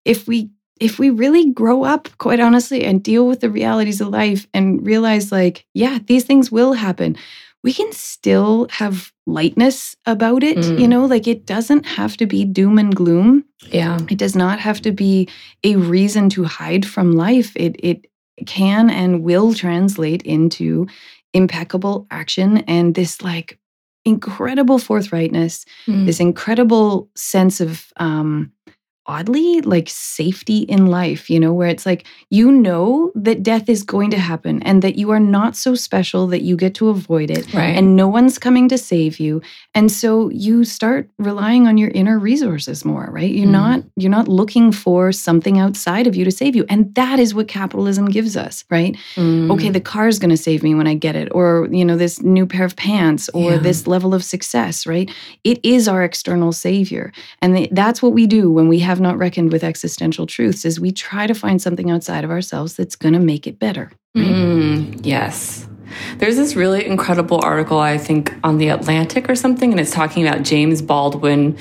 if 0.05 0.27
we 0.27 0.51
if 0.81 0.99
we 0.99 1.11
really 1.11 1.51
grow 1.51 1.85
up, 1.85 2.09
quite 2.19 2.41
honestly, 2.41 2.85
and 2.85 3.03
deal 3.03 3.27
with 3.27 3.41
the 3.41 3.51
realities 3.51 4.01
of 4.01 4.09
life 4.09 4.47
and 4.53 4.85
realize, 4.87 5.33
like, 5.33 5.67
yeah, 5.75 5.99
these 6.07 6.25
things 6.25 6.53
will 6.53 6.75
happen, 6.75 7.17
we 7.63 7.73
can 7.73 7.91
still 7.93 8.69
have 8.71 9.13
lightness 9.27 9.97
about 10.07 10.45
it. 10.45 10.59
Mm. 10.59 10.81
You 10.81 10.89
know, 10.89 11.05
like 11.05 11.27
it 11.27 11.47
doesn't 11.47 11.85
have 11.85 12.17
to 12.19 12.27
be 12.27 12.45
doom 12.45 12.79
and 12.79 12.95
gloom. 12.95 13.45
Yeah. 13.69 13.99
It 14.09 14.19
does 14.19 14.37
not 14.37 14.61
have 14.61 14.81
to 14.83 14.93
be 14.93 15.29
a 15.65 15.77
reason 15.77 16.29
to 16.31 16.45
hide 16.45 16.87
from 16.87 17.13
life. 17.17 17.53
It 17.57 17.77
it 17.83 18.07
can 18.47 18.89
and 18.91 19.23
will 19.23 19.55
translate 19.55 20.23
into 20.23 20.87
impeccable 21.33 22.07
action 22.11 22.59
and 22.69 22.95
this 22.95 23.21
like 23.23 23.59
incredible 24.05 24.79
forthrightness, 24.79 25.67
mm. 25.87 26.07
this 26.07 26.21
incredible 26.21 27.11
sense 27.17 27.61
of 27.61 27.93
um, 27.97 28.53
oddly 29.07 29.61
like 29.63 29.89
safety 29.89 30.59
in 30.59 30.87
life, 30.87 31.31
you 31.31 31.41
know, 31.41 31.53
where 31.53 31.69
it's 31.69 31.87
like 31.87 32.05
you 32.31 32.51
know 32.51 33.13
that 33.15 33.43
death 33.43 33.69
is 33.69 33.83
going 33.83 34.11
to 34.11 34.19
happen 34.19 34.63
and 34.63 34.83
that 34.83 34.97
you 34.97 35.11
are 35.11 35.21
not 35.21 35.57
so 35.57 35.75
special 35.75 36.27
that 36.27 36.43
you 36.43 36.57
get 36.57 36.75
to 36.75 36.89
avoid 36.89 37.31
it 37.31 37.53
right. 37.55 37.77
and 37.77 37.97
no 37.97 38.09
one's 38.09 38.39
coming 38.39 38.69
to 38.69 38.79
save 38.79 39.19
you. 39.21 39.41
And 39.75 39.91
so 39.91 40.31
you 40.31 40.65
start 40.65 41.09
relying 41.19 41.67
on 41.67 41.79
your 41.79 41.91
inner 41.91 42.19
resources 42.19 42.85
more, 42.85 43.09
right? 43.11 43.31
You're 43.31 43.47
mm. 43.47 43.53
not 43.53 43.85
you're 43.97 44.11
not 44.11 44.29
looking 44.29 44.73
for 44.73 45.13
something 45.13 45.59
outside 45.59 46.07
of 46.07 46.17
you 46.17 46.25
to 46.25 46.31
save 46.31 46.57
you. 46.57 46.65
And 46.69 46.95
that 46.95 47.19
is 47.19 47.35
what 47.35 47.49
capitalism 47.49 48.07
gives 48.07 48.37
us, 48.37 48.65
right? 48.71 48.97
Mm. 49.15 49.51
Okay, 49.53 49.71
the 49.71 49.81
car 49.81 50.09
is 50.09 50.19
going 50.19 50.31
to 50.31 50.37
save 50.37 50.63
me 50.63 50.75
when 50.75 50.87
I 50.87 50.95
get 50.95 51.17
it 51.17 51.29
or 51.33 51.69
you 51.71 51.85
know 51.85 51.97
this 51.97 52.23
new 52.23 52.47
pair 52.47 52.65
of 52.65 52.77
pants 52.77 53.29
or 53.31 53.53
yeah. 53.53 53.59
this 53.59 53.87
level 53.87 54.15
of 54.15 54.25
success, 54.25 54.87
right? 54.87 55.11
It 55.45 55.61
is 55.65 55.89
our 55.89 56.03
external 56.03 56.53
savior. 56.53 57.13
And 57.41 57.69
that's 57.71 58.03
what 58.03 58.13
we 58.13 58.27
do 58.27 58.51
when 58.51 58.69
we 58.69 58.81
have 58.81 58.96
have 58.97 59.03
not 59.03 59.19
reckoned 59.19 59.53
with 59.53 59.63
existential 59.63 60.27
truths 60.27 60.65
is 60.65 60.81
we 60.81 60.91
try 60.91 61.27
to 61.27 61.35
find 61.35 61.61
something 61.61 61.91
outside 61.91 62.25
of 62.25 62.31
ourselves 62.31 62.75
that's 62.77 62.97
going 62.97 63.13
to 63.13 63.21
make 63.21 63.47
it 63.47 63.59
better. 63.59 63.93
Right? 64.15 64.27
Mm, 64.27 65.01
yes. 65.05 65.69
There's 66.17 66.37
this 66.37 66.57
really 66.57 66.85
incredible 66.85 67.41
article, 67.45 67.79
I 67.79 67.99
think, 67.99 68.33
on 68.43 68.59
the 68.59 68.71
Atlantic 68.71 69.29
or 69.29 69.35
something, 69.35 69.71
and 69.71 69.79
it's 69.79 69.93
talking 69.93 70.27
about 70.27 70.43
James 70.43 70.83
Baldwin 70.83 71.57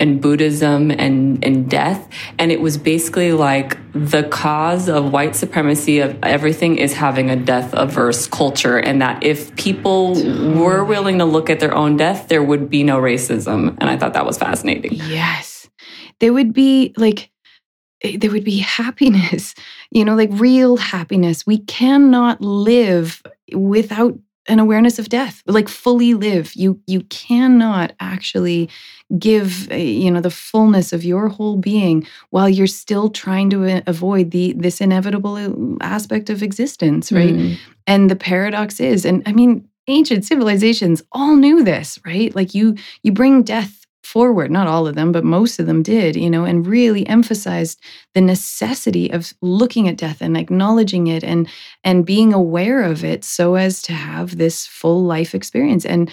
and 0.00 0.20
Buddhism 0.20 0.90
and, 0.90 1.44
and 1.44 1.68
death. 1.68 2.08
And 2.38 2.50
it 2.52 2.60
was 2.60 2.78
basically 2.78 3.32
like 3.32 3.76
the 3.92 4.22
cause 4.22 4.88
of 4.88 5.12
white 5.12 5.34
supremacy 5.36 5.98
of 5.98 6.16
everything 6.22 6.78
is 6.78 6.94
having 6.94 7.30
a 7.30 7.36
death 7.36 7.74
averse 7.74 8.26
culture. 8.28 8.78
And 8.78 9.02
that 9.02 9.24
if 9.24 9.54
people 9.56 10.14
were 10.54 10.84
willing 10.84 11.18
to 11.18 11.24
look 11.24 11.50
at 11.50 11.58
their 11.58 11.74
own 11.74 11.96
death, 11.96 12.28
there 12.28 12.42
would 12.42 12.70
be 12.70 12.84
no 12.84 12.98
racism. 12.98 13.76
And 13.78 13.90
I 13.90 13.96
thought 13.96 14.14
that 14.14 14.24
was 14.24 14.38
fascinating. 14.38 14.92
Yes 14.94 15.57
there 16.20 16.32
would 16.32 16.52
be 16.52 16.92
like 16.96 17.30
eh, 18.02 18.16
there 18.18 18.30
would 18.30 18.44
be 18.44 18.58
happiness 18.58 19.54
you 19.90 20.04
know 20.04 20.14
like 20.14 20.30
real 20.32 20.76
happiness. 20.76 21.46
We 21.46 21.58
cannot 21.58 22.40
live 22.40 23.22
without 23.54 24.18
an 24.50 24.58
awareness 24.58 24.98
of 24.98 25.10
death 25.10 25.42
like 25.46 25.68
fully 25.68 26.14
live. 26.14 26.54
You 26.54 26.80
you 26.86 27.02
cannot 27.02 27.92
actually 28.00 28.70
give 29.18 29.70
eh, 29.70 29.76
you 29.76 30.10
know 30.10 30.20
the 30.20 30.30
fullness 30.30 30.92
of 30.92 31.04
your 31.04 31.28
whole 31.28 31.56
being 31.56 32.06
while 32.30 32.48
you're 32.48 32.66
still 32.66 33.08
trying 33.08 33.50
to 33.50 33.64
eh, 33.64 33.82
avoid 33.86 34.30
the 34.30 34.54
this 34.54 34.80
inevitable 34.80 35.76
aspect 35.80 36.30
of 36.30 36.42
existence 36.42 37.10
right? 37.10 37.34
Mm. 37.34 37.56
and 37.86 38.10
the 38.10 38.16
paradox 38.16 38.80
is 38.80 39.06
and 39.06 39.22
i 39.24 39.32
mean 39.32 39.66
ancient 39.88 40.24
civilizations 40.24 41.02
all 41.12 41.34
knew 41.34 41.64
this 41.64 41.98
right? 42.04 42.34
Like 42.34 42.54
you 42.54 42.76
you 43.02 43.12
bring 43.12 43.42
death 43.42 43.86
forward 44.08 44.50
not 44.50 44.66
all 44.66 44.86
of 44.86 44.94
them 44.94 45.12
but 45.12 45.22
most 45.22 45.58
of 45.58 45.66
them 45.66 45.82
did 45.82 46.16
you 46.16 46.30
know 46.30 46.44
and 46.44 46.66
really 46.66 47.06
emphasized 47.06 47.78
the 48.14 48.20
necessity 48.22 49.10
of 49.10 49.34
looking 49.42 49.86
at 49.86 49.98
death 49.98 50.22
and 50.22 50.34
acknowledging 50.36 51.08
it 51.08 51.22
and 51.22 51.46
and 51.84 52.06
being 52.06 52.32
aware 52.32 52.82
of 52.82 53.04
it 53.04 53.22
so 53.22 53.54
as 53.54 53.82
to 53.82 53.92
have 53.92 54.38
this 54.38 54.66
full 54.66 55.04
life 55.04 55.34
experience. 55.34 55.84
And 55.84 56.10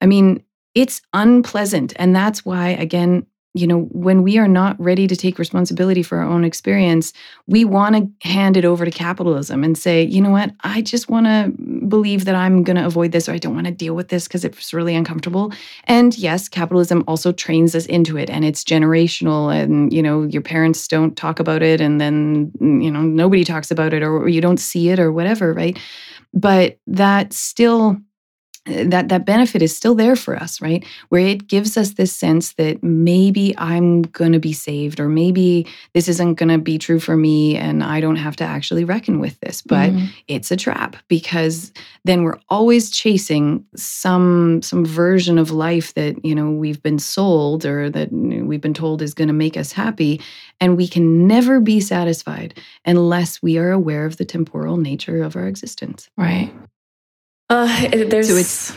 i 0.00 0.06
mean 0.06 0.42
it's 0.74 1.00
unpleasant. 1.12 1.92
And 1.96 2.16
that's 2.16 2.44
why 2.44 2.70
again 2.70 3.26
you 3.54 3.68
know, 3.68 3.82
when 3.92 4.24
we 4.24 4.36
are 4.36 4.48
not 4.48 4.78
ready 4.80 5.06
to 5.06 5.14
take 5.14 5.38
responsibility 5.38 6.02
for 6.02 6.18
our 6.18 6.24
own 6.24 6.44
experience, 6.44 7.12
we 7.46 7.64
want 7.64 7.94
to 7.94 8.28
hand 8.28 8.56
it 8.56 8.64
over 8.64 8.84
to 8.84 8.90
capitalism 8.90 9.62
and 9.62 9.78
say, 9.78 10.02
you 10.02 10.20
know 10.20 10.30
what, 10.30 10.50
I 10.64 10.82
just 10.82 11.08
want 11.08 11.26
to 11.26 11.52
believe 11.86 12.24
that 12.24 12.34
I'm 12.34 12.64
going 12.64 12.76
to 12.76 12.84
avoid 12.84 13.12
this 13.12 13.28
or 13.28 13.32
I 13.32 13.38
don't 13.38 13.54
want 13.54 13.66
to 13.68 13.72
deal 13.72 13.94
with 13.94 14.08
this 14.08 14.26
because 14.26 14.44
it's 14.44 14.74
really 14.74 14.96
uncomfortable. 14.96 15.52
And 15.84 16.18
yes, 16.18 16.48
capitalism 16.48 17.04
also 17.06 17.30
trains 17.30 17.76
us 17.76 17.86
into 17.86 18.16
it 18.16 18.28
and 18.28 18.44
it's 18.44 18.64
generational 18.64 19.54
and, 19.54 19.92
you 19.92 20.02
know, 20.02 20.24
your 20.24 20.42
parents 20.42 20.88
don't 20.88 21.16
talk 21.16 21.38
about 21.38 21.62
it 21.62 21.80
and 21.80 22.00
then, 22.00 22.50
mm, 22.60 22.82
you 22.82 22.90
know, 22.90 23.02
nobody 23.02 23.44
talks 23.44 23.70
about 23.70 23.94
it 23.94 24.02
or 24.02 24.28
you 24.28 24.40
don't 24.40 24.58
see 24.58 24.88
it 24.88 24.98
or 24.98 25.12
whatever, 25.12 25.54
right? 25.54 25.78
But 26.32 26.78
that 26.88 27.32
still 27.32 27.98
that 28.66 29.08
that 29.08 29.24
benefit 29.24 29.62
is 29.62 29.76
still 29.76 29.94
there 29.94 30.16
for 30.16 30.36
us 30.36 30.60
right? 30.60 30.84
Where 31.08 31.26
it 31.26 31.46
gives 31.46 31.76
us 31.76 31.92
this 31.92 32.12
sense 32.12 32.54
that 32.54 32.82
maybe 32.82 33.54
i'm 33.58 34.02
going 34.02 34.32
to 34.32 34.38
be 34.38 34.52
saved 34.52 35.00
or 35.00 35.08
maybe 35.08 35.66
this 35.92 36.08
isn't 36.08 36.34
going 36.34 36.48
to 36.48 36.58
be 36.58 36.78
true 36.78 37.00
for 37.00 37.16
me 37.16 37.56
and 37.56 37.82
i 37.82 38.00
don't 38.00 38.16
have 38.16 38.36
to 38.36 38.44
actually 38.44 38.84
reckon 38.84 39.20
with 39.20 39.38
this 39.40 39.62
but 39.62 39.90
mm-hmm. 39.90 40.06
it's 40.28 40.50
a 40.50 40.56
trap 40.56 40.96
because 41.08 41.72
then 42.04 42.22
we're 42.22 42.38
always 42.48 42.90
chasing 42.90 43.64
some 43.74 44.62
some 44.62 44.84
version 44.84 45.38
of 45.38 45.50
life 45.50 45.94
that 45.94 46.22
you 46.24 46.34
know 46.34 46.50
we've 46.50 46.82
been 46.82 46.98
sold 46.98 47.64
or 47.64 47.90
that 47.90 48.12
we've 48.12 48.60
been 48.60 48.74
told 48.74 49.02
is 49.02 49.14
going 49.14 49.28
to 49.28 49.34
make 49.34 49.56
us 49.56 49.72
happy. 49.72 50.20
And 50.60 50.76
we 50.76 50.88
can 50.88 51.26
never 51.26 51.60
be 51.60 51.80
satisfied 51.80 52.58
unless 52.84 53.42
we 53.42 53.58
are 53.58 53.70
aware 53.70 54.06
of 54.06 54.16
the 54.16 54.24
temporal 54.24 54.76
nature 54.76 55.22
of 55.22 55.36
our 55.36 55.46
existence. 55.46 56.08
Right 56.16 56.52
uh, 57.50 57.88
there's 57.90 58.28
so 58.28 58.36
it's 58.36 58.76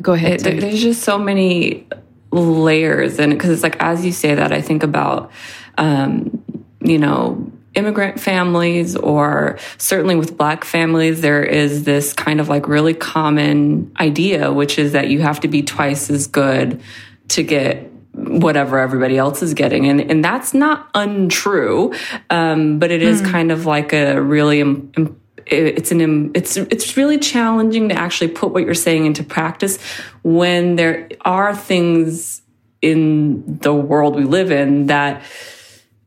go 0.00 0.12
ahead. 0.12 0.46
It, 0.46 0.60
there's 0.60 0.82
just 0.82 1.02
so 1.02 1.18
many 1.18 1.86
layers, 2.30 3.18
and 3.18 3.32
because 3.32 3.50
it's 3.50 3.62
like 3.62 3.76
as 3.80 4.04
you 4.04 4.12
say 4.12 4.34
that, 4.34 4.52
I 4.52 4.60
think 4.60 4.82
about 4.82 5.30
um, 5.78 6.42
you 6.80 6.98
know 6.98 7.50
immigrant 7.74 8.20
families 8.20 8.96
or 8.96 9.58
certainly 9.78 10.14
with 10.14 10.36
black 10.36 10.62
families 10.62 11.22
there 11.22 11.42
is 11.42 11.84
this 11.84 12.12
kind 12.12 12.38
of 12.38 12.46
like 12.46 12.68
really 12.68 12.92
common 12.92 13.90
idea 13.98 14.52
which 14.52 14.78
is 14.78 14.92
that 14.92 15.08
you 15.08 15.22
have 15.22 15.40
to 15.40 15.48
be 15.48 15.62
twice 15.62 16.10
as 16.10 16.26
good 16.26 16.82
to 17.28 17.42
get 17.42 17.90
whatever 18.12 18.78
everybody 18.78 19.16
else 19.16 19.40
is 19.40 19.54
getting 19.54 19.88
and 19.88 20.02
and 20.10 20.22
that's 20.22 20.52
not 20.52 20.90
untrue 20.94 21.94
um, 22.28 22.78
but 22.78 22.90
it 22.90 23.02
is 23.02 23.22
mm. 23.22 23.30
kind 23.30 23.50
of 23.50 23.64
like 23.64 23.94
a 23.94 24.20
really 24.20 24.60
Im- 24.60 25.18
it's 25.46 25.90
an 25.90 26.30
it's 26.34 26.56
it's 26.56 26.96
really 26.96 27.18
challenging 27.18 27.88
to 27.88 27.94
actually 27.94 28.28
put 28.28 28.52
what 28.52 28.64
you're 28.64 28.74
saying 28.74 29.06
into 29.06 29.22
practice 29.22 29.78
when 30.22 30.76
there 30.76 31.08
are 31.22 31.54
things 31.54 32.42
in 32.80 33.58
the 33.58 33.72
world 33.72 34.16
we 34.16 34.24
live 34.24 34.50
in 34.50 34.86
that 34.86 35.22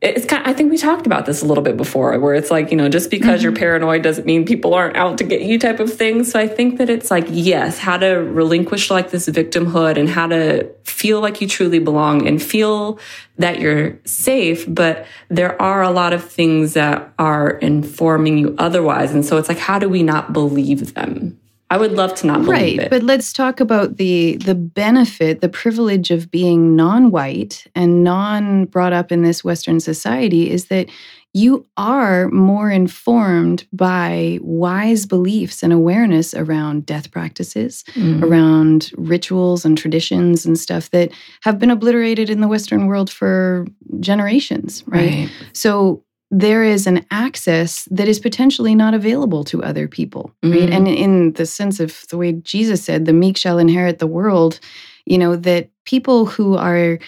it's 0.02 0.26
kind 0.26 0.42
of, 0.42 0.48
I 0.48 0.52
think 0.52 0.70
we 0.70 0.76
talked 0.76 1.06
about 1.06 1.24
this 1.24 1.42
a 1.42 1.46
little 1.46 1.64
bit 1.64 1.78
before 1.78 2.18
where 2.18 2.34
it's 2.34 2.50
like, 2.50 2.70
you 2.70 2.76
know, 2.76 2.88
just 2.88 3.10
because 3.10 3.40
mm-hmm. 3.40 3.44
you're 3.44 3.52
paranoid 3.52 4.02
doesn't 4.02 4.26
mean 4.26 4.44
people 4.44 4.74
aren't 4.74 4.94
out 4.94 5.16
to 5.18 5.24
get 5.24 5.40
you 5.40 5.58
type 5.58 5.80
of 5.80 5.92
thing. 5.92 6.22
So 6.22 6.38
I 6.38 6.46
think 6.46 6.76
that 6.78 6.90
it's 6.90 7.10
like, 7.10 7.24
yes, 7.30 7.78
how 7.78 7.96
to 7.96 8.08
relinquish 8.08 8.90
like 8.90 9.10
this 9.10 9.26
victimhood 9.26 9.96
and 9.96 10.08
how 10.08 10.26
to 10.26 10.70
feel 10.84 11.22
like 11.22 11.40
you 11.40 11.48
truly 11.48 11.78
belong 11.78 12.26
and 12.28 12.42
feel 12.42 12.98
that 13.38 13.58
you're 13.58 13.98
safe. 14.04 14.66
But 14.68 15.06
there 15.28 15.60
are 15.62 15.82
a 15.82 15.90
lot 15.90 16.12
of 16.12 16.22
things 16.22 16.74
that 16.74 17.10
are 17.18 17.50
informing 17.50 18.36
you 18.36 18.54
otherwise. 18.58 19.12
And 19.12 19.24
so 19.24 19.38
it's 19.38 19.48
like, 19.48 19.58
how 19.58 19.78
do 19.78 19.88
we 19.88 20.02
not 20.02 20.34
believe 20.34 20.92
them? 20.92 21.38
I 21.68 21.78
would 21.78 21.92
love 21.92 22.14
to 22.16 22.26
not 22.26 22.44
believe 22.44 22.48
right, 22.48 22.78
it. 22.78 22.90
But 22.90 23.02
let's 23.02 23.32
talk 23.32 23.58
about 23.60 23.96
the 23.96 24.36
the 24.36 24.54
benefit, 24.54 25.40
the 25.40 25.48
privilege 25.48 26.10
of 26.10 26.30
being 26.30 26.76
non-white 26.76 27.66
and 27.74 28.04
non 28.04 28.66
brought 28.66 28.92
up 28.92 29.10
in 29.10 29.22
this 29.22 29.42
Western 29.42 29.80
society 29.80 30.50
is 30.50 30.66
that 30.66 30.88
you 31.36 31.66
are 31.76 32.28
more 32.30 32.70
informed 32.70 33.66
by 33.70 34.38
wise 34.40 35.04
beliefs 35.04 35.62
and 35.62 35.70
awareness 35.70 36.32
around 36.32 36.86
death 36.86 37.10
practices, 37.10 37.84
mm. 37.92 38.22
around 38.22 38.90
rituals 38.96 39.66
and 39.66 39.76
traditions 39.76 40.46
and 40.46 40.58
stuff 40.58 40.90
that 40.92 41.10
have 41.42 41.58
been 41.58 41.70
obliterated 41.70 42.30
in 42.30 42.40
the 42.40 42.48
Western 42.48 42.86
world 42.86 43.10
for 43.10 43.66
generations, 44.00 44.82
right? 44.86 45.10
right. 45.10 45.30
So 45.52 46.02
there 46.30 46.64
is 46.64 46.86
an 46.86 47.06
access 47.10 47.84
that 47.90 48.08
is 48.08 48.18
potentially 48.18 48.74
not 48.74 48.94
available 48.94 49.44
to 49.44 49.62
other 49.62 49.86
people, 49.86 50.32
right? 50.42 50.52
Mm-hmm. 50.52 50.72
And 50.72 50.88
in 50.88 51.32
the 51.34 51.46
sense 51.46 51.78
of 51.78 52.04
the 52.10 52.16
way 52.16 52.32
Jesus 52.32 52.82
said, 52.82 53.04
the 53.04 53.12
meek 53.12 53.36
shall 53.36 53.58
inherit 53.58 53.98
the 54.00 54.06
world, 54.06 54.58
you 55.04 55.18
know, 55.18 55.36
that 55.36 55.70
people 55.84 56.26
who 56.26 56.56
are 56.56 56.98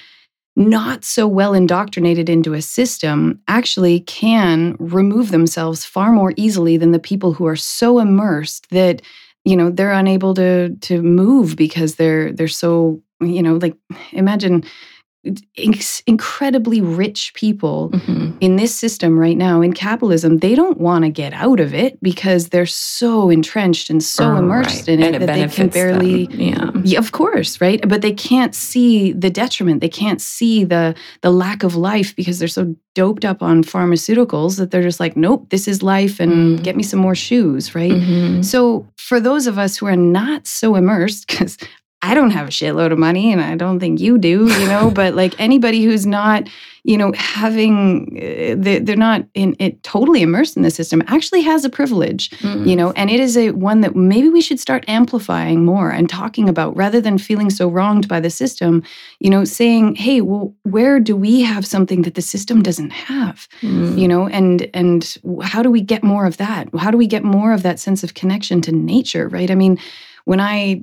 not 0.54 1.04
so 1.04 1.26
well 1.26 1.54
indoctrinated 1.54 2.28
into 2.28 2.52
a 2.52 2.62
system 2.62 3.40
actually 3.46 4.00
can 4.00 4.76
remove 4.80 5.30
themselves 5.30 5.84
far 5.84 6.12
more 6.12 6.32
easily 6.36 6.76
than 6.76 6.90
the 6.90 6.98
people 6.98 7.32
who 7.32 7.46
are 7.46 7.56
so 7.56 8.00
immersed 8.00 8.68
that 8.70 9.00
you 9.44 9.56
know 9.56 9.70
they're 9.70 9.92
unable 9.92 10.34
to 10.34 10.74
to 10.80 11.00
move 11.00 11.54
because 11.54 11.94
they're 11.94 12.32
they're 12.32 12.48
so 12.48 13.00
you 13.20 13.40
know 13.40 13.54
like 13.54 13.76
imagine 14.10 14.64
incredibly 16.06 16.80
rich 16.80 17.32
people 17.34 17.90
mm-hmm. 17.90 18.36
in 18.40 18.56
this 18.56 18.74
system 18.74 19.18
right 19.18 19.36
now 19.36 19.60
in 19.60 19.72
capitalism 19.72 20.38
they 20.38 20.54
don't 20.54 20.78
want 20.78 21.04
to 21.04 21.10
get 21.10 21.32
out 21.32 21.60
of 21.60 21.74
it 21.74 22.00
because 22.02 22.48
they're 22.48 22.66
so 22.66 23.30
entrenched 23.30 23.90
and 23.90 24.02
so 24.02 24.24
oh, 24.24 24.36
immersed 24.36 24.88
right. 24.88 25.00
in 25.00 25.02
it, 25.02 25.14
it 25.14 25.18
that 25.20 25.34
they 25.34 25.48
can 25.48 25.68
barely 25.68 26.26
yeah. 26.30 26.70
yeah. 26.84 26.98
of 26.98 27.12
course 27.12 27.60
right 27.60 27.86
but 27.88 28.02
they 28.02 28.12
can't 28.12 28.54
see 28.54 29.12
the 29.12 29.30
detriment 29.30 29.80
they 29.80 29.88
can't 29.88 30.20
see 30.20 30.64
the 30.64 30.94
the 31.22 31.30
lack 31.30 31.62
of 31.62 31.74
life 31.74 32.14
because 32.16 32.38
they're 32.38 32.48
so 32.48 32.74
doped 32.94 33.24
up 33.24 33.42
on 33.42 33.62
pharmaceuticals 33.62 34.56
that 34.56 34.70
they're 34.70 34.82
just 34.82 35.00
like 35.00 35.16
nope 35.16 35.48
this 35.50 35.68
is 35.68 35.82
life 35.82 36.18
and 36.18 36.32
mm. 36.32 36.62
get 36.64 36.76
me 36.76 36.82
some 36.82 36.98
more 36.98 37.14
shoes 37.14 37.74
right 37.74 37.92
mm-hmm. 37.92 38.42
so 38.42 38.86
for 38.96 39.20
those 39.20 39.46
of 39.46 39.58
us 39.58 39.76
who 39.76 39.86
are 39.86 39.96
not 39.96 40.46
so 40.46 40.74
immersed 40.74 41.26
because 41.28 41.56
I 42.00 42.14
don't 42.14 42.30
have 42.30 42.46
a 42.46 42.50
shitload 42.50 42.92
of 42.92 42.98
money 42.98 43.32
and 43.32 43.40
I 43.40 43.56
don't 43.56 43.80
think 43.80 43.98
you 43.98 44.18
do, 44.18 44.46
you 44.46 44.66
know, 44.66 44.90
but 44.94 45.14
like 45.14 45.38
anybody 45.40 45.82
who's 45.82 46.06
not, 46.06 46.48
you 46.84 46.96
know, 46.96 47.12
having, 47.12 48.16
uh, 48.16 48.54
they're 48.56 48.96
not 48.96 49.24
in 49.34 49.56
it 49.58 49.82
totally 49.82 50.22
immersed 50.22 50.56
in 50.56 50.62
the 50.62 50.70
system 50.70 51.02
actually 51.08 51.42
has 51.42 51.64
a 51.64 51.68
privilege, 51.68 52.30
mm-hmm. 52.30 52.64
you 52.66 52.76
know, 52.76 52.92
and 52.92 53.10
it 53.10 53.18
is 53.18 53.36
a 53.36 53.50
one 53.50 53.80
that 53.80 53.96
maybe 53.96 54.28
we 54.28 54.40
should 54.40 54.60
start 54.60 54.84
amplifying 54.88 55.64
more 55.64 55.90
and 55.90 56.08
talking 56.08 56.48
about 56.48 56.76
rather 56.76 57.00
than 57.00 57.18
feeling 57.18 57.50
so 57.50 57.68
wronged 57.68 58.06
by 58.06 58.20
the 58.20 58.30
system, 58.30 58.84
you 59.18 59.28
know, 59.28 59.44
saying, 59.44 59.96
hey, 59.96 60.20
well, 60.20 60.54
where 60.62 61.00
do 61.00 61.16
we 61.16 61.42
have 61.42 61.66
something 61.66 62.02
that 62.02 62.14
the 62.14 62.22
system 62.22 62.62
doesn't 62.62 62.90
have, 62.90 63.48
mm-hmm. 63.60 63.98
you 63.98 64.06
know, 64.06 64.28
and, 64.28 64.70
and 64.72 65.18
how 65.42 65.64
do 65.64 65.70
we 65.70 65.80
get 65.80 66.04
more 66.04 66.26
of 66.26 66.36
that? 66.36 66.68
How 66.78 66.92
do 66.92 66.96
we 66.96 67.08
get 67.08 67.24
more 67.24 67.52
of 67.52 67.64
that 67.64 67.80
sense 67.80 68.04
of 68.04 68.14
connection 68.14 68.60
to 68.62 68.72
nature, 68.72 69.28
right? 69.28 69.50
I 69.50 69.56
mean, 69.56 69.78
when 70.28 70.40
I 70.40 70.82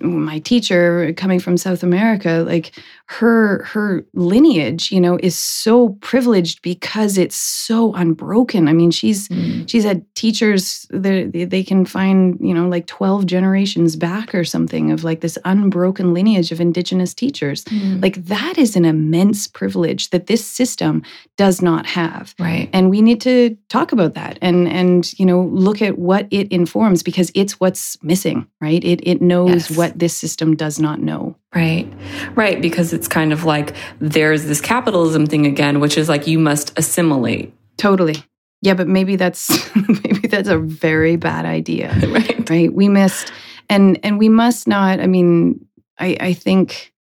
my 0.00 0.38
teacher 0.38 1.12
coming 1.14 1.40
from 1.40 1.56
South 1.56 1.82
America, 1.82 2.44
like 2.46 2.72
her 3.08 3.62
her 3.64 4.04
lineage, 4.14 4.90
you 4.90 5.00
know, 5.00 5.16
is 5.22 5.38
so 5.38 5.90
privileged 6.00 6.60
because 6.62 7.16
it's 7.16 7.36
so 7.36 7.94
unbroken. 7.94 8.66
I 8.66 8.72
mean, 8.72 8.90
she's 8.90 9.28
mm. 9.28 9.68
she's 9.68 9.84
had 9.84 10.04
teachers 10.16 10.86
that 10.90 11.30
they 11.32 11.62
can 11.62 11.84
find, 11.84 12.36
you 12.40 12.52
know, 12.52 12.68
like 12.68 12.86
12 12.88 13.26
generations 13.26 13.94
back 13.94 14.34
or 14.34 14.42
something 14.42 14.90
of 14.90 15.04
like 15.04 15.20
this 15.20 15.38
unbroken 15.44 16.14
lineage 16.14 16.50
of 16.50 16.60
indigenous 16.60 17.14
teachers. 17.14 17.64
Mm. 17.66 18.02
Like 18.02 18.24
that 18.24 18.58
is 18.58 18.74
an 18.74 18.84
immense 18.84 19.46
privilege 19.46 20.10
that 20.10 20.26
this 20.26 20.44
system 20.44 21.02
does 21.36 21.62
not 21.62 21.86
have. 21.86 22.34
Right. 22.40 22.68
And 22.72 22.90
we 22.90 23.02
need 23.02 23.20
to 23.20 23.56
talk 23.68 23.92
about 23.92 24.14
that 24.14 24.36
and 24.42 24.66
and 24.66 25.16
you 25.16 25.26
know, 25.26 25.42
look 25.42 25.80
at 25.80 25.96
what 25.96 26.26
it 26.32 26.50
informs 26.50 27.04
because 27.04 27.30
it's 27.36 27.60
what's 27.60 28.02
missing, 28.02 28.48
right? 28.60 28.82
It 28.82 29.00
it 29.06 29.22
knows 29.22 29.70
yes. 29.70 29.76
what 29.78 29.98
this 29.98 30.16
system 30.16 30.56
does 30.56 30.80
not 30.80 31.00
know. 31.00 31.36
Right. 31.56 31.90
Right. 32.34 32.60
Because 32.60 32.92
it's 32.92 33.08
kind 33.08 33.32
of 33.32 33.44
like 33.44 33.74
there's 33.98 34.44
this 34.44 34.60
capitalism 34.60 35.24
thing 35.24 35.46
again, 35.46 35.80
which 35.80 35.96
is 35.96 36.06
like 36.06 36.26
you 36.26 36.38
must 36.38 36.78
assimilate. 36.78 37.54
Totally. 37.78 38.16
Yeah, 38.60 38.74
but 38.74 38.88
maybe 38.88 39.16
that's 39.16 39.74
maybe 40.04 40.28
that's 40.28 40.50
a 40.50 40.58
very 40.58 41.16
bad 41.16 41.46
idea. 41.46 41.94
right. 42.08 42.50
Right. 42.50 42.70
We 42.70 42.90
missed 42.90 43.32
and 43.70 43.98
and 44.02 44.18
we 44.18 44.28
must 44.28 44.68
not, 44.68 45.00
I 45.00 45.06
mean, 45.06 45.66
I 45.98 46.18
I 46.20 46.32
think 46.34 46.92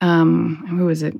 um 0.00 0.64
who 0.68 0.84
was 0.84 1.02
it? 1.02 1.16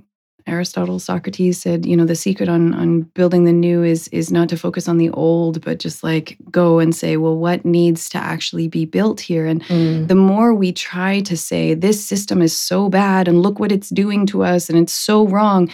Aristotle, 0.48 0.98
Socrates 0.98 1.60
said, 1.60 1.86
you 1.86 1.96
know, 1.96 2.04
the 2.04 2.14
secret 2.14 2.48
on 2.48 2.74
on 2.74 3.02
building 3.14 3.44
the 3.44 3.52
new 3.52 3.82
is 3.82 4.08
is 4.08 4.32
not 4.32 4.48
to 4.48 4.56
focus 4.56 4.88
on 4.88 4.98
the 4.98 5.10
old, 5.10 5.64
but 5.64 5.78
just 5.78 6.02
like 6.02 6.36
go 6.50 6.78
and 6.78 6.94
say, 6.94 7.16
well, 7.16 7.36
what 7.36 7.64
needs 7.64 8.08
to 8.10 8.18
actually 8.18 8.68
be 8.68 8.84
built 8.84 9.20
here? 9.20 9.46
And 9.46 9.62
mm. 9.64 10.08
the 10.08 10.14
more 10.14 10.54
we 10.54 10.72
try 10.72 11.20
to 11.20 11.36
say 11.36 11.74
this 11.74 12.04
system 12.04 12.42
is 12.42 12.56
so 12.56 12.88
bad 12.88 13.28
and 13.28 13.42
look 13.42 13.58
what 13.58 13.72
it's 13.72 13.90
doing 13.90 14.26
to 14.26 14.42
us 14.42 14.68
and 14.68 14.78
it's 14.78 14.92
so 14.92 15.26
wrong, 15.28 15.70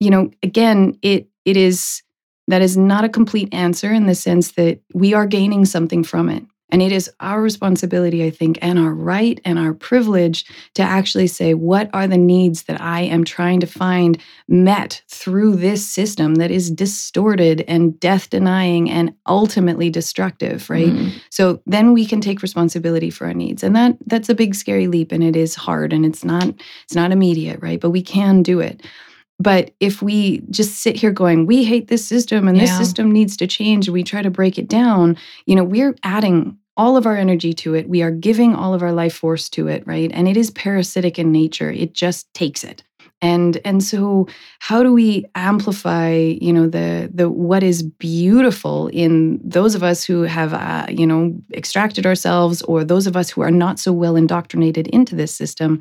you 0.00 0.10
know, 0.10 0.30
again, 0.42 0.98
it 1.02 1.28
it 1.44 1.56
is 1.56 2.02
that 2.48 2.62
is 2.62 2.76
not 2.76 3.04
a 3.04 3.08
complete 3.08 3.52
answer 3.52 3.92
in 3.92 4.06
the 4.06 4.14
sense 4.14 4.52
that 4.52 4.80
we 4.94 5.14
are 5.14 5.26
gaining 5.26 5.64
something 5.64 6.04
from 6.04 6.28
it 6.28 6.44
And 6.72 6.80
it 6.80 6.90
is 6.90 7.10
our 7.20 7.42
responsibility, 7.42 8.24
I 8.24 8.30
think, 8.30 8.58
and 8.62 8.78
our 8.78 8.94
right 8.94 9.38
and 9.44 9.58
our 9.58 9.74
privilege 9.74 10.46
to 10.74 10.82
actually 10.82 11.26
say, 11.26 11.52
what 11.52 11.90
are 11.92 12.08
the 12.08 12.16
needs 12.16 12.62
that 12.62 12.80
I 12.80 13.02
am 13.02 13.24
trying 13.24 13.60
to 13.60 13.66
find 13.66 14.18
met 14.48 15.02
through 15.06 15.56
this 15.56 15.86
system 15.86 16.36
that 16.36 16.50
is 16.50 16.70
distorted 16.70 17.62
and 17.68 18.00
death 18.00 18.30
denying 18.30 18.90
and 18.90 19.14
ultimately 19.26 19.90
destructive, 19.90 20.70
right? 20.70 20.88
Mm. 20.88 21.12
So 21.28 21.60
then 21.66 21.92
we 21.92 22.06
can 22.06 22.22
take 22.22 22.40
responsibility 22.40 23.10
for 23.10 23.26
our 23.26 23.34
needs. 23.34 23.62
And 23.62 23.76
that 23.76 23.98
that's 24.06 24.30
a 24.30 24.34
big 24.34 24.54
scary 24.54 24.86
leap 24.86 25.12
and 25.12 25.22
it 25.22 25.36
is 25.36 25.54
hard 25.54 25.92
and 25.92 26.06
it's 26.06 26.24
not 26.24 26.48
it's 26.84 26.94
not 26.94 27.12
immediate, 27.12 27.60
right? 27.60 27.80
But 27.80 27.90
we 27.90 28.02
can 28.02 28.42
do 28.42 28.60
it. 28.60 28.82
But 29.38 29.72
if 29.80 30.00
we 30.00 30.42
just 30.50 30.80
sit 30.80 30.94
here 30.94 31.10
going, 31.10 31.46
we 31.46 31.64
hate 31.64 31.88
this 31.88 32.06
system 32.06 32.46
and 32.46 32.56
yeah. 32.56 32.64
this 32.64 32.78
system 32.78 33.10
needs 33.10 33.36
to 33.38 33.46
change, 33.46 33.88
we 33.88 34.04
try 34.04 34.22
to 34.22 34.30
break 34.30 34.56
it 34.56 34.68
down, 34.68 35.16
you 35.46 35.56
know, 35.56 35.64
we're 35.64 35.96
adding 36.04 36.56
all 36.76 36.96
of 36.96 37.06
our 37.06 37.16
energy 37.16 37.52
to 37.52 37.74
it. 37.74 37.88
We 37.88 38.02
are 38.02 38.10
giving 38.10 38.54
all 38.54 38.74
of 38.74 38.82
our 38.82 38.92
life 38.92 39.14
force 39.14 39.48
to 39.50 39.68
it, 39.68 39.86
right? 39.86 40.10
And 40.12 40.28
it 40.28 40.36
is 40.36 40.50
parasitic 40.50 41.18
in 41.18 41.30
nature. 41.30 41.70
It 41.70 41.92
just 41.92 42.32
takes 42.34 42.64
it. 42.64 42.82
And 43.20 43.58
and 43.64 43.84
so 43.84 44.26
how 44.58 44.82
do 44.82 44.92
we 44.92 45.24
amplify, 45.36 46.12
you 46.12 46.52
know, 46.52 46.66
the 46.66 47.08
the 47.14 47.30
what 47.30 47.62
is 47.62 47.84
beautiful 47.84 48.88
in 48.88 49.38
those 49.44 49.76
of 49.76 49.84
us 49.84 50.02
who 50.02 50.22
have 50.22 50.52
uh, 50.52 50.86
you 50.90 51.06
know, 51.06 51.32
extracted 51.54 52.04
ourselves 52.04 52.62
or 52.62 52.82
those 52.82 53.06
of 53.06 53.16
us 53.16 53.30
who 53.30 53.40
are 53.40 53.50
not 53.50 53.78
so 53.78 53.92
well 53.92 54.16
indoctrinated 54.16 54.88
into 54.88 55.14
this 55.14 55.34
system 55.34 55.80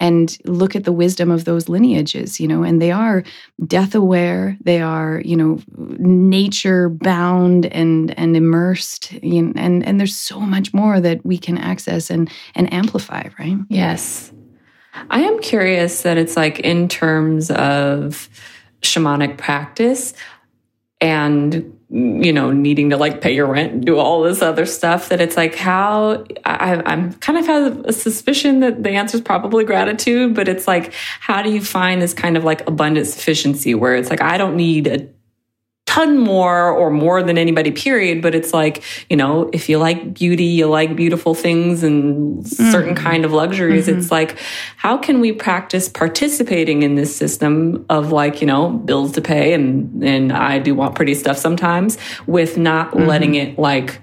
and 0.00 0.36
look 0.44 0.76
at 0.76 0.84
the 0.84 0.92
wisdom 0.92 1.30
of 1.30 1.44
those 1.44 1.68
lineages, 1.68 2.38
you 2.38 2.46
know, 2.46 2.62
and 2.62 2.80
they 2.80 2.92
are 2.92 3.24
death 3.66 3.94
aware, 3.94 4.56
they 4.62 4.80
are, 4.80 5.20
you 5.24 5.36
know, 5.36 5.58
nature 5.76 6.88
bound 6.88 7.66
and 7.66 8.16
and 8.18 8.36
immersed, 8.36 9.12
you 9.12 9.42
know, 9.42 9.52
and 9.56 9.84
and 9.84 9.98
there's 9.98 10.16
so 10.16 10.40
much 10.40 10.72
more 10.72 11.00
that 11.00 11.24
we 11.24 11.38
can 11.38 11.58
access 11.58 12.10
and 12.10 12.30
and 12.54 12.72
amplify, 12.72 13.28
right? 13.38 13.56
Yes. 13.68 14.32
I 15.10 15.20
am 15.20 15.38
curious 15.40 16.02
that 16.02 16.18
it's 16.18 16.36
like 16.36 16.60
in 16.60 16.88
terms 16.88 17.50
of 17.50 18.28
shamanic 18.82 19.36
practice 19.36 20.14
and 21.00 21.77
you 21.90 22.34
know, 22.34 22.52
needing 22.52 22.90
to 22.90 22.98
like 22.98 23.22
pay 23.22 23.34
your 23.34 23.46
rent 23.46 23.72
and 23.72 23.86
do 23.86 23.96
all 23.96 24.22
this 24.22 24.42
other 24.42 24.66
stuff 24.66 25.08
that 25.08 25.22
it's 25.22 25.38
like 25.38 25.54
how 25.54 26.24
I, 26.44 26.82
I'm 26.84 27.14
kind 27.14 27.38
of 27.38 27.46
have 27.46 27.78
a 27.86 27.92
suspicion 27.94 28.60
that 28.60 28.82
the 28.82 28.90
answer 28.90 29.16
is 29.16 29.22
probably 29.22 29.64
gratitude, 29.64 30.34
but 30.34 30.48
it's 30.48 30.68
like, 30.68 30.92
how 31.20 31.40
do 31.40 31.50
you 31.50 31.62
find 31.62 32.02
this 32.02 32.12
kind 32.12 32.36
of 32.36 32.44
like 32.44 32.68
abundant 32.68 33.06
sufficiency 33.06 33.74
where 33.74 33.96
it's 33.96 34.10
like, 34.10 34.20
I 34.20 34.36
don't 34.36 34.56
need 34.56 34.86
a 34.86 35.08
ton 35.88 36.18
more 36.18 36.70
or 36.70 36.90
more 36.90 37.22
than 37.22 37.38
anybody 37.38 37.70
period 37.70 38.20
but 38.20 38.34
it's 38.34 38.52
like 38.52 38.82
you 39.08 39.16
know 39.16 39.48
if 39.54 39.70
you 39.70 39.78
like 39.78 40.12
beauty 40.12 40.44
you 40.44 40.66
like 40.66 40.94
beautiful 40.94 41.34
things 41.34 41.82
and 41.82 42.44
mm-hmm. 42.44 42.70
certain 42.70 42.94
kind 42.94 43.24
of 43.24 43.32
luxuries 43.32 43.86
mm-hmm. 43.86 43.98
it's 43.98 44.10
like 44.10 44.36
how 44.76 44.98
can 44.98 45.18
we 45.18 45.32
practice 45.32 45.88
participating 45.88 46.82
in 46.82 46.94
this 46.94 47.16
system 47.16 47.86
of 47.88 48.12
like 48.12 48.42
you 48.42 48.46
know 48.46 48.68
bills 48.68 49.12
to 49.12 49.22
pay 49.22 49.54
and 49.54 50.04
and 50.04 50.30
I 50.30 50.58
do 50.58 50.74
want 50.74 50.94
pretty 50.94 51.14
stuff 51.14 51.38
sometimes 51.38 51.96
with 52.26 52.58
not 52.58 52.90
mm-hmm. 52.90 53.06
letting 53.06 53.34
it 53.36 53.58
like 53.58 53.98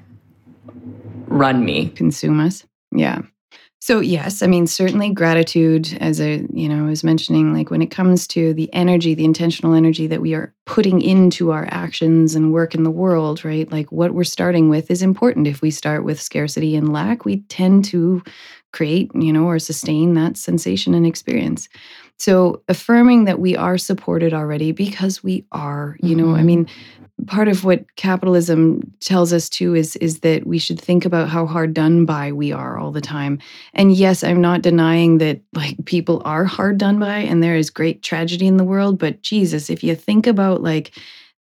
run 1.28 1.64
me 1.64 1.90
consume 1.90 2.40
us 2.40 2.66
yeah 2.92 3.22
so 3.86 4.00
yes, 4.00 4.42
I 4.42 4.48
mean 4.48 4.66
certainly 4.66 5.12
gratitude 5.12 5.96
as 6.02 6.20
a, 6.20 6.44
you 6.52 6.68
know, 6.68 6.88
I 6.88 6.90
was 6.90 7.04
mentioning 7.04 7.54
like 7.54 7.70
when 7.70 7.84
it 7.84 7.92
comes 7.92 8.26
to 8.30 8.52
the 8.56 8.68
energy, 8.74 9.14
the 9.14 9.26
intentional 9.26 9.76
energy 9.76 10.08
that 10.08 10.22
we 10.22 10.34
are 10.34 10.56
putting 10.66 11.02
into 11.02 11.52
our 11.52 11.68
actions 11.70 12.34
and 12.34 12.52
work 12.52 12.74
in 12.74 12.82
the 12.82 12.90
world, 12.90 13.46
right? 13.46 13.72
Like 13.72 13.92
what 13.92 14.16
we're 14.16 14.24
starting 14.24 14.70
with 14.70 14.90
is 14.90 15.04
important. 15.04 15.46
If 15.46 15.62
we 15.62 15.70
start 15.70 16.04
with 16.04 16.20
scarcity 16.20 16.76
and 16.76 16.92
lack, 16.92 17.26
we 17.26 17.42
tend 17.42 17.86
to 17.86 18.24
create, 18.74 19.12
you 19.14 19.32
know, 19.32 19.46
or 19.46 19.60
sustain 19.60 20.16
that 20.16 20.36
sensation 20.36 20.96
and 20.96 21.06
experience. 21.06 21.70
So 22.18 22.64
affirming 22.68 23.26
that 23.26 23.40
we 23.40 23.56
are 23.56 23.78
supported 23.78 24.34
already 24.34 24.72
because 24.72 25.24
we 25.24 25.46
are, 25.52 25.96
you 26.02 26.16
know, 26.16 26.28
mm-hmm. 26.28 26.40
I 26.40 26.44
mean, 26.44 26.68
part 27.28 27.48
of 27.48 27.64
what 27.64 27.96
capitalism 27.96 28.82
tells 29.00 29.34
us 29.34 29.50
too 29.50 29.76
is 29.76 29.96
is 29.98 30.20
that 30.20 30.46
we 30.46 30.58
should 30.58 30.80
think 30.80 31.06
about 31.06 31.30
how 31.30 31.46
hard 31.46 31.74
done 31.74 32.06
by 32.06 32.32
we 32.32 32.52
are 32.52 32.78
all 32.78 32.92
the 32.92 33.02
time. 33.02 33.40
And 33.74 33.94
yes, 33.94 34.24
I'm 34.24 34.42
not 34.42 34.62
denying 34.62 35.18
that 35.20 35.42
like 35.54 35.84
people 35.86 36.22
are 36.26 36.46
hard 36.46 36.78
done 36.78 37.00
by 37.00 37.18
and 37.18 37.42
there 37.42 37.56
is 37.56 37.70
great 37.70 38.04
tragedy 38.04 38.48
in 38.48 38.58
the 38.58 38.64
world, 38.64 39.00
but 39.00 39.22
Jesus, 39.22 39.70
if 39.70 39.84
you 39.84 39.96
think 39.96 40.28
about 40.28 40.62
like 40.62 40.92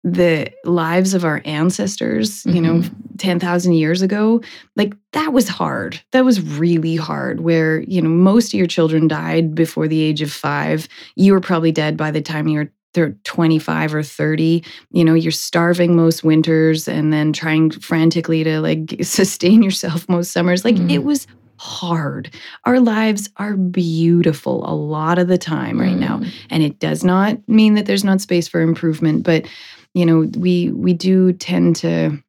the 0.05 0.47
lives 0.65 1.15
of 1.15 1.25
our 1.25 1.41
ancestors, 1.45 2.43
mm-hmm. 2.43 2.55
you 2.55 2.61
know, 2.61 2.73
mm-hmm. 2.75 3.15
10,000 3.17 3.73
years 3.73 4.03
ago, 4.03 4.39
like 4.75 4.93
that 5.13 5.33
was 5.33 5.49
hard. 5.49 5.99
That 6.11 6.23
was 6.23 6.39
really 6.41 6.95
hard 6.95 7.39
where, 7.39 7.81
you 7.81 8.03
know, 8.03 8.09
most 8.09 8.53
of 8.53 8.57
your 8.57 8.67
children 8.67 9.07
died 9.07 9.55
before 9.55 9.87
the 9.87 10.01
age 10.01 10.21
of 10.21 10.31
5. 10.31 10.87
You 11.15 11.33
were 11.33 11.41
probably 11.41 11.71
dead 11.71 11.97
by 11.97 12.11
the 12.11 12.21
time 12.21 12.47
you 12.47 12.59
were 12.59 12.71
they're 12.95 13.11
25 13.25 13.93
or 13.93 14.01
30 14.01 14.63
you 14.91 15.03
know 15.03 15.13
you're 15.13 15.31
starving 15.31 15.95
most 15.95 16.23
winters 16.23 16.87
and 16.87 17.13
then 17.13 17.31
trying 17.31 17.69
frantically 17.69 18.43
to 18.43 18.59
like 18.59 18.95
sustain 19.01 19.61
yourself 19.61 20.09
most 20.09 20.31
summers 20.31 20.65
like 20.65 20.75
mm-hmm. 20.75 20.89
it 20.89 21.03
was 21.03 21.27
hard 21.57 22.33
our 22.65 22.79
lives 22.79 23.29
are 23.37 23.55
beautiful 23.55 24.67
a 24.69 24.73
lot 24.73 25.19
of 25.19 25.27
the 25.27 25.37
time 25.37 25.79
right 25.79 25.95
mm. 25.95 25.99
now 25.99 26.21
and 26.49 26.63
it 26.63 26.79
does 26.79 27.03
not 27.03 27.37
mean 27.47 27.75
that 27.75 27.85
there's 27.85 28.03
not 28.03 28.19
space 28.19 28.47
for 28.47 28.59
improvement 28.59 29.23
but 29.23 29.47
you 29.93 30.05
know 30.05 30.29
we 30.37 30.69
we 30.71 30.91
do 30.91 31.31
tend 31.31 31.75
to 31.77 32.21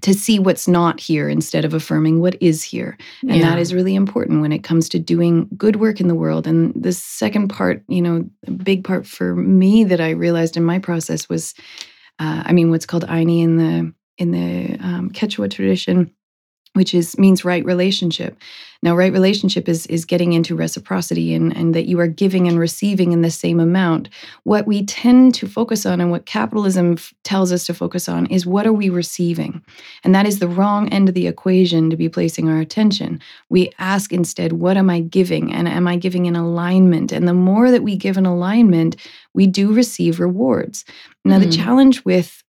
to 0.00 0.12
see 0.12 0.38
what's 0.38 0.66
not 0.68 1.00
here 1.00 1.28
instead 1.28 1.64
of 1.64 1.72
affirming 1.72 2.20
what 2.20 2.36
is 2.42 2.62
here. 2.62 2.98
And 3.22 3.36
yeah. 3.36 3.50
that 3.50 3.58
is 3.58 3.72
really 3.72 3.94
important 3.94 4.40
when 4.40 4.52
it 4.52 4.64
comes 4.64 4.88
to 4.90 4.98
doing 4.98 5.48
good 5.56 5.76
work 5.76 6.00
in 6.00 6.08
the 6.08 6.14
world. 6.14 6.46
And 6.46 6.74
the 6.74 6.92
second 6.92 7.48
part, 7.48 7.82
you 7.88 8.02
know, 8.02 8.28
a 8.46 8.50
big 8.50 8.84
part 8.84 9.06
for 9.06 9.34
me 9.34 9.84
that 9.84 10.00
I 10.00 10.10
realized 10.10 10.56
in 10.56 10.64
my 10.64 10.78
process 10.78 11.28
was, 11.28 11.54
uh, 12.18 12.42
I 12.44 12.52
mean, 12.52 12.70
what's 12.70 12.86
called 12.86 13.06
Ayni 13.06 13.42
in 13.42 13.56
the 13.56 13.92
in 14.16 14.30
the 14.30 14.78
um, 14.78 15.10
Quechua 15.10 15.50
tradition 15.50 16.14
which 16.74 16.92
is 16.92 17.18
means 17.18 17.44
right 17.44 17.64
relationship. 17.64 18.36
Now, 18.82 18.94
right 18.94 19.12
relationship 19.12 19.66
is 19.66 19.86
is 19.86 20.04
getting 20.04 20.34
into 20.34 20.54
reciprocity 20.54 21.32
and, 21.32 21.56
and 21.56 21.74
that 21.74 21.86
you 21.86 21.98
are 22.00 22.06
giving 22.06 22.46
and 22.46 22.58
receiving 22.58 23.12
in 23.12 23.22
the 23.22 23.30
same 23.30 23.58
amount. 23.58 24.10
What 24.42 24.66
we 24.66 24.84
tend 24.84 25.34
to 25.36 25.48
focus 25.48 25.86
on 25.86 26.02
and 26.02 26.10
what 26.10 26.26
capitalism 26.26 26.92
f- 26.92 27.14
tells 27.22 27.50
us 27.50 27.64
to 27.66 27.74
focus 27.74 28.10
on 28.10 28.26
is 28.26 28.44
what 28.44 28.66
are 28.66 28.74
we 28.74 28.90
receiving? 28.90 29.62
And 30.04 30.14
that 30.14 30.26
is 30.26 30.38
the 30.38 30.48
wrong 30.48 30.90
end 30.90 31.08
of 31.08 31.14
the 31.14 31.26
equation 31.26 31.88
to 31.88 31.96
be 31.96 32.10
placing 32.10 32.50
our 32.50 32.60
attention. 32.60 33.20
We 33.48 33.72
ask 33.78 34.12
instead, 34.12 34.52
what 34.52 34.76
am 34.76 34.90
I 34.90 35.00
giving? 35.00 35.50
And 35.50 35.66
am 35.66 35.88
I 35.88 35.96
giving 35.96 36.26
in 36.26 36.36
alignment? 36.36 37.10
And 37.10 37.26
the 37.26 37.32
more 37.32 37.70
that 37.70 37.82
we 37.82 37.96
give 37.96 38.18
in 38.18 38.26
alignment, 38.26 38.96
we 39.32 39.46
do 39.46 39.72
receive 39.72 40.20
rewards. 40.20 40.84
Now, 41.24 41.38
mm. 41.38 41.44
the 41.44 41.56
challenge 41.56 42.04
with 42.04 42.43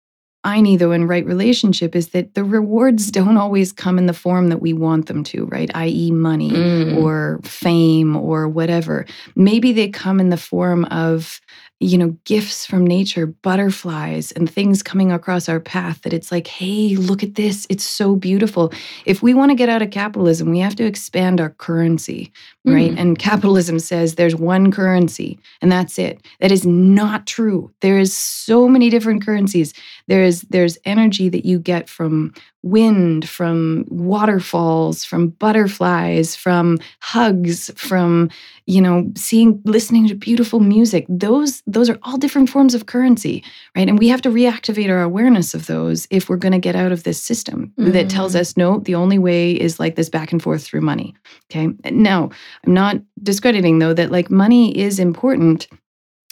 Ayni, 0.45 0.77
though, 0.77 0.91
in 0.91 1.07
right 1.07 1.25
relationship 1.25 1.95
is 1.95 2.09
that 2.09 2.33
the 2.35 2.43
rewards 2.43 3.11
don't 3.11 3.37
always 3.37 3.71
come 3.71 3.97
in 3.97 4.05
the 4.05 4.13
form 4.13 4.49
that 4.49 4.61
we 4.61 4.73
want 4.73 5.07
them 5.07 5.23
to, 5.25 5.45
right? 5.47 5.71
i.e., 5.75 6.11
money 6.11 6.51
mm. 6.51 6.97
or 6.97 7.39
fame 7.43 8.15
or 8.15 8.47
whatever. 8.47 9.05
Maybe 9.35 9.73
they 9.73 9.89
come 9.89 10.19
in 10.19 10.29
the 10.29 10.37
form 10.37 10.85
of 10.85 11.41
you 11.81 11.97
know, 11.97 12.17
gifts 12.23 12.65
from 12.65 12.87
nature, 12.87 13.27
butterflies 13.27 14.31
and 14.31 14.49
things 14.49 14.81
coming 14.81 15.11
across 15.11 15.49
our 15.49 15.59
path 15.59 16.01
that 16.03 16.13
it's 16.13 16.31
like, 16.31 16.47
hey, 16.47 16.95
look 16.95 17.21
at 17.21 17.35
this. 17.35 17.67
It's 17.69 17.83
so 17.83 18.15
beautiful. 18.15 18.71
If 19.05 19.21
we 19.21 19.33
want 19.33 19.51
to 19.51 19.55
get 19.55 19.67
out 19.67 19.81
of 19.81 19.91
capitalism, 19.91 20.49
we 20.49 20.59
have 20.59 20.75
to 20.77 20.85
expand 20.85 21.41
our 21.41 21.49
currency, 21.49 22.31
right? 22.63 22.91
Mm. 22.91 22.99
And 22.99 23.19
capitalism 23.19 23.79
says 23.79 24.15
there's 24.15 24.37
one 24.37 24.71
currency 24.71 25.37
and 25.61 25.69
that's 25.69 25.99
it. 25.99 26.25
That 26.39 26.51
is 26.51 26.65
not 26.65 27.27
true. 27.27 27.69
There 27.81 27.99
is 27.99 28.15
so 28.15 28.69
many 28.69 28.89
different 28.89 29.25
currencies. 29.25 29.73
There 30.08 30.24
is 30.24 30.41
there's 30.49 30.78
energy 30.86 31.30
that 31.30 31.45
you 31.45 31.60
get 31.60 31.89
from 31.89 32.34
wind, 32.62 33.28
from 33.28 33.86
waterfalls, 33.89 35.03
from 35.03 35.30
butterflies, 35.30 36.36
from 36.36 36.80
hugs, 37.01 37.72
from 37.76 38.30
you 38.66 38.82
know 38.82 39.12
seeing 39.16 39.62
listening 39.66 40.08
to 40.08 40.16
beautiful 40.16 40.60
music. 40.60 41.06
Those 41.10 41.64
those 41.66 41.89
are 41.89 41.97
all 42.03 42.18
different 42.18 42.49
forms 42.49 42.76
of 42.76 42.86
currency, 42.86 43.43
right? 43.76 43.88
And 43.88 43.97
we 43.97 44.08
have 44.10 44.22
to 44.24 44.30
reactivate 44.30 44.89
our 44.89 45.01
awareness 45.01 45.53
of 45.53 45.68
those 45.68 46.08
if 46.10 46.30
we're 46.30 46.38
going 46.38 46.51
to 46.51 46.60
get 46.60 46.76
out 46.76 46.91
of 46.91 47.03
this 47.03 47.22
system 47.22 47.74
mm-hmm. 47.80 47.91
that 47.91 48.10
tells 48.10 48.36
mm. 48.36 48.39
us 48.39 48.58
no, 48.58 48.80
the 48.80 48.95
only 48.95 49.18
way 49.18 49.53
is 49.53 49.80
like 49.80 49.95
this 49.95 50.10
back 50.10 50.32
and 50.32 50.41
forth 50.41 50.64
through 50.64 50.82
money. 50.82 51.16
Okay? 51.49 51.70
Now, 51.91 52.30
I'm 52.66 52.74
not 52.74 52.97
discrediting 53.24 53.80
though 53.80 53.93
that 53.93 54.12
like 54.12 54.30
money 54.30 54.78
is 54.78 54.99
important 54.99 55.68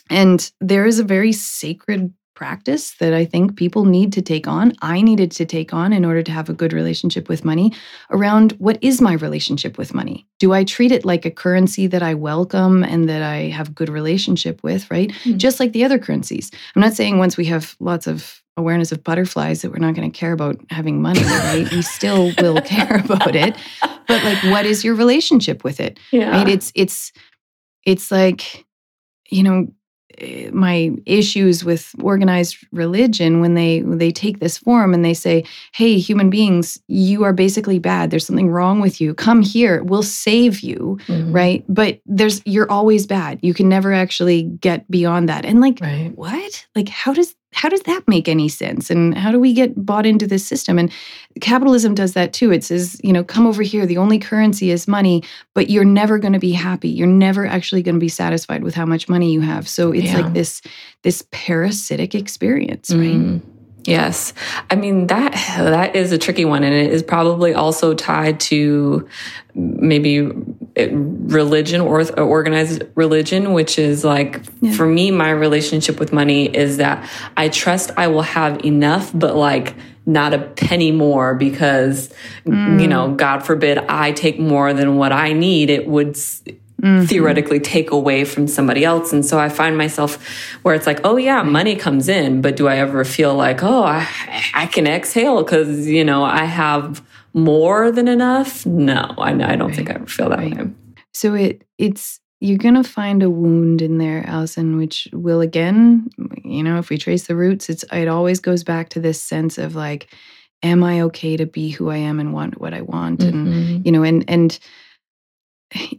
and 0.09 0.51
there 0.59 0.85
is 0.85 0.99
a 0.99 1.03
very 1.03 1.31
sacred 1.31 2.13
practice 2.35 2.95
that 2.95 3.13
I 3.13 3.25
think 3.25 3.55
people 3.55 3.85
need 3.85 4.13
to 4.13 4.21
take 4.21 4.47
on. 4.47 4.73
I 4.81 5.01
needed 5.01 5.31
to 5.31 5.45
take 5.45 5.73
on 5.73 5.93
in 5.93 6.05
order 6.05 6.23
to 6.23 6.31
have 6.31 6.49
a 6.49 6.53
good 6.53 6.73
relationship 6.73 7.29
with 7.29 7.45
money 7.45 7.73
around 8.09 8.53
what 8.53 8.77
is 8.81 9.01
my 9.01 9.13
relationship 9.13 9.77
with 9.77 9.93
money? 9.93 10.27
Do 10.39 10.53
I 10.53 10.63
treat 10.63 10.91
it 10.91 11.05
like 11.05 11.25
a 11.25 11.31
currency 11.31 11.87
that 11.87 12.03
I 12.03 12.13
welcome 12.13 12.83
and 12.83 13.07
that 13.09 13.21
I 13.21 13.49
have 13.49 13.75
good 13.75 13.89
relationship 13.89 14.63
with, 14.63 14.89
right? 14.89 15.09
Mm-hmm. 15.09 15.37
Just 15.37 15.59
like 15.59 15.73
the 15.73 15.83
other 15.83 15.99
currencies. 15.99 16.51
I'm 16.75 16.81
not 16.81 16.93
saying 16.93 17.17
once 17.17 17.37
we 17.37 17.45
have 17.45 17.75
lots 17.79 18.07
of 18.07 18.41
awareness 18.55 18.91
of 18.91 19.03
butterflies 19.03 19.61
that 19.61 19.71
we're 19.71 19.77
not 19.77 19.95
going 19.95 20.11
to 20.11 20.17
care 20.17 20.31
about 20.31 20.59
having 20.69 21.01
money, 21.01 21.23
right? 21.23 21.69
we 21.71 21.81
still 21.81 22.31
will 22.39 22.61
care 22.65 22.97
about 22.97 23.35
it. 23.35 23.55
But 23.81 24.23
like 24.23 24.43
what 24.43 24.65
is 24.65 24.83
your 24.83 24.95
relationship 24.95 25.63
with 25.63 25.79
it? 25.79 25.99
Yeah. 26.11 26.29
Right? 26.29 26.47
It's 26.47 26.71
it's 26.75 27.11
it's 27.85 28.11
like 28.11 28.65
you 29.29 29.43
know 29.43 29.67
my 30.51 30.91
issues 31.05 31.63
with 31.65 31.93
organized 32.01 32.57
religion 32.71 33.41
when 33.41 33.53
they 33.53 33.81
when 33.81 33.97
they 33.97 34.11
take 34.11 34.39
this 34.39 34.57
form 34.57 34.93
and 34.93 35.03
they 35.03 35.13
say 35.13 35.43
hey 35.73 35.97
human 35.97 36.29
beings 36.29 36.79
you 36.87 37.23
are 37.23 37.33
basically 37.33 37.79
bad. 37.79 38.09
There's 38.11 38.25
something 38.25 38.49
wrong 38.49 38.79
with 38.81 39.01
you. 39.01 39.13
Come 39.13 39.41
here. 39.41 39.83
We'll 39.83 40.03
save 40.03 40.59
you 40.61 40.97
Mhm. 41.07 41.33
right? 41.33 41.65
But 41.67 41.99
there's 42.05 42.41
you're 42.45 42.69
always 42.71 43.05
bad. 43.07 43.39
You 43.41 43.53
can 43.53 43.69
never 43.69 43.93
actually 43.93 44.43
get 44.43 44.89
beyond 44.89 45.29
that. 45.29 45.45
And 45.45 45.59
like 45.61 45.79
Right. 45.81 46.11
what? 46.15 46.65
Like 46.75 46.89
how 46.89 47.13
does 47.13 47.35
how 47.53 47.69
does 47.69 47.81
that 47.83 48.07
make 48.07 48.27
any 48.27 48.49
sense? 48.49 48.89
And 48.89 49.17
how 49.17 49.31
do 49.31 49.39
we 49.39 49.53
get 49.53 49.85
bought 49.85 50.05
into 50.05 50.27
this 50.27 50.45
system? 50.45 50.77
And 50.79 50.91
capitalism 51.41 51.93
does 51.93 52.13
that 52.13 52.33
too. 52.33 52.51
It 52.51 52.63
says 52.63 52.99
you 53.03 53.13
know 53.13 53.23
come 53.23 53.45
over 53.47 53.61
here. 53.63 53.85
The 53.85 53.97
only 53.97 54.19
currency 54.19 54.71
is 54.71 54.87
money 54.87 55.23
but 55.53 55.69
you're 55.69 55.85
never 55.85 56.17
going 56.17 56.33
to 56.33 56.39
be 56.39 56.51
happy. 56.51 56.89
You're 56.89 57.07
never 57.07 57.45
actually 57.45 57.83
going 57.83 57.95
to 57.95 57.99
be 57.99 58.09
satisfied 58.09 58.63
with 58.63 58.73
how 58.75 58.85
much 58.85 59.07
money 59.07 59.31
you 59.31 59.41
have. 59.41 59.67
So 59.67 59.91
it's 59.91 60.05
Yeah. 60.05 60.21
like 60.21 60.33
this 60.33 60.61
this 61.03 61.23
parasitic 61.31 62.15
experience 62.15 62.89
right? 62.89 63.15
Mm. 63.15 63.41
Yes. 63.85 64.33
I 64.69 64.75
mean 64.75 65.07
that 65.07 65.33
that 65.57 65.95
is 65.95 66.11
a 66.11 66.17
tricky 66.17 66.45
one 66.45 66.63
and 66.63 66.73
it 66.73 66.91
is 66.91 67.03
probably 67.03 67.53
also 67.53 67.93
tied 67.93 68.39
to 68.41 69.07
maybe 69.55 70.31
eh, 70.75 70.89
religion 70.91 71.81
or 71.81 72.01
organized 72.19 72.83
religion 72.95 73.53
which 73.53 73.77
is 73.77 74.03
like 74.03 74.41
Yeah. 74.61 74.73
for 74.73 74.85
me 74.85 75.11
my 75.11 75.31
relationship 75.31 75.99
with 75.99 76.13
money 76.13 76.45
is 76.45 76.77
that 76.77 77.09
I 77.35 77.49
trust 77.49 77.91
I 77.97 78.07
will 78.07 78.21
have 78.21 78.63
enough 78.63 79.11
but 79.13 79.35
like 79.35 79.75
not 80.05 80.33
a 80.33 80.39
penny 80.39 80.91
more 80.91 81.35
because 81.35 82.13
mm. 82.45 82.81
you 82.81 82.87
know 82.87 83.13
god 83.15 83.45
forbid 83.45 83.77
I 83.77 84.13
take 84.13 84.39
more 84.39 84.73
than 84.73 84.95
what 84.95 85.11
I 85.11 85.33
need 85.33 85.69
it 85.69 85.87
would 85.87 86.17
s- 86.83 87.09
theoretically 87.09 87.59
take 87.59 87.91
away 87.91 88.25
from 88.25 88.47
somebody 88.47 88.83
else. 88.85 89.13
And 89.13 89.25
so 89.25 89.39
I 89.39 89.49
find 89.49 89.77
myself 89.77 90.17
where 90.63 90.75
it's 90.75 90.85
like, 90.87 90.99
oh 91.03 91.17
yeah, 91.17 91.41
money 91.43 91.75
comes 91.75 92.07
in, 92.09 92.41
but 92.41 92.55
do 92.55 92.67
I 92.67 92.77
ever 92.77 93.03
feel 93.05 93.33
like, 93.35 93.63
oh, 93.63 93.83
I, 93.83 94.07
I 94.53 94.65
can 94.67 94.85
exhale 94.87 95.43
because, 95.43 95.87
you 95.87 96.03
know, 96.03 96.23
I 96.23 96.43
have 96.45 97.01
more 97.33 97.91
than 97.91 98.07
enough? 98.07 98.65
No, 98.65 99.13
I, 99.17 99.31
I 99.31 99.55
don't 99.55 99.73
think 99.73 99.89
I 99.89 99.93
ever 99.95 100.05
feel 100.07 100.29
that 100.29 100.39
Right. 100.39 100.55
way. 100.57 100.69
So 101.13 101.33
it 101.35 101.63
it's 101.77 102.19
you're 102.41 102.57
gonna 102.57 102.83
find 102.83 103.23
a 103.23 103.29
wound 103.29 103.81
in 103.81 103.99
there, 103.99 104.23
Allison, 104.27 104.77
which 104.77 105.07
will 105.13 105.39
again, 105.41 106.09
you 106.43 106.61
know, 106.63 106.77
if 106.79 106.89
we 106.89 106.97
trace 106.97 107.27
the 107.27 107.35
roots, 107.35 107.69
it's 107.69 107.85
it 107.91 108.07
always 108.07 108.39
goes 108.41 108.63
back 108.63 108.89
to 108.89 108.99
this 108.99 109.21
sense 109.21 109.57
of 109.57 109.75
like, 109.75 110.07
am 110.61 110.83
I 110.83 111.01
okay 111.03 111.37
to 111.37 111.45
be 111.45 111.69
who 111.69 111.89
I 111.89 111.97
am 111.97 112.19
and 112.19 112.33
want 112.33 112.59
what 112.59 112.73
I 112.73 112.81
want? 112.81 113.23
And 113.23 113.47
Mhm. 113.47 113.85
you 113.85 113.91
know, 113.93 114.03
and 114.03 114.25
and 114.27 114.59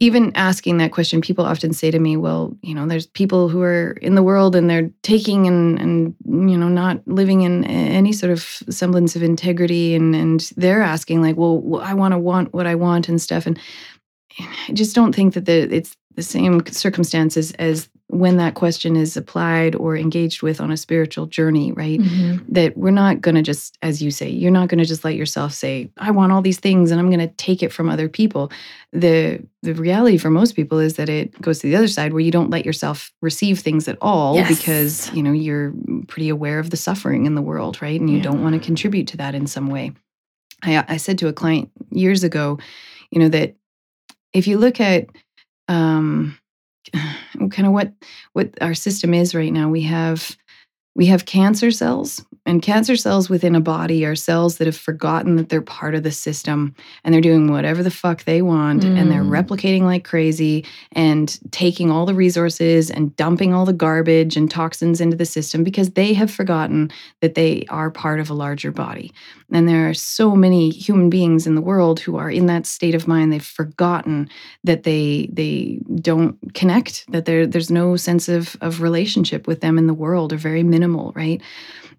even 0.00 0.32
asking 0.34 0.78
that 0.78 0.92
question, 0.92 1.20
people 1.20 1.44
often 1.44 1.72
say 1.72 1.90
to 1.90 1.98
me, 1.98 2.16
"Well, 2.16 2.56
you 2.62 2.74
know, 2.74 2.86
there's 2.86 3.06
people 3.06 3.48
who 3.48 3.62
are 3.62 3.92
in 4.02 4.14
the 4.14 4.22
world 4.22 4.54
and 4.54 4.68
they're 4.68 4.90
taking 5.02 5.46
and 5.46 5.78
and 5.80 6.14
you 6.24 6.56
know 6.56 6.68
not 6.68 7.06
living 7.06 7.42
in 7.42 7.64
any 7.64 8.12
sort 8.12 8.32
of 8.32 8.42
semblance 8.70 9.16
of 9.16 9.22
integrity, 9.22 9.94
and 9.94 10.14
and 10.14 10.52
they're 10.56 10.82
asking 10.82 11.22
like, 11.22 11.36
well, 11.36 11.80
I 11.82 11.94
want 11.94 12.12
to 12.12 12.18
want 12.18 12.54
what 12.54 12.66
I 12.66 12.74
want 12.74 13.08
and 13.08 13.20
stuff." 13.20 13.46
And 13.46 13.58
I 14.68 14.72
just 14.72 14.94
don't 14.94 15.14
think 15.14 15.34
that 15.34 15.46
the 15.46 15.74
it's 15.74 15.96
the 16.14 16.22
same 16.22 16.64
circumstances 16.66 17.52
as 17.52 17.88
when 18.08 18.36
that 18.36 18.54
question 18.54 18.96
is 18.96 19.16
applied 19.16 19.74
or 19.74 19.96
engaged 19.96 20.42
with 20.42 20.60
on 20.60 20.70
a 20.70 20.76
spiritual 20.76 21.26
journey, 21.26 21.72
right? 21.72 21.98
Mhm. 21.98 22.44
that 22.48 22.76
we're 22.76 22.90
not 22.90 23.20
going 23.22 23.34
to 23.34 23.42
just 23.42 23.78
as 23.82 24.02
you 24.02 24.10
say 24.10 24.28
you're 24.28 24.50
not 24.52 24.68
going 24.68 24.78
to 24.78 24.84
just 24.84 25.04
let 25.04 25.14
yourself 25.16 25.52
say 25.52 25.90
i 25.96 26.10
want 26.10 26.30
all 26.30 26.42
these 26.42 26.60
things 26.60 26.90
and 26.90 27.00
i'm 27.00 27.08
going 27.10 27.18
to 27.26 27.34
take 27.36 27.62
it 27.62 27.72
from 27.72 27.88
other 27.88 28.08
people 28.08 28.52
the 28.92 29.42
the 29.62 29.74
reality 29.74 30.18
for 30.18 30.30
most 30.30 30.54
people 30.54 30.78
is 30.78 30.94
that 30.94 31.08
it 31.08 31.40
goes 31.40 31.58
to 31.58 31.66
the 31.66 31.74
other 31.74 31.88
side 31.88 32.12
where 32.12 32.20
you 32.20 32.30
don't 32.30 32.50
let 32.50 32.64
yourself 32.64 33.12
receive 33.22 33.58
things 33.58 33.88
at 33.88 33.96
all 34.00 34.36
Yes. 34.36 34.48
because 34.56 35.12
you 35.14 35.22
know 35.22 35.32
you're 35.32 35.72
pretty 36.06 36.28
aware 36.28 36.58
of 36.60 36.70
the 36.70 36.76
suffering 36.76 37.26
in 37.26 37.34
the 37.34 37.42
world 37.42 37.80
right 37.82 37.98
and 38.00 38.10
you 38.10 38.20
don't 38.20 38.42
want 38.42 38.54
to 38.54 38.60
contribute 38.60 39.08
to 39.08 39.16
that 39.16 39.34
in 39.34 39.46
some 39.46 39.68
way 39.68 39.92
i 40.62 40.84
i 40.86 40.96
said 40.98 41.18
to 41.18 41.28
a 41.28 41.32
client 41.32 41.70
years 41.90 42.22
ago 42.22 42.58
you 43.10 43.18
know 43.18 43.28
that 43.28 43.56
if 44.32 44.46
you 44.46 44.58
look 44.58 44.80
at 44.80 45.06
um 45.68 46.38
kind 47.50 47.66
of 47.66 47.72
what 47.72 47.92
what 48.32 48.50
our 48.60 48.74
system 48.74 49.14
is 49.14 49.34
right 49.34 49.52
now. 49.52 49.68
We 49.68 49.82
have 49.82 50.36
we 50.94 51.06
have 51.06 51.26
cancer 51.26 51.70
cells 51.70 52.24
and 52.46 52.60
cancer 52.62 52.94
cells 52.96 53.30
within 53.30 53.54
a 53.54 53.60
body 53.60 54.04
are 54.04 54.14
cells 54.14 54.58
that 54.58 54.66
have 54.66 54.76
forgotten 54.76 55.36
that 55.36 55.48
they're 55.48 55.62
part 55.62 55.94
of 55.94 56.02
the 56.02 56.10
system 56.10 56.74
and 57.02 57.12
they're 57.12 57.20
doing 57.20 57.50
whatever 57.50 57.82
the 57.82 57.90
fuck 57.90 58.24
they 58.24 58.42
want 58.42 58.84
and 58.84 59.10
they're 59.10 59.22
Mm. 59.24 59.44
replicating 59.44 59.82
like 59.82 60.04
crazy 60.04 60.64
and 60.92 61.38
taking 61.50 61.90
all 61.90 62.04
the 62.06 62.14
resources 62.14 62.90
and 62.90 63.14
dumping 63.16 63.54
all 63.54 63.64
the 63.64 63.72
garbage 63.72 64.36
and 64.36 64.50
toxins 64.50 65.00
into 65.00 65.16
the 65.16 65.24
system 65.24 65.64
because 65.64 65.90
they 65.90 66.12
have 66.12 66.30
forgotten 66.30 66.90
that 67.20 67.34
they 67.34 67.64
are 67.70 67.90
part 67.90 68.20
of 68.20 68.28
a 68.30 68.34
larger 68.34 68.70
body 68.70 69.12
and 69.52 69.68
there 69.68 69.88
are 69.88 69.94
so 69.94 70.34
many 70.36 70.70
human 70.70 71.08
beings 71.10 71.46
in 71.46 71.54
the 71.54 71.60
world 71.60 72.00
who 72.00 72.16
are 72.16 72.30
in 72.30 72.46
that 72.46 72.66
state 72.66 72.94
of 72.94 73.08
mind 73.08 73.32
they've 73.32 73.44
forgotten 73.44 74.28
that 74.64 74.82
they 74.82 75.28
they 75.32 75.78
don't 76.00 76.36
connect 76.54 77.10
that 77.10 77.24
there 77.24 77.46
there's 77.46 77.70
no 77.70 77.96
sense 77.96 78.28
of 78.28 78.56
of 78.60 78.82
relationship 78.82 79.46
with 79.46 79.60
them 79.60 79.78
in 79.78 79.86
the 79.86 79.94
world 79.94 80.32
or 80.32 80.36
very 80.36 80.62
minimal 80.62 81.12
right 81.14 81.40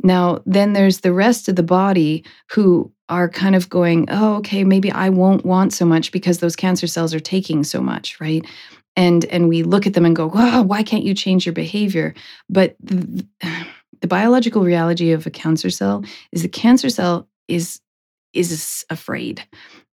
now 0.03 0.34
then 0.45 0.73
there's 0.73 1.01
the 1.01 1.13
rest 1.13 1.47
of 1.47 1.55
the 1.55 1.63
body 1.63 2.23
who 2.51 2.91
are 3.07 3.29
kind 3.29 3.55
of 3.55 3.69
going 3.69 4.07
oh 4.09 4.35
okay 4.37 4.63
maybe 4.63 4.91
i 4.91 5.09
won't 5.09 5.45
want 5.45 5.71
so 5.71 5.85
much 5.85 6.11
because 6.11 6.39
those 6.39 6.55
cancer 6.55 6.87
cells 6.87 7.13
are 7.13 7.19
taking 7.19 7.63
so 7.63 7.79
much 7.81 8.15
right? 8.19 8.45
And 8.95 9.25
and 9.25 9.49
we 9.49 9.63
look 9.63 9.85
at 9.85 9.93
them 9.93 10.05
and 10.05 10.15
go 10.15 10.29
why 10.29 10.83
can't 10.83 11.03
you 11.03 11.13
change 11.13 11.45
your 11.45 11.53
behavior? 11.53 12.13
But 12.49 12.75
the, 12.79 13.25
the 14.01 14.07
biological 14.07 14.63
reality 14.63 15.11
of 15.11 15.25
a 15.25 15.31
cancer 15.31 15.69
cell 15.69 16.03
is 16.31 16.41
the 16.41 16.49
cancer 16.49 16.89
cell 16.89 17.27
is 17.47 17.81
is 18.33 18.85
afraid 18.89 19.43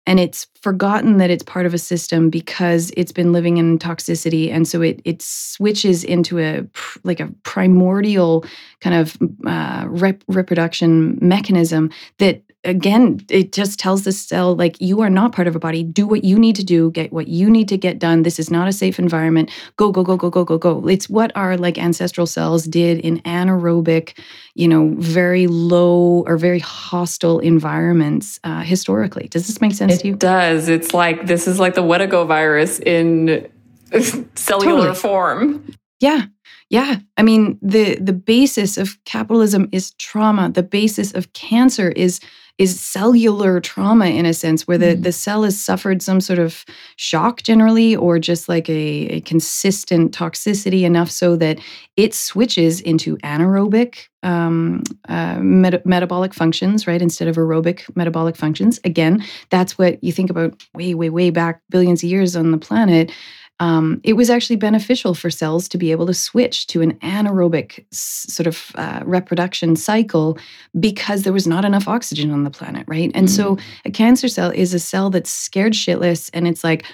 and 0.06 0.20
it's 0.20 0.48
forgotten 0.62 1.18
that 1.18 1.30
it's 1.30 1.44
part 1.44 1.66
of 1.66 1.74
a 1.74 1.78
system 1.78 2.30
because 2.30 2.92
it's 2.98 3.12
been 3.12 3.32
living 3.32 3.58
in 3.58 3.78
toxicity. 3.78 4.52
And 4.52 4.68
so 4.68 4.82
it 4.82 5.02
it 5.06 5.22
switches 5.22 6.04
into 6.04 6.40
a 6.40 6.66
like 7.04 7.20
a 7.20 7.30
primordial 7.44 8.46
kind 8.82 8.96
of 8.96 9.18
uh, 9.46 9.86
rep- 9.88 10.24
reproduction 10.28 11.18
mechanism 11.22 11.92
that 12.18 12.42
again 12.66 13.20
it 13.30 13.54
just 13.54 13.80
tells 13.80 14.04
the 14.04 14.12
cell 14.12 14.56
like 14.56 14.80
you 14.82 15.00
are 15.00 15.10
not 15.10 15.32
part 15.32 15.48
of 15.48 15.56
a 15.56 15.60
body 15.60 15.82
do 15.82 16.06
what 16.06 16.24
you 16.26 16.38
need 16.38 16.56
to 16.56 16.64
do 16.64 16.92
get 16.92 17.12
what 17.14 17.28
you 17.30 17.50
need 17.50 17.70
to 17.70 17.78
get 17.78 18.00
done 18.00 18.24
this 18.24 18.38
is 18.38 18.52
not 18.52 18.68
a 18.68 18.74
safe 18.74 19.00
environment 19.00 19.50
go 19.78 19.92
go 19.92 20.04
go 20.04 20.18
go 20.18 20.30
go 20.30 20.44
go 20.44 20.58
go 20.58 20.88
it's 20.88 21.10
what 21.10 21.32
our 21.36 21.56
like 21.58 21.78
ancestral 21.78 22.28
cells 22.28 22.66
did 22.66 23.00
in 23.00 23.20
anaerobic 23.22 24.18
you 24.56 24.68
know 24.68 24.94
very 24.98 25.48
low 25.48 26.24
or 26.28 26.38
very 26.38 26.60
hostile 26.60 27.40
environments 27.40 28.40
uh, 28.44 28.62
historically 28.62 29.28
does 29.30 29.48
this 29.48 29.62
make 29.62 29.74
sense 29.74 30.00
to 30.00 30.08
you 30.08 30.14
It 30.14 30.20
does. 30.20 30.68
It's 30.68 30.94
like 30.94 31.28
this 31.28 31.48
is 31.48 31.60
like 31.60 31.76
the 31.76 31.82
Wetiko 31.82 32.28
virus 32.28 32.80
in 32.80 33.50
cellular 34.36 34.78
Totally. 34.78 34.96
form. 34.96 35.72
Yeah. 36.00 36.26
Yeah. 36.70 36.98
I 37.18 37.24
mean, 37.24 37.58
the 37.62 37.96
the 37.96 38.14
basis 38.14 38.78
of 38.78 38.98
capitalism 39.06 39.70
is 39.72 39.92
trauma. 39.92 40.52
The 40.52 40.64
basis 40.64 41.14
of 41.14 41.34
cancer 41.34 41.90
is 41.90 42.20
is 42.60 42.80
cellular 42.80 43.60
trauma 43.62 44.06
in 44.06 44.26
a 44.26 44.34
sense 44.34 44.68
where 44.68 44.78
the, 44.78 44.96
Mm. 44.96 45.04
the 45.04 45.12
cell 45.12 45.44
has 45.44 45.60
suffered 45.60 46.02
some 46.02 46.20
sort 46.22 46.40
of 46.40 46.66
shock 46.98 47.42
generally 47.42 47.96
or 47.96 48.20
just 48.20 48.48
like 48.50 48.70
a, 48.70 49.08
a 49.16 49.22
consistent 49.22 50.12
toxicity 50.12 50.84
enough 50.84 51.10
so 51.10 51.36
that 51.38 51.58
it 51.96 52.14
switches 52.14 52.82
into 52.82 53.18
anaerobic 53.18 54.08
um, 54.24 54.84
uh, 55.08 55.40
meta- 55.40 55.82
metabolic 55.86 56.34
functions, 56.34 56.86
right? 56.86 57.02
Instead 57.02 57.30
of 57.30 57.38
aerobic 57.38 57.84
metabolic 57.96 58.36
functions. 58.36 58.80
Again, 58.84 59.24
that's 59.50 59.78
what 59.78 60.04
you 60.04 60.12
think 60.12 60.30
about 60.30 60.62
way, 60.76 60.94
way, 60.94 61.10
way 61.10 61.30
back 61.30 61.62
billions 61.70 62.04
of 62.04 62.10
years 62.10 62.36
on 62.36 62.52
the 62.52 62.58
planet 62.58 63.12
um, 63.60 64.00
it 64.04 64.14
was 64.14 64.30
actually 64.30 64.56
beneficial 64.56 65.14
for 65.14 65.30
cells 65.30 65.68
to 65.70 65.78
be 65.78 65.92
able 65.92 66.06
to 66.08 66.14
switch 66.14 66.68
to 66.68 66.82
an 66.82 66.94
anaerobic 67.00 67.86
s- 67.92 68.26
sort 68.30 68.48
of 68.48 68.72
uh, 68.76 69.02
reproduction 69.06 69.76
cycle 69.76 70.38
because 70.80 71.24
there 71.24 71.34
was 71.34 71.48
not 71.48 71.66
enough 71.66 71.88
oxygen 71.88 72.32
on 72.32 72.44
the 72.44 72.50
planet, 72.50 72.86
right? 72.88 73.12
And 73.14 73.30
so 73.30 73.58
a 73.86 73.92
cancer 73.92 74.28
cell 74.28 74.52
is 74.52 74.74
a 74.74 74.80
cell 74.80 75.10
that's 75.10 75.32
scared 75.32 75.74
shitless 75.74 76.30
and 76.34 76.48
it's 76.48 76.64
like, 76.64 76.86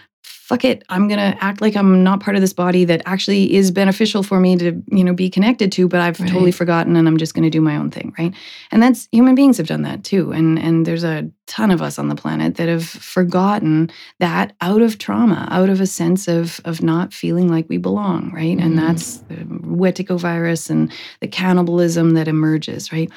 fuck 0.48 0.64
it, 0.64 0.84
I'm 0.90 1.08
gonna 1.08 1.36
act 1.42 1.60
like 1.60 1.76
I'm 1.76 2.04
not 2.04 2.20
part 2.20 2.36
of 2.36 2.42
this 2.42 2.54
body 2.54 2.86
that 2.86 3.02
actually 3.08 3.52
is 3.56 3.72
beneficial 3.72 4.22
for 4.22 4.40
me 4.40 4.56
to, 4.58 4.80
you 4.92 5.04
know, 5.04 5.12
be 5.14 5.28
connected 5.28 5.72
to, 5.72 5.88
but 5.88 6.02
I've 6.02 6.20
totally 6.20 6.52
forgotten 6.52 6.96
and 6.96 7.08
I'm 7.08 7.18
just 7.18 7.34
gonna 7.34 7.50
do 7.50 7.62
my 7.62 7.76
own 7.76 7.90
thing, 7.90 8.14
right? 8.20 8.32
And 8.70 8.82
that's 8.84 9.08
human 9.12 9.34
beings 9.34 9.58
have 9.58 9.66
done 9.66 9.82
that 9.82 10.04
too. 10.04 10.32
And 10.32 10.60
and 10.60 10.86
there's 10.86 11.04
a 11.04 11.28
ton 11.48 11.72
of 11.72 11.82
us 11.82 11.98
on 11.98 12.10
the 12.10 12.16
planet 12.16 12.56
that 12.58 12.70
have 12.70 12.86
forgotten 12.86 13.90
that 14.20 14.54
out 14.62 14.84
of 14.84 15.00
trauma, 15.00 15.48
out 15.50 15.70
of 15.72 15.82
a 15.82 15.88
sense 15.88 16.28
of 16.28 16.62
of 16.64 16.84
not 16.84 17.12
feeling 17.12 17.50
like 17.50 17.66
we 17.68 17.78
belong, 17.78 18.32
right? 18.32 18.60
And 18.60 18.74
Mhm. 18.74 18.86
that's 18.86 19.24
the 19.28 19.38
Wetiko 19.82 20.20
virus 20.20 20.70
and 20.70 20.92
the 21.22 21.28
cannibalism 21.28 22.12
that 22.12 22.28
emerges, 22.28 22.92
right? 22.92 23.10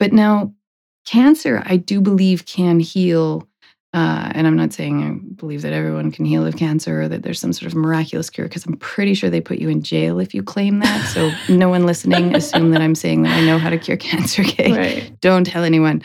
But 0.00 0.12
now, 0.12 0.52
cancer, 1.06 1.62
I 1.64 1.76
do 1.76 2.00
believe, 2.00 2.44
can 2.46 2.80
heal 2.80 3.46
uh, 3.96 4.30
and 4.34 4.46
I'm 4.46 4.56
not 4.56 4.74
saying 4.74 5.02
I 5.02 5.34
believe 5.36 5.62
that 5.62 5.72
everyone 5.72 6.12
can 6.12 6.26
heal 6.26 6.46
of 6.46 6.54
cancer 6.58 7.00
or 7.00 7.08
that 7.08 7.22
there's 7.22 7.40
some 7.40 7.54
sort 7.54 7.72
of 7.72 7.78
miraculous 7.78 8.28
cure, 8.28 8.46
because 8.46 8.66
I'm 8.66 8.76
pretty 8.76 9.14
sure 9.14 9.30
they 9.30 9.40
put 9.40 9.58
you 9.58 9.70
in 9.70 9.82
jail 9.82 10.20
if 10.20 10.34
you 10.34 10.42
claim 10.42 10.80
that. 10.80 11.06
So 11.06 11.30
no 11.48 11.70
one 11.70 11.86
listening 11.86 12.36
assume 12.36 12.72
that 12.72 12.82
I'm 12.82 12.94
saying 12.94 13.22
that 13.22 13.34
I 13.34 13.40
know 13.46 13.56
how 13.56 13.70
to 13.70 13.78
cure 13.78 13.96
cancer. 13.96 14.42
Okay, 14.42 14.72
right. 14.72 15.20
don't 15.22 15.46
tell 15.46 15.64
anyone. 15.64 16.02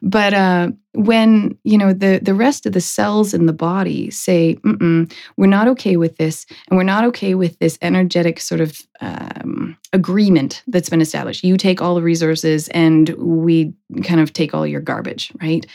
But 0.00 0.32
uh, 0.32 0.70
when 0.92 1.58
you 1.64 1.76
know 1.76 1.92
the 1.92 2.18
the 2.22 2.34
rest 2.34 2.64
of 2.64 2.72
the 2.72 2.80
cells 2.80 3.34
in 3.34 3.44
the 3.44 3.52
body 3.52 4.10
say, 4.10 4.58
"We're 4.64 5.46
not 5.46 5.68
okay 5.68 5.96
with 5.96 6.16
this," 6.16 6.46
and 6.68 6.78
we're 6.78 6.84
not 6.84 7.04
okay 7.04 7.34
with 7.34 7.58
this 7.58 7.78
energetic 7.82 8.40
sort 8.40 8.60
of 8.62 8.80
um, 9.00 9.76
agreement 9.92 10.62
that's 10.66 10.88
been 10.88 11.00
established. 11.00 11.44
You 11.44 11.56
take 11.56 11.82
all 11.82 11.94
the 11.94 12.02
resources, 12.02 12.68
and 12.68 13.10
we 13.18 13.74
kind 14.02 14.20
of 14.20 14.32
take 14.32 14.54
all 14.54 14.66
your 14.66 14.80
garbage, 14.80 15.32
right? 15.42 15.66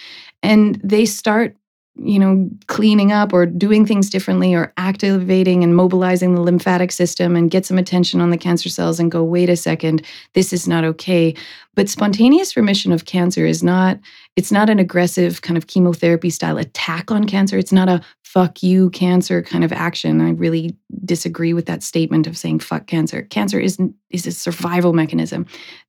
And 0.43 0.79
they 0.83 1.05
start 1.05 1.55
you 2.03 2.19
know, 2.19 2.49
cleaning 2.67 3.11
up 3.11 3.33
or 3.33 3.45
doing 3.45 3.85
things 3.85 4.09
differently 4.09 4.53
or 4.53 4.73
activating 4.77 5.63
and 5.63 5.75
mobilizing 5.75 6.33
the 6.33 6.41
lymphatic 6.41 6.91
system 6.91 7.35
and 7.35 7.51
get 7.51 7.65
some 7.65 7.77
attention 7.77 8.21
on 8.21 8.29
the 8.29 8.37
cancer 8.37 8.69
cells 8.69 8.99
and 8.99 9.11
go, 9.11 9.23
wait 9.23 9.49
a 9.49 9.55
second, 9.55 10.05
this 10.33 10.53
is 10.53 10.67
not 10.67 10.83
okay. 10.83 11.35
But 11.75 11.89
spontaneous 11.89 12.55
remission 12.55 12.91
of 12.91 13.05
cancer 13.05 13.45
is 13.45 13.63
not, 13.63 13.99
it's 14.35 14.51
not 14.51 14.69
an 14.69 14.79
aggressive 14.79 15.41
kind 15.41 15.57
of 15.57 15.67
chemotherapy 15.67 16.29
style 16.29 16.57
attack 16.57 17.11
on 17.11 17.25
cancer. 17.25 17.57
It's 17.57 17.73
not 17.73 17.89
a 17.89 18.01
fuck 18.23 18.63
you 18.63 18.89
cancer 18.91 19.41
kind 19.41 19.63
of 19.63 19.73
action. 19.73 20.21
I 20.21 20.31
really 20.31 20.75
disagree 21.03 21.53
with 21.53 21.65
that 21.65 21.83
statement 21.83 22.27
of 22.27 22.37
saying 22.37 22.59
fuck 22.59 22.87
cancer. 22.87 23.23
Cancer 23.23 23.59
is, 23.59 23.77
is 24.09 24.27
a 24.27 24.31
survival 24.31 24.93
mechanism, 24.93 25.45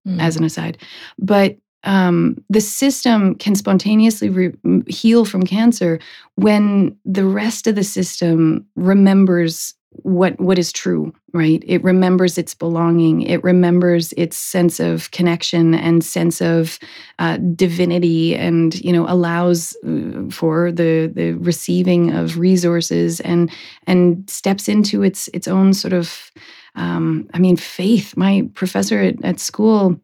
mm. 0.08 0.20
as 0.20 0.36
an 0.36 0.44
aside. 0.44 0.78
But 1.18 1.58
um, 1.84 2.42
the 2.48 2.60
system 2.60 3.34
can 3.36 3.54
spontaneously 3.54 4.28
re- 4.28 4.82
heal 4.86 5.24
from 5.24 5.42
cancer 5.42 5.98
when 6.34 6.96
the 7.04 7.24
rest 7.24 7.66
of 7.66 7.74
the 7.74 7.84
system 7.84 8.66
remembers 8.76 9.74
what 10.02 10.38
what 10.40 10.58
is 10.58 10.72
true 10.72 11.12
right? 11.32 11.62
It 11.66 11.82
remembers 11.84 12.38
its 12.38 12.54
belonging. 12.54 13.22
It 13.22 13.42
remembers 13.44 14.12
its 14.14 14.36
sense 14.36 14.80
of 14.80 15.10
connection 15.10 15.74
and 15.74 16.04
sense 16.04 16.40
of 16.40 16.78
uh, 17.18 17.38
divinity 17.54 18.34
and 18.34 18.74
you 18.84 18.92
know 18.92 19.06
allows 19.08 19.76
uh, 19.86 20.30
for 20.30 20.72
the 20.72 21.10
the 21.14 21.32
receiving 21.32 22.12
of 22.12 22.38
resources 22.38 23.20
and 23.20 23.50
and 23.86 24.28
steps 24.28 24.68
into 24.68 25.02
its 25.02 25.28
its 25.28 25.48
own 25.48 25.72
sort 25.72 25.92
of 25.92 26.30
um, 26.74 27.28
i 27.34 27.38
mean 27.38 27.56
faith. 27.56 28.16
My 28.16 28.48
professor 28.54 29.00
at, 29.00 29.24
at 29.24 29.40
school 29.40 30.00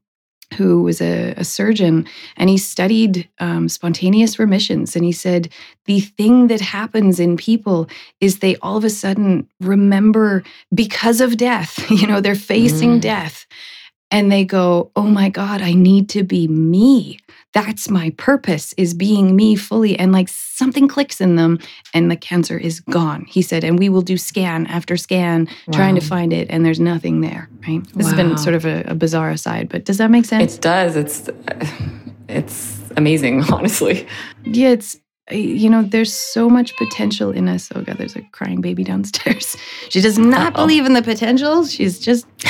who 0.55 0.83
was 0.83 1.01
a, 1.01 1.35
a, 1.37 1.45
surgeon 1.45 2.07
and 2.37 2.49
he 2.49 2.57
studied 2.57 3.29
um, 3.41 3.69
spontaneous 3.69 4.39
remissions 4.39 4.95
and 4.95 5.05
he 5.05 5.13
said 5.13 5.49
the 5.87 6.01
thing 6.01 6.47
that 6.47 6.61
happens 6.61 7.19
in 7.19 7.37
people 7.37 7.89
is 8.21 8.39
they 8.39 8.57
all 8.57 8.77
of 8.77 8.85
a 8.85 8.91
sudden 8.91 9.49
remember 9.61 10.43
because 10.75 11.21
of 11.21 11.37
death 11.37 11.91
you 11.91 12.07
know 12.07 12.21
they're 12.21 12.35
facing 12.35 12.99
mm. 12.99 13.01
death 13.01 13.47
and 14.11 14.31
they 14.31 14.45
go 14.45 14.91
oh 14.97 15.03
my 15.03 15.29
god 15.29 15.63
i 15.63 15.73
need 15.73 16.09
to 16.11 16.23
be 16.23 16.49
me. 16.49 17.19
That's 17.53 17.89
my 17.89 18.11
purpose 18.19 18.75
is 18.77 18.93
being 18.93 19.35
me 19.35 19.57
fully. 19.57 19.99
And 19.99 20.13
like 20.13 20.29
something 20.29 20.89
clicks 20.89 21.23
in 21.23 21.37
them 21.37 21.59
and 21.95 22.11
the 22.11 22.17
cancer 22.17 22.59
is 22.59 22.81
gone 22.81 23.25
he 23.27 23.41
said. 23.41 23.65
And 23.65 23.79
we 23.79 23.89
will 23.89 24.03
do 24.03 24.17
scan 24.19 24.67
after 24.67 24.97
scan 24.97 25.49
wow. 25.67 25.73
trying 25.73 25.95
to 25.95 26.01
find 26.01 26.33
it 26.33 26.49
and 26.51 26.65
there's 26.65 26.81
nothing 26.81 27.21
there 27.23 27.49
right? 27.67 27.83
This 27.95 28.05
wow. 28.05 28.11
has 28.11 28.15
been 28.15 28.39
sort 28.39 28.55
of 28.55 28.67
a, 28.67 28.83
a 28.83 28.95
bizarre 28.95 29.31
aside 29.31 29.69
but 29.69 29.85
does 29.85 29.99
that 29.99 30.11
make 30.11 30.25
sense? 30.27 30.57
it 30.57 30.61
does. 30.61 30.97
It's 30.97 31.31
it's 32.29 32.83
amazing 32.97 33.45
honestly. 33.53 34.07
Yeah 34.45 34.71
it's 34.71 34.99
you 35.31 35.69
know, 35.69 35.83
there's 35.83 36.13
so 36.13 36.49
much 36.49 36.77
potential 36.77 37.33
in 37.33 37.49
us. 37.49 37.71
Oh 37.75 37.83
God, 37.83 37.99
there's 37.99 38.15
a 38.15 38.23
crying 38.33 38.61
baby 38.61 38.85
downstairs. 38.85 39.57
She 39.89 40.01
does 40.01 40.19
not 40.19 40.55
Uh-oh. 40.55 40.65
believe 40.65 40.85
in 40.85 40.95
the 40.95 41.03
potential. 41.03 41.65
She's 41.65 41.99
just, 41.99 42.27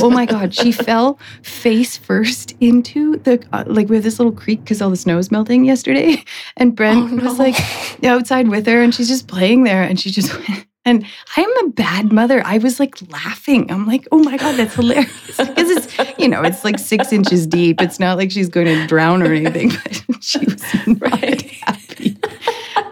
oh 0.00 0.10
my 0.10 0.26
God, 0.26 0.52
she 0.52 0.72
fell 0.72 1.18
face 1.42 1.96
first 1.96 2.54
into 2.60 3.16
the, 3.18 3.42
uh, 3.52 3.64
like 3.66 3.88
we 3.88 3.96
have 3.96 4.04
this 4.04 4.18
little 4.18 4.32
creek 4.32 4.62
because 4.64 4.82
all 4.82 4.90
the 4.90 4.96
snow 4.96 5.18
is 5.18 5.30
melting 5.30 5.64
yesterday. 5.64 6.24
And 6.56 6.74
Brent 6.76 6.98
oh, 6.98 7.06
no. 7.06 7.24
was 7.24 7.38
like 7.38 7.56
outside 8.04 8.48
with 8.48 8.66
her 8.66 8.82
and 8.82 8.94
she's 8.94 9.08
just 9.08 9.26
playing 9.26 9.64
there 9.64 9.82
and 9.82 9.98
she 9.98 10.10
just 10.10 10.32
went, 10.34 10.66
and 10.84 11.06
I'm 11.36 11.66
a 11.66 11.68
bad 11.70 12.12
mother. 12.12 12.42
I 12.44 12.58
was 12.58 12.80
like 12.80 12.96
laughing. 13.10 13.70
I'm 13.70 13.86
like, 13.86 14.06
oh 14.10 14.18
my 14.18 14.36
God, 14.36 14.56
that's 14.56 14.74
hilarious. 14.74 15.36
Because 15.36 15.70
it's, 15.70 16.18
you 16.18 16.28
know, 16.28 16.42
it's 16.42 16.64
like 16.64 16.78
six 16.78 17.12
inches 17.12 17.46
deep. 17.46 17.80
It's 17.80 18.00
not 18.00 18.18
like 18.18 18.32
she's 18.32 18.48
going 18.48 18.66
to 18.66 18.86
drown 18.88 19.22
or 19.22 19.32
anything, 19.32 19.70
but 19.70 20.22
she 20.22 20.38
was 20.40 20.62
not 20.86 21.00
right. 21.00 21.52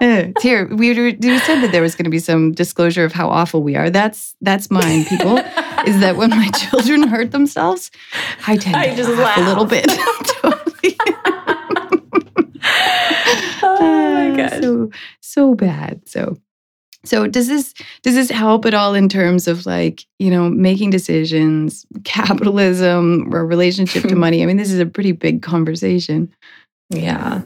Uh, 0.01 0.33
here, 0.41 0.67
we, 0.67 0.95
we 0.95 1.39
said 1.41 1.61
that 1.61 1.71
there 1.73 1.83
was 1.83 1.95
going 1.95 2.05
to 2.05 2.11
be 2.11 2.19
some 2.19 2.53
disclosure 2.53 3.05
of 3.05 3.13
how 3.13 3.29
awful 3.29 3.63
we 3.63 3.77
are. 3.77 3.91
That's 3.91 4.35
that's 4.41 4.71
mine, 4.71 5.05
people. 5.05 5.37
is 5.87 6.01
that 6.01 6.17
when 6.17 6.31
my 6.31 6.49
children 6.51 7.07
hurt 7.07 7.33
themselves, 7.33 7.91
I 8.47 8.57
tend 8.57 8.77
I 8.77 8.89
to 8.89 8.97
just 8.97 9.11
laugh, 9.11 9.37
laugh 9.37 9.39
a 9.39 9.43
little 9.43 9.67
bit. 9.67 9.87
totally. 10.41 10.97
oh 13.63 14.13
my 14.15 14.31
uh, 14.31 14.37
god, 14.37 14.63
so 14.63 14.91
so 15.21 15.55
bad. 15.55 16.09
So 16.09 16.39
so 17.05 17.27
does 17.27 17.49
this 17.49 17.75
does 18.03 18.15
this 18.15 18.31
help 18.31 18.67
at 18.67 18.75
all 18.75 18.95
in 18.95 19.09
terms 19.09 19.49
of 19.49 19.65
like, 19.65 20.05
you 20.19 20.31
know, 20.31 20.51
making 20.51 20.91
decisions, 20.91 21.87
capitalism 22.05 23.35
or 23.35 23.47
relationship 23.47 24.05
to 24.05 24.15
money? 24.15 24.43
I 24.43 24.47
mean, 24.47 24.59
this 24.59 24.71
is 24.71 24.81
a 24.81 24.87
pretty 24.87 25.13
big 25.13 25.43
conversation. 25.43 26.33
Yeah. 26.91 27.43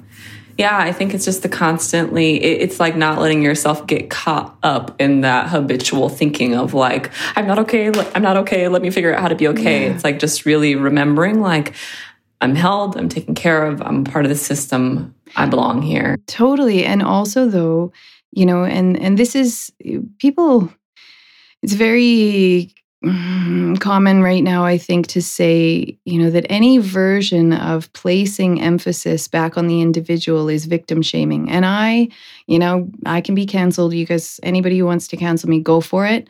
Yeah, 0.59 0.77
I 0.77 0.93
think 0.93 1.15
it's 1.15 1.25
just 1.25 1.43
the 1.43 1.49
constantly, 1.49 2.43
it's 2.43 2.79
like 2.79 2.97
not 2.97 3.19
letting 3.19 3.43
yourself 3.43 3.87
get 3.87 4.11
caught 4.11 4.57
up 4.63 5.01
in 5.01 5.23
that 5.23 5.49
habitual 5.49 6.09
thinking 6.09 6.55
of 6.55 6.75
like, 6.75 7.11
I'm 7.37 7.47
not 7.47 7.59
okay, 7.61 7.91
I'm 8.15 8.23
not 8.23 8.37
okay, 8.39 8.69
let 8.69 8.83
me 8.83 8.91
figure 8.91 9.15
out 9.15 9.21
how 9.21 9.29
to 9.29 9.35
be 9.35 9.49
okay. 9.49 9.87
Yeah. 9.87 9.95
It's 9.95 10.05
like 10.05 10.19
just 10.19 10.47
really 10.47 10.75
remembering, 10.77 11.41
like, 11.41 11.75
I'm 12.41 12.55
held, 12.55 12.97
I'm 12.97 13.09
taken 13.09 13.35
care 13.35 13.67
of, 13.67 13.81
I'm 13.83 14.05
part 14.05 14.25
of 14.25 14.29
the 14.29 14.37
system, 14.37 15.15
I 15.35 15.47
belong 15.47 15.83
here. 15.83 16.19
Totally. 16.27 16.85
And 16.85 17.03
also, 17.03 17.49
though, 17.49 17.93
you 18.35 18.45
know 18.45 18.65
and 18.65 18.99
and 18.99 19.17
this 19.17 19.35
is 19.35 19.73
people 20.19 20.71
it's 21.63 21.73
very 21.73 22.75
Mm-hmm. 23.05 23.75
common 23.77 24.23
right 24.23 24.43
now 24.43 24.65
i 24.65 24.79
think 24.79 25.07
to 25.09 25.21
say 25.21 25.99
you 26.05 26.19
know 26.19 26.31
that 26.31 26.47
any 26.49 26.79
version 26.79 27.53
of 27.53 27.93
placing 27.93 28.61
emphasis 28.61 29.29
back 29.29 29.59
on 29.59 29.67
the 29.67 29.83
individual 29.83 30.49
is 30.49 30.65
victim 30.65 31.03
shaming. 31.03 31.51
And 31.51 31.67
i 31.67 32.09
you 32.47 32.59
know 32.59 32.89
i 33.07 33.21
can 33.21 33.35
be 33.35 33.47
canceled. 33.47 33.95
You 33.95 34.07
guys 34.07 34.41
anybody 34.43 34.79
who 34.79 34.87
wants 34.87 35.07
to 35.09 35.17
cancel 35.17 35.49
me 35.49 35.61
go 35.61 35.81
for 35.81 36.07
it. 36.07 36.29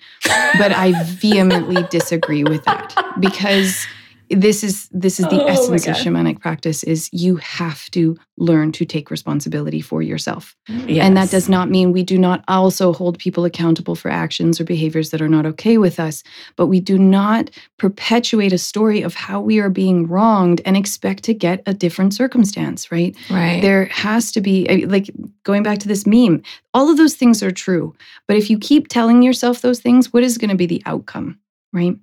But 0.59 0.72
i 0.72 0.93
vehemently 1.05 1.83
disagree 1.91 2.45
with 2.45 2.64
that. 2.64 2.95
Because 3.20 3.87
this 4.35 4.64
is 4.64 4.89
this 4.91 5.18
is 5.20 5.26
the 5.26 5.43
oh 5.43 5.47
essence 5.47 5.87
of 5.87 5.95
shamanic 5.97 6.41
practice 6.41 6.82
is 6.82 7.09
you 7.12 7.37
have 7.37 7.91
to 7.91 8.16
learn 8.37 8.72
to 8.72 8.85
take 8.85 9.11
responsibility 9.11 9.80
for 9.80 10.03
yourself. 10.03 10.57
Yes. 10.68 11.05
and 11.07 11.16
that 11.16 11.30
does 11.30 11.49
not 11.49 11.70
mean 11.70 11.93
we 11.93 12.03
do 12.03 12.18
not 12.18 12.45
also 12.49 12.93
hold 12.93 13.18
people 13.18 13.45
accountable 13.45 13.95
for 13.95 14.11
actions 14.11 14.61
or 14.61 14.64
behaviors 14.64 15.11
that 15.11 15.22
are 15.22 15.28
not 15.28 15.47
okay 15.47 15.78
with 15.78 16.01
us 16.01 16.22
but 16.57 16.66
we 16.66 16.80
do 16.80 16.99
not 16.99 17.51
perpetuate 17.78 18.53
a 18.53 18.59
story 18.59 19.03
of 19.03 19.14
how 19.14 19.41
we 19.41 19.61
are 19.61 19.70
being 19.70 20.07
wronged 20.07 20.61
and 20.64 20.76
expect 20.76 21.22
to 21.24 21.35
get 21.35 21.62
a 21.66 21.74
different 21.74 22.14
circumstance 22.14 22.91
right? 22.91 23.16
Right. 23.30 23.61
There 23.62 23.87
has 23.87 24.32
to 24.32 24.41
be 24.41 24.87
like 24.87 25.11
going 25.45 25.62
back 25.62 25.78
to 25.78 25.89
this 25.89 26.07
meme 26.07 26.43
all 26.72 26.91
of 26.91 26.97
those 26.97 27.14
things 27.14 27.43
are 27.43 27.53
true 27.53 27.95
but 28.26 28.37
if 28.37 28.51
you 28.51 28.59
keep 28.59 28.89
telling 28.89 29.22
yourself 29.22 29.61
those 29.61 29.80
things 29.80 30.12
what 30.12 30.22
is 30.22 30.39
going 30.39 30.51
to 30.51 30.57
be 30.57 30.66
the 30.66 30.82
outcome 30.87 31.39
right 31.72 31.97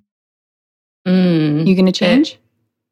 Mm, 1.06 1.66
you 1.66 1.74
going 1.74 1.86
to 1.86 1.92
change? 1.92 2.38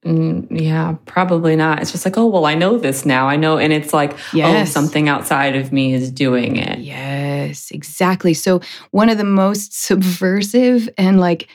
It, 0.02 0.08
mm, 0.08 0.46
yeah, 0.50 0.96
probably 1.06 1.56
not. 1.56 1.80
It's 1.80 1.92
just 1.92 2.04
like, 2.04 2.18
oh, 2.18 2.26
well, 2.26 2.46
I 2.46 2.54
know 2.54 2.78
this 2.78 3.06
now. 3.06 3.28
I 3.28 3.36
know. 3.36 3.58
And 3.58 3.72
it's 3.72 3.92
like, 3.92 4.12
oh, 4.14 4.18
yes. 4.34 4.68
oh, 4.68 4.72
something 4.72 5.08
outside 5.08 5.56
of 5.56 5.72
me 5.72 5.94
is 5.94 6.10
doing 6.10 6.56
it. 6.56 6.80
Yes, 6.80 7.70
exactly. 7.70 8.34
So, 8.34 8.60
one 8.90 9.08
of 9.08 9.18
the 9.18 9.24
most 9.24 9.80
subversive 9.80 10.88
and 10.98 11.20
like 11.20 11.48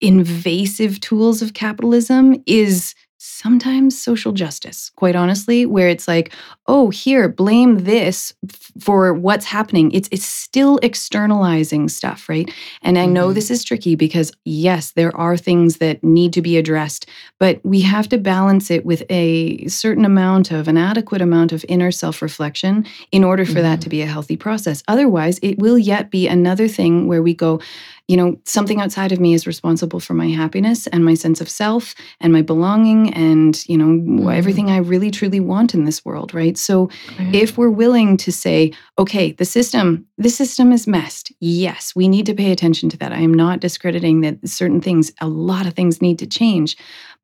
invasive 0.00 1.00
tools 1.00 1.42
of 1.42 1.54
capitalism 1.54 2.42
is 2.46 2.94
sometimes 3.24 4.00
social 4.00 4.32
justice, 4.32 4.90
quite 4.96 5.16
honestly, 5.16 5.64
where 5.64 5.88
it's 5.88 6.06
like, 6.06 6.32
oh, 6.66 6.90
here, 6.90 7.28
blame 7.28 7.84
this 7.84 8.34
for 8.78 9.14
what's 9.14 9.46
happening. 9.46 9.90
It's 9.92 10.08
it's 10.12 10.26
still 10.26 10.78
externalizing 10.82 11.88
stuff, 11.88 12.28
right? 12.28 12.50
And 12.82 12.98
I 12.98 13.06
know 13.06 13.26
mm-hmm. 13.26 13.34
this 13.34 13.50
is 13.50 13.64
tricky 13.64 13.94
because 13.94 14.30
yes, 14.44 14.92
there 14.92 15.16
are 15.16 15.36
things 15.36 15.78
that 15.78 16.04
need 16.04 16.34
to 16.34 16.42
be 16.42 16.58
addressed, 16.58 17.08
but 17.38 17.60
we 17.64 17.80
have 17.80 18.08
to 18.10 18.18
balance 18.18 18.70
it 18.70 18.84
with 18.84 19.02
a 19.08 19.66
certain 19.68 20.04
amount 20.04 20.50
of 20.50 20.68
an 20.68 20.76
adequate 20.76 21.22
amount 21.22 21.52
of 21.52 21.64
inner 21.68 21.90
self-reflection 21.90 22.84
in 23.10 23.24
order 23.24 23.46
for 23.46 23.52
mm-hmm. 23.52 23.62
that 23.62 23.80
to 23.80 23.88
be 23.88 24.02
a 24.02 24.06
healthy 24.06 24.36
process. 24.36 24.82
Otherwise, 24.86 25.38
it 25.42 25.58
will 25.58 25.78
yet 25.78 26.10
be 26.10 26.28
another 26.28 26.68
thing 26.68 27.06
where 27.06 27.22
we 27.22 27.34
go, 27.34 27.60
you 28.06 28.18
know, 28.18 28.38
something 28.44 28.80
outside 28.80 29.12
of 29.12 29.20
me 29.20 29.32
is 29.32 29.46
responsible 29.46 29.98
for 29.98 30.12
my 30.12 30.28
happiness 30.28 30.86
and 30.88 31.04
my 31.04 31.14
sense 31.14 31.40
of 31.40 31.48
self 31.48 31.94
and 32.20 32.34
my 32.34 32.42
belonging 32.42 33.12
and, 33.14 33.66
you 33.66 33.78
know, 33.78 33.86
mm. 33.86 34.34
everything 34.34 34.70
I 34.70 34.76
really 34.78 35.10
truly 35.10 35.40
want 35.40 35.72
in 35.72 35.84
this 35.84 36.04
world, 36.04 36.34
right? 36.34 36.58
So 36.58 36.90
if 37.32 37.56
we're 37.56 37.70
willing 37.70 38.18
to 38.18 38.30
say, 38.30 38.72
okay, 38.98 39.32
the 39.32 39.46
system, 39.46 40.06
the 40.18 40.28
system 40.28 40.70
is 40.70 40.86
messed. 40.86 41.32
Yes, 41.40 41.96
we 41.96 42.06
need 42.06 42.26
to 42.26 42.34
pay 42.34 42.52
attention 42.52 42.90
to 42.90 42.98
that. 42.98 43.12
I 43.12 43.20
am 43.20 43.32
not 43.32 43.60
discrediting 43.60 44.20
that 44.20 44.46
certain 44.46 44.82
things, 44.82 45.10
a 45.22 45.28
lot 45.28 45.66
of 45.66 45.72
things 45.72 46.02
need 46.02 46.18
to 46.18 46.26
change. 46.26 46.76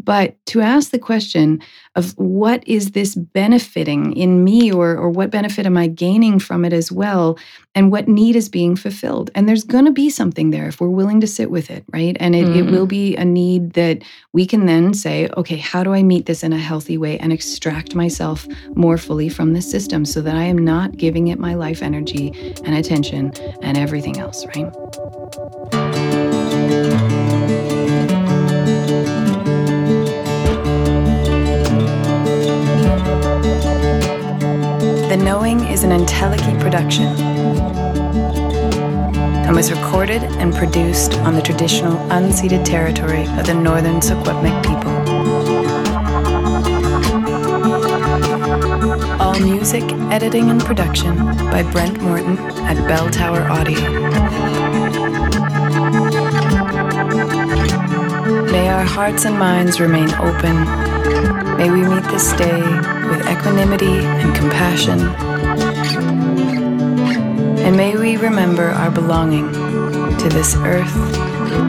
But 0.02 0.34
to 0.46 0.62
ask 0.62 0.90
the 0.90 0.98
question 0.98 1.60
of 1.94 2.16
what 2.16 2.66
is 2.66 2.92
this 2.92 3.14
benefiting 3.14 4.16
in 4.16 4.44
me 4.44 4.72
or, 4.72 4.96
or 4.96 5.10
what 5.10 5.30
benefit 5.30 5.66
am 5.66 5.76
I 5.76 5.88
gaining 5.88 6.38
from 6.38 6.64
it 6.64 6.72
as 6.72 6.90
well? 6.90 7.38
And 7.74 7.92
what 7.92 8.08
need 8.08 8.34
is 8.34 8.48
being 8.48 8.76
fulfilled? 8.76 9.30
And 9.34 9.48
there's 9.48 9.64
going 9.64 9.84
to 9.84 9.92
be 9.92 10.08
something 10.08 10.50
there 10.50 10.69
if 10.70 10.80
we're 10.80 10.88
willing 10.88 11.20
to 11.20 11.26
sit 11.26 11.50
with 11.50 11.68
it, 11.68 11.84
right? 11.92 12.16
And 12.20 12.32
it, 12.36 12.46
mm. 12.46 12.56
it 12.58 12.62
will 12.70 12.86
mm. 12.86 12.90
be 12.90 13.16
a 13.16 13.24
need 13.24 13.72
that 13.72 14.02
we 14.32 14.46
can 14.46 14.66
then 14.66 14.94
say, 14.94 15.28
okay, 15.36 15.56
how 15.56 15.82
do 15.82 15.92
I 15.92 16.04
meet 16.04 16.26
this 16.26 16.44
in 16.44 16.52
a 16.52 16.58
healthy 16.58 16.96
way 16.96 17.18
and 17.18 17.32
extract 17.32 17.96
myself 17.96 18.46
more 18.76 18.96
fully 18.96 19.28
from 19.28 19.52
the 19.52 19.62
system 19.62 20.04
so 20.04 20.22
that 20.22 20.36
I 20.36 20.44
am 20.44 20.58
not 20.58 20.96
giving 20.96 21.26
it 21.26 21.40
my 21.40 21.54
life 21.54 21.82
energy 21.82 22.32
and 22.64 22.76
attention 22.76 23.32
and 23.62 23.76
everything 23.76 24.18
else, 24.18 24.46
right? 24.46 24.72
The 35.10 35.16
Knowing 35.16 35.64
is 35.66 35.82
an 35.82 35.90
Entelechy 35.90 36.60
production 36.60 37.39
and 39.50 39.56
was 39.56 39.72
recorded 39.72 40.22
and 40.22 40.54
produced 40.54 41.14
on 41.26 41.34
the 41.34 41.42
traditional 41.42 41.96
unceded 42.10 42.64
territory 42.64 43.24
of 43.36 43.46
the 43.46 43.52
Northern 43.52 43.96
Secwepemc 43.96 44.62
people. 44.64 44.92
All 49.20 49.36
music, 49.40 49.82
editing, 50.12 50.50
and 50.50 50.60
production 50.60 51.16
by 51.50 51.64
Brent 51.72 52.00
Morton 52.00 52.38
at 52.38 52.76
Bell 52.86 53.10
Tower 53.10 53.42
Audio. 53.50 53.80
May 58.52 58.68
our 58.68 58.84
hearts 58.84 59.24
and 59.24 59.36
minds 59.36 59.80
remain 59.80 60.14
open. 60.14 60.64
May 61.56 61.70
we 61.72 61.82
meet 61.82 62.04
this 62.04 62.32
day 62.34 62.62
with 63.08 63.28
equanimity 63.28 63.98
and 63.98 64.32
compassion. 64.32 65.29
And 67.70 67.76
may 67.76 67.96
we 67.96 68.16
remember 68.16 68.70
our 68.70 68.90
belonging 68.90 69.52
to 69.52 70.28
this 70.28 70.56
earth, 70.56 70.92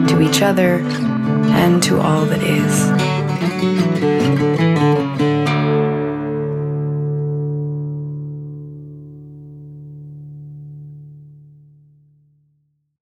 to 0.08 0.20
each 0.20 0.42
other, 0.42 0.80
and 0.80 1.80
to 1.84 2.00
all 2.00 2.26
that 2.26 2.42
is. 2.42 3.01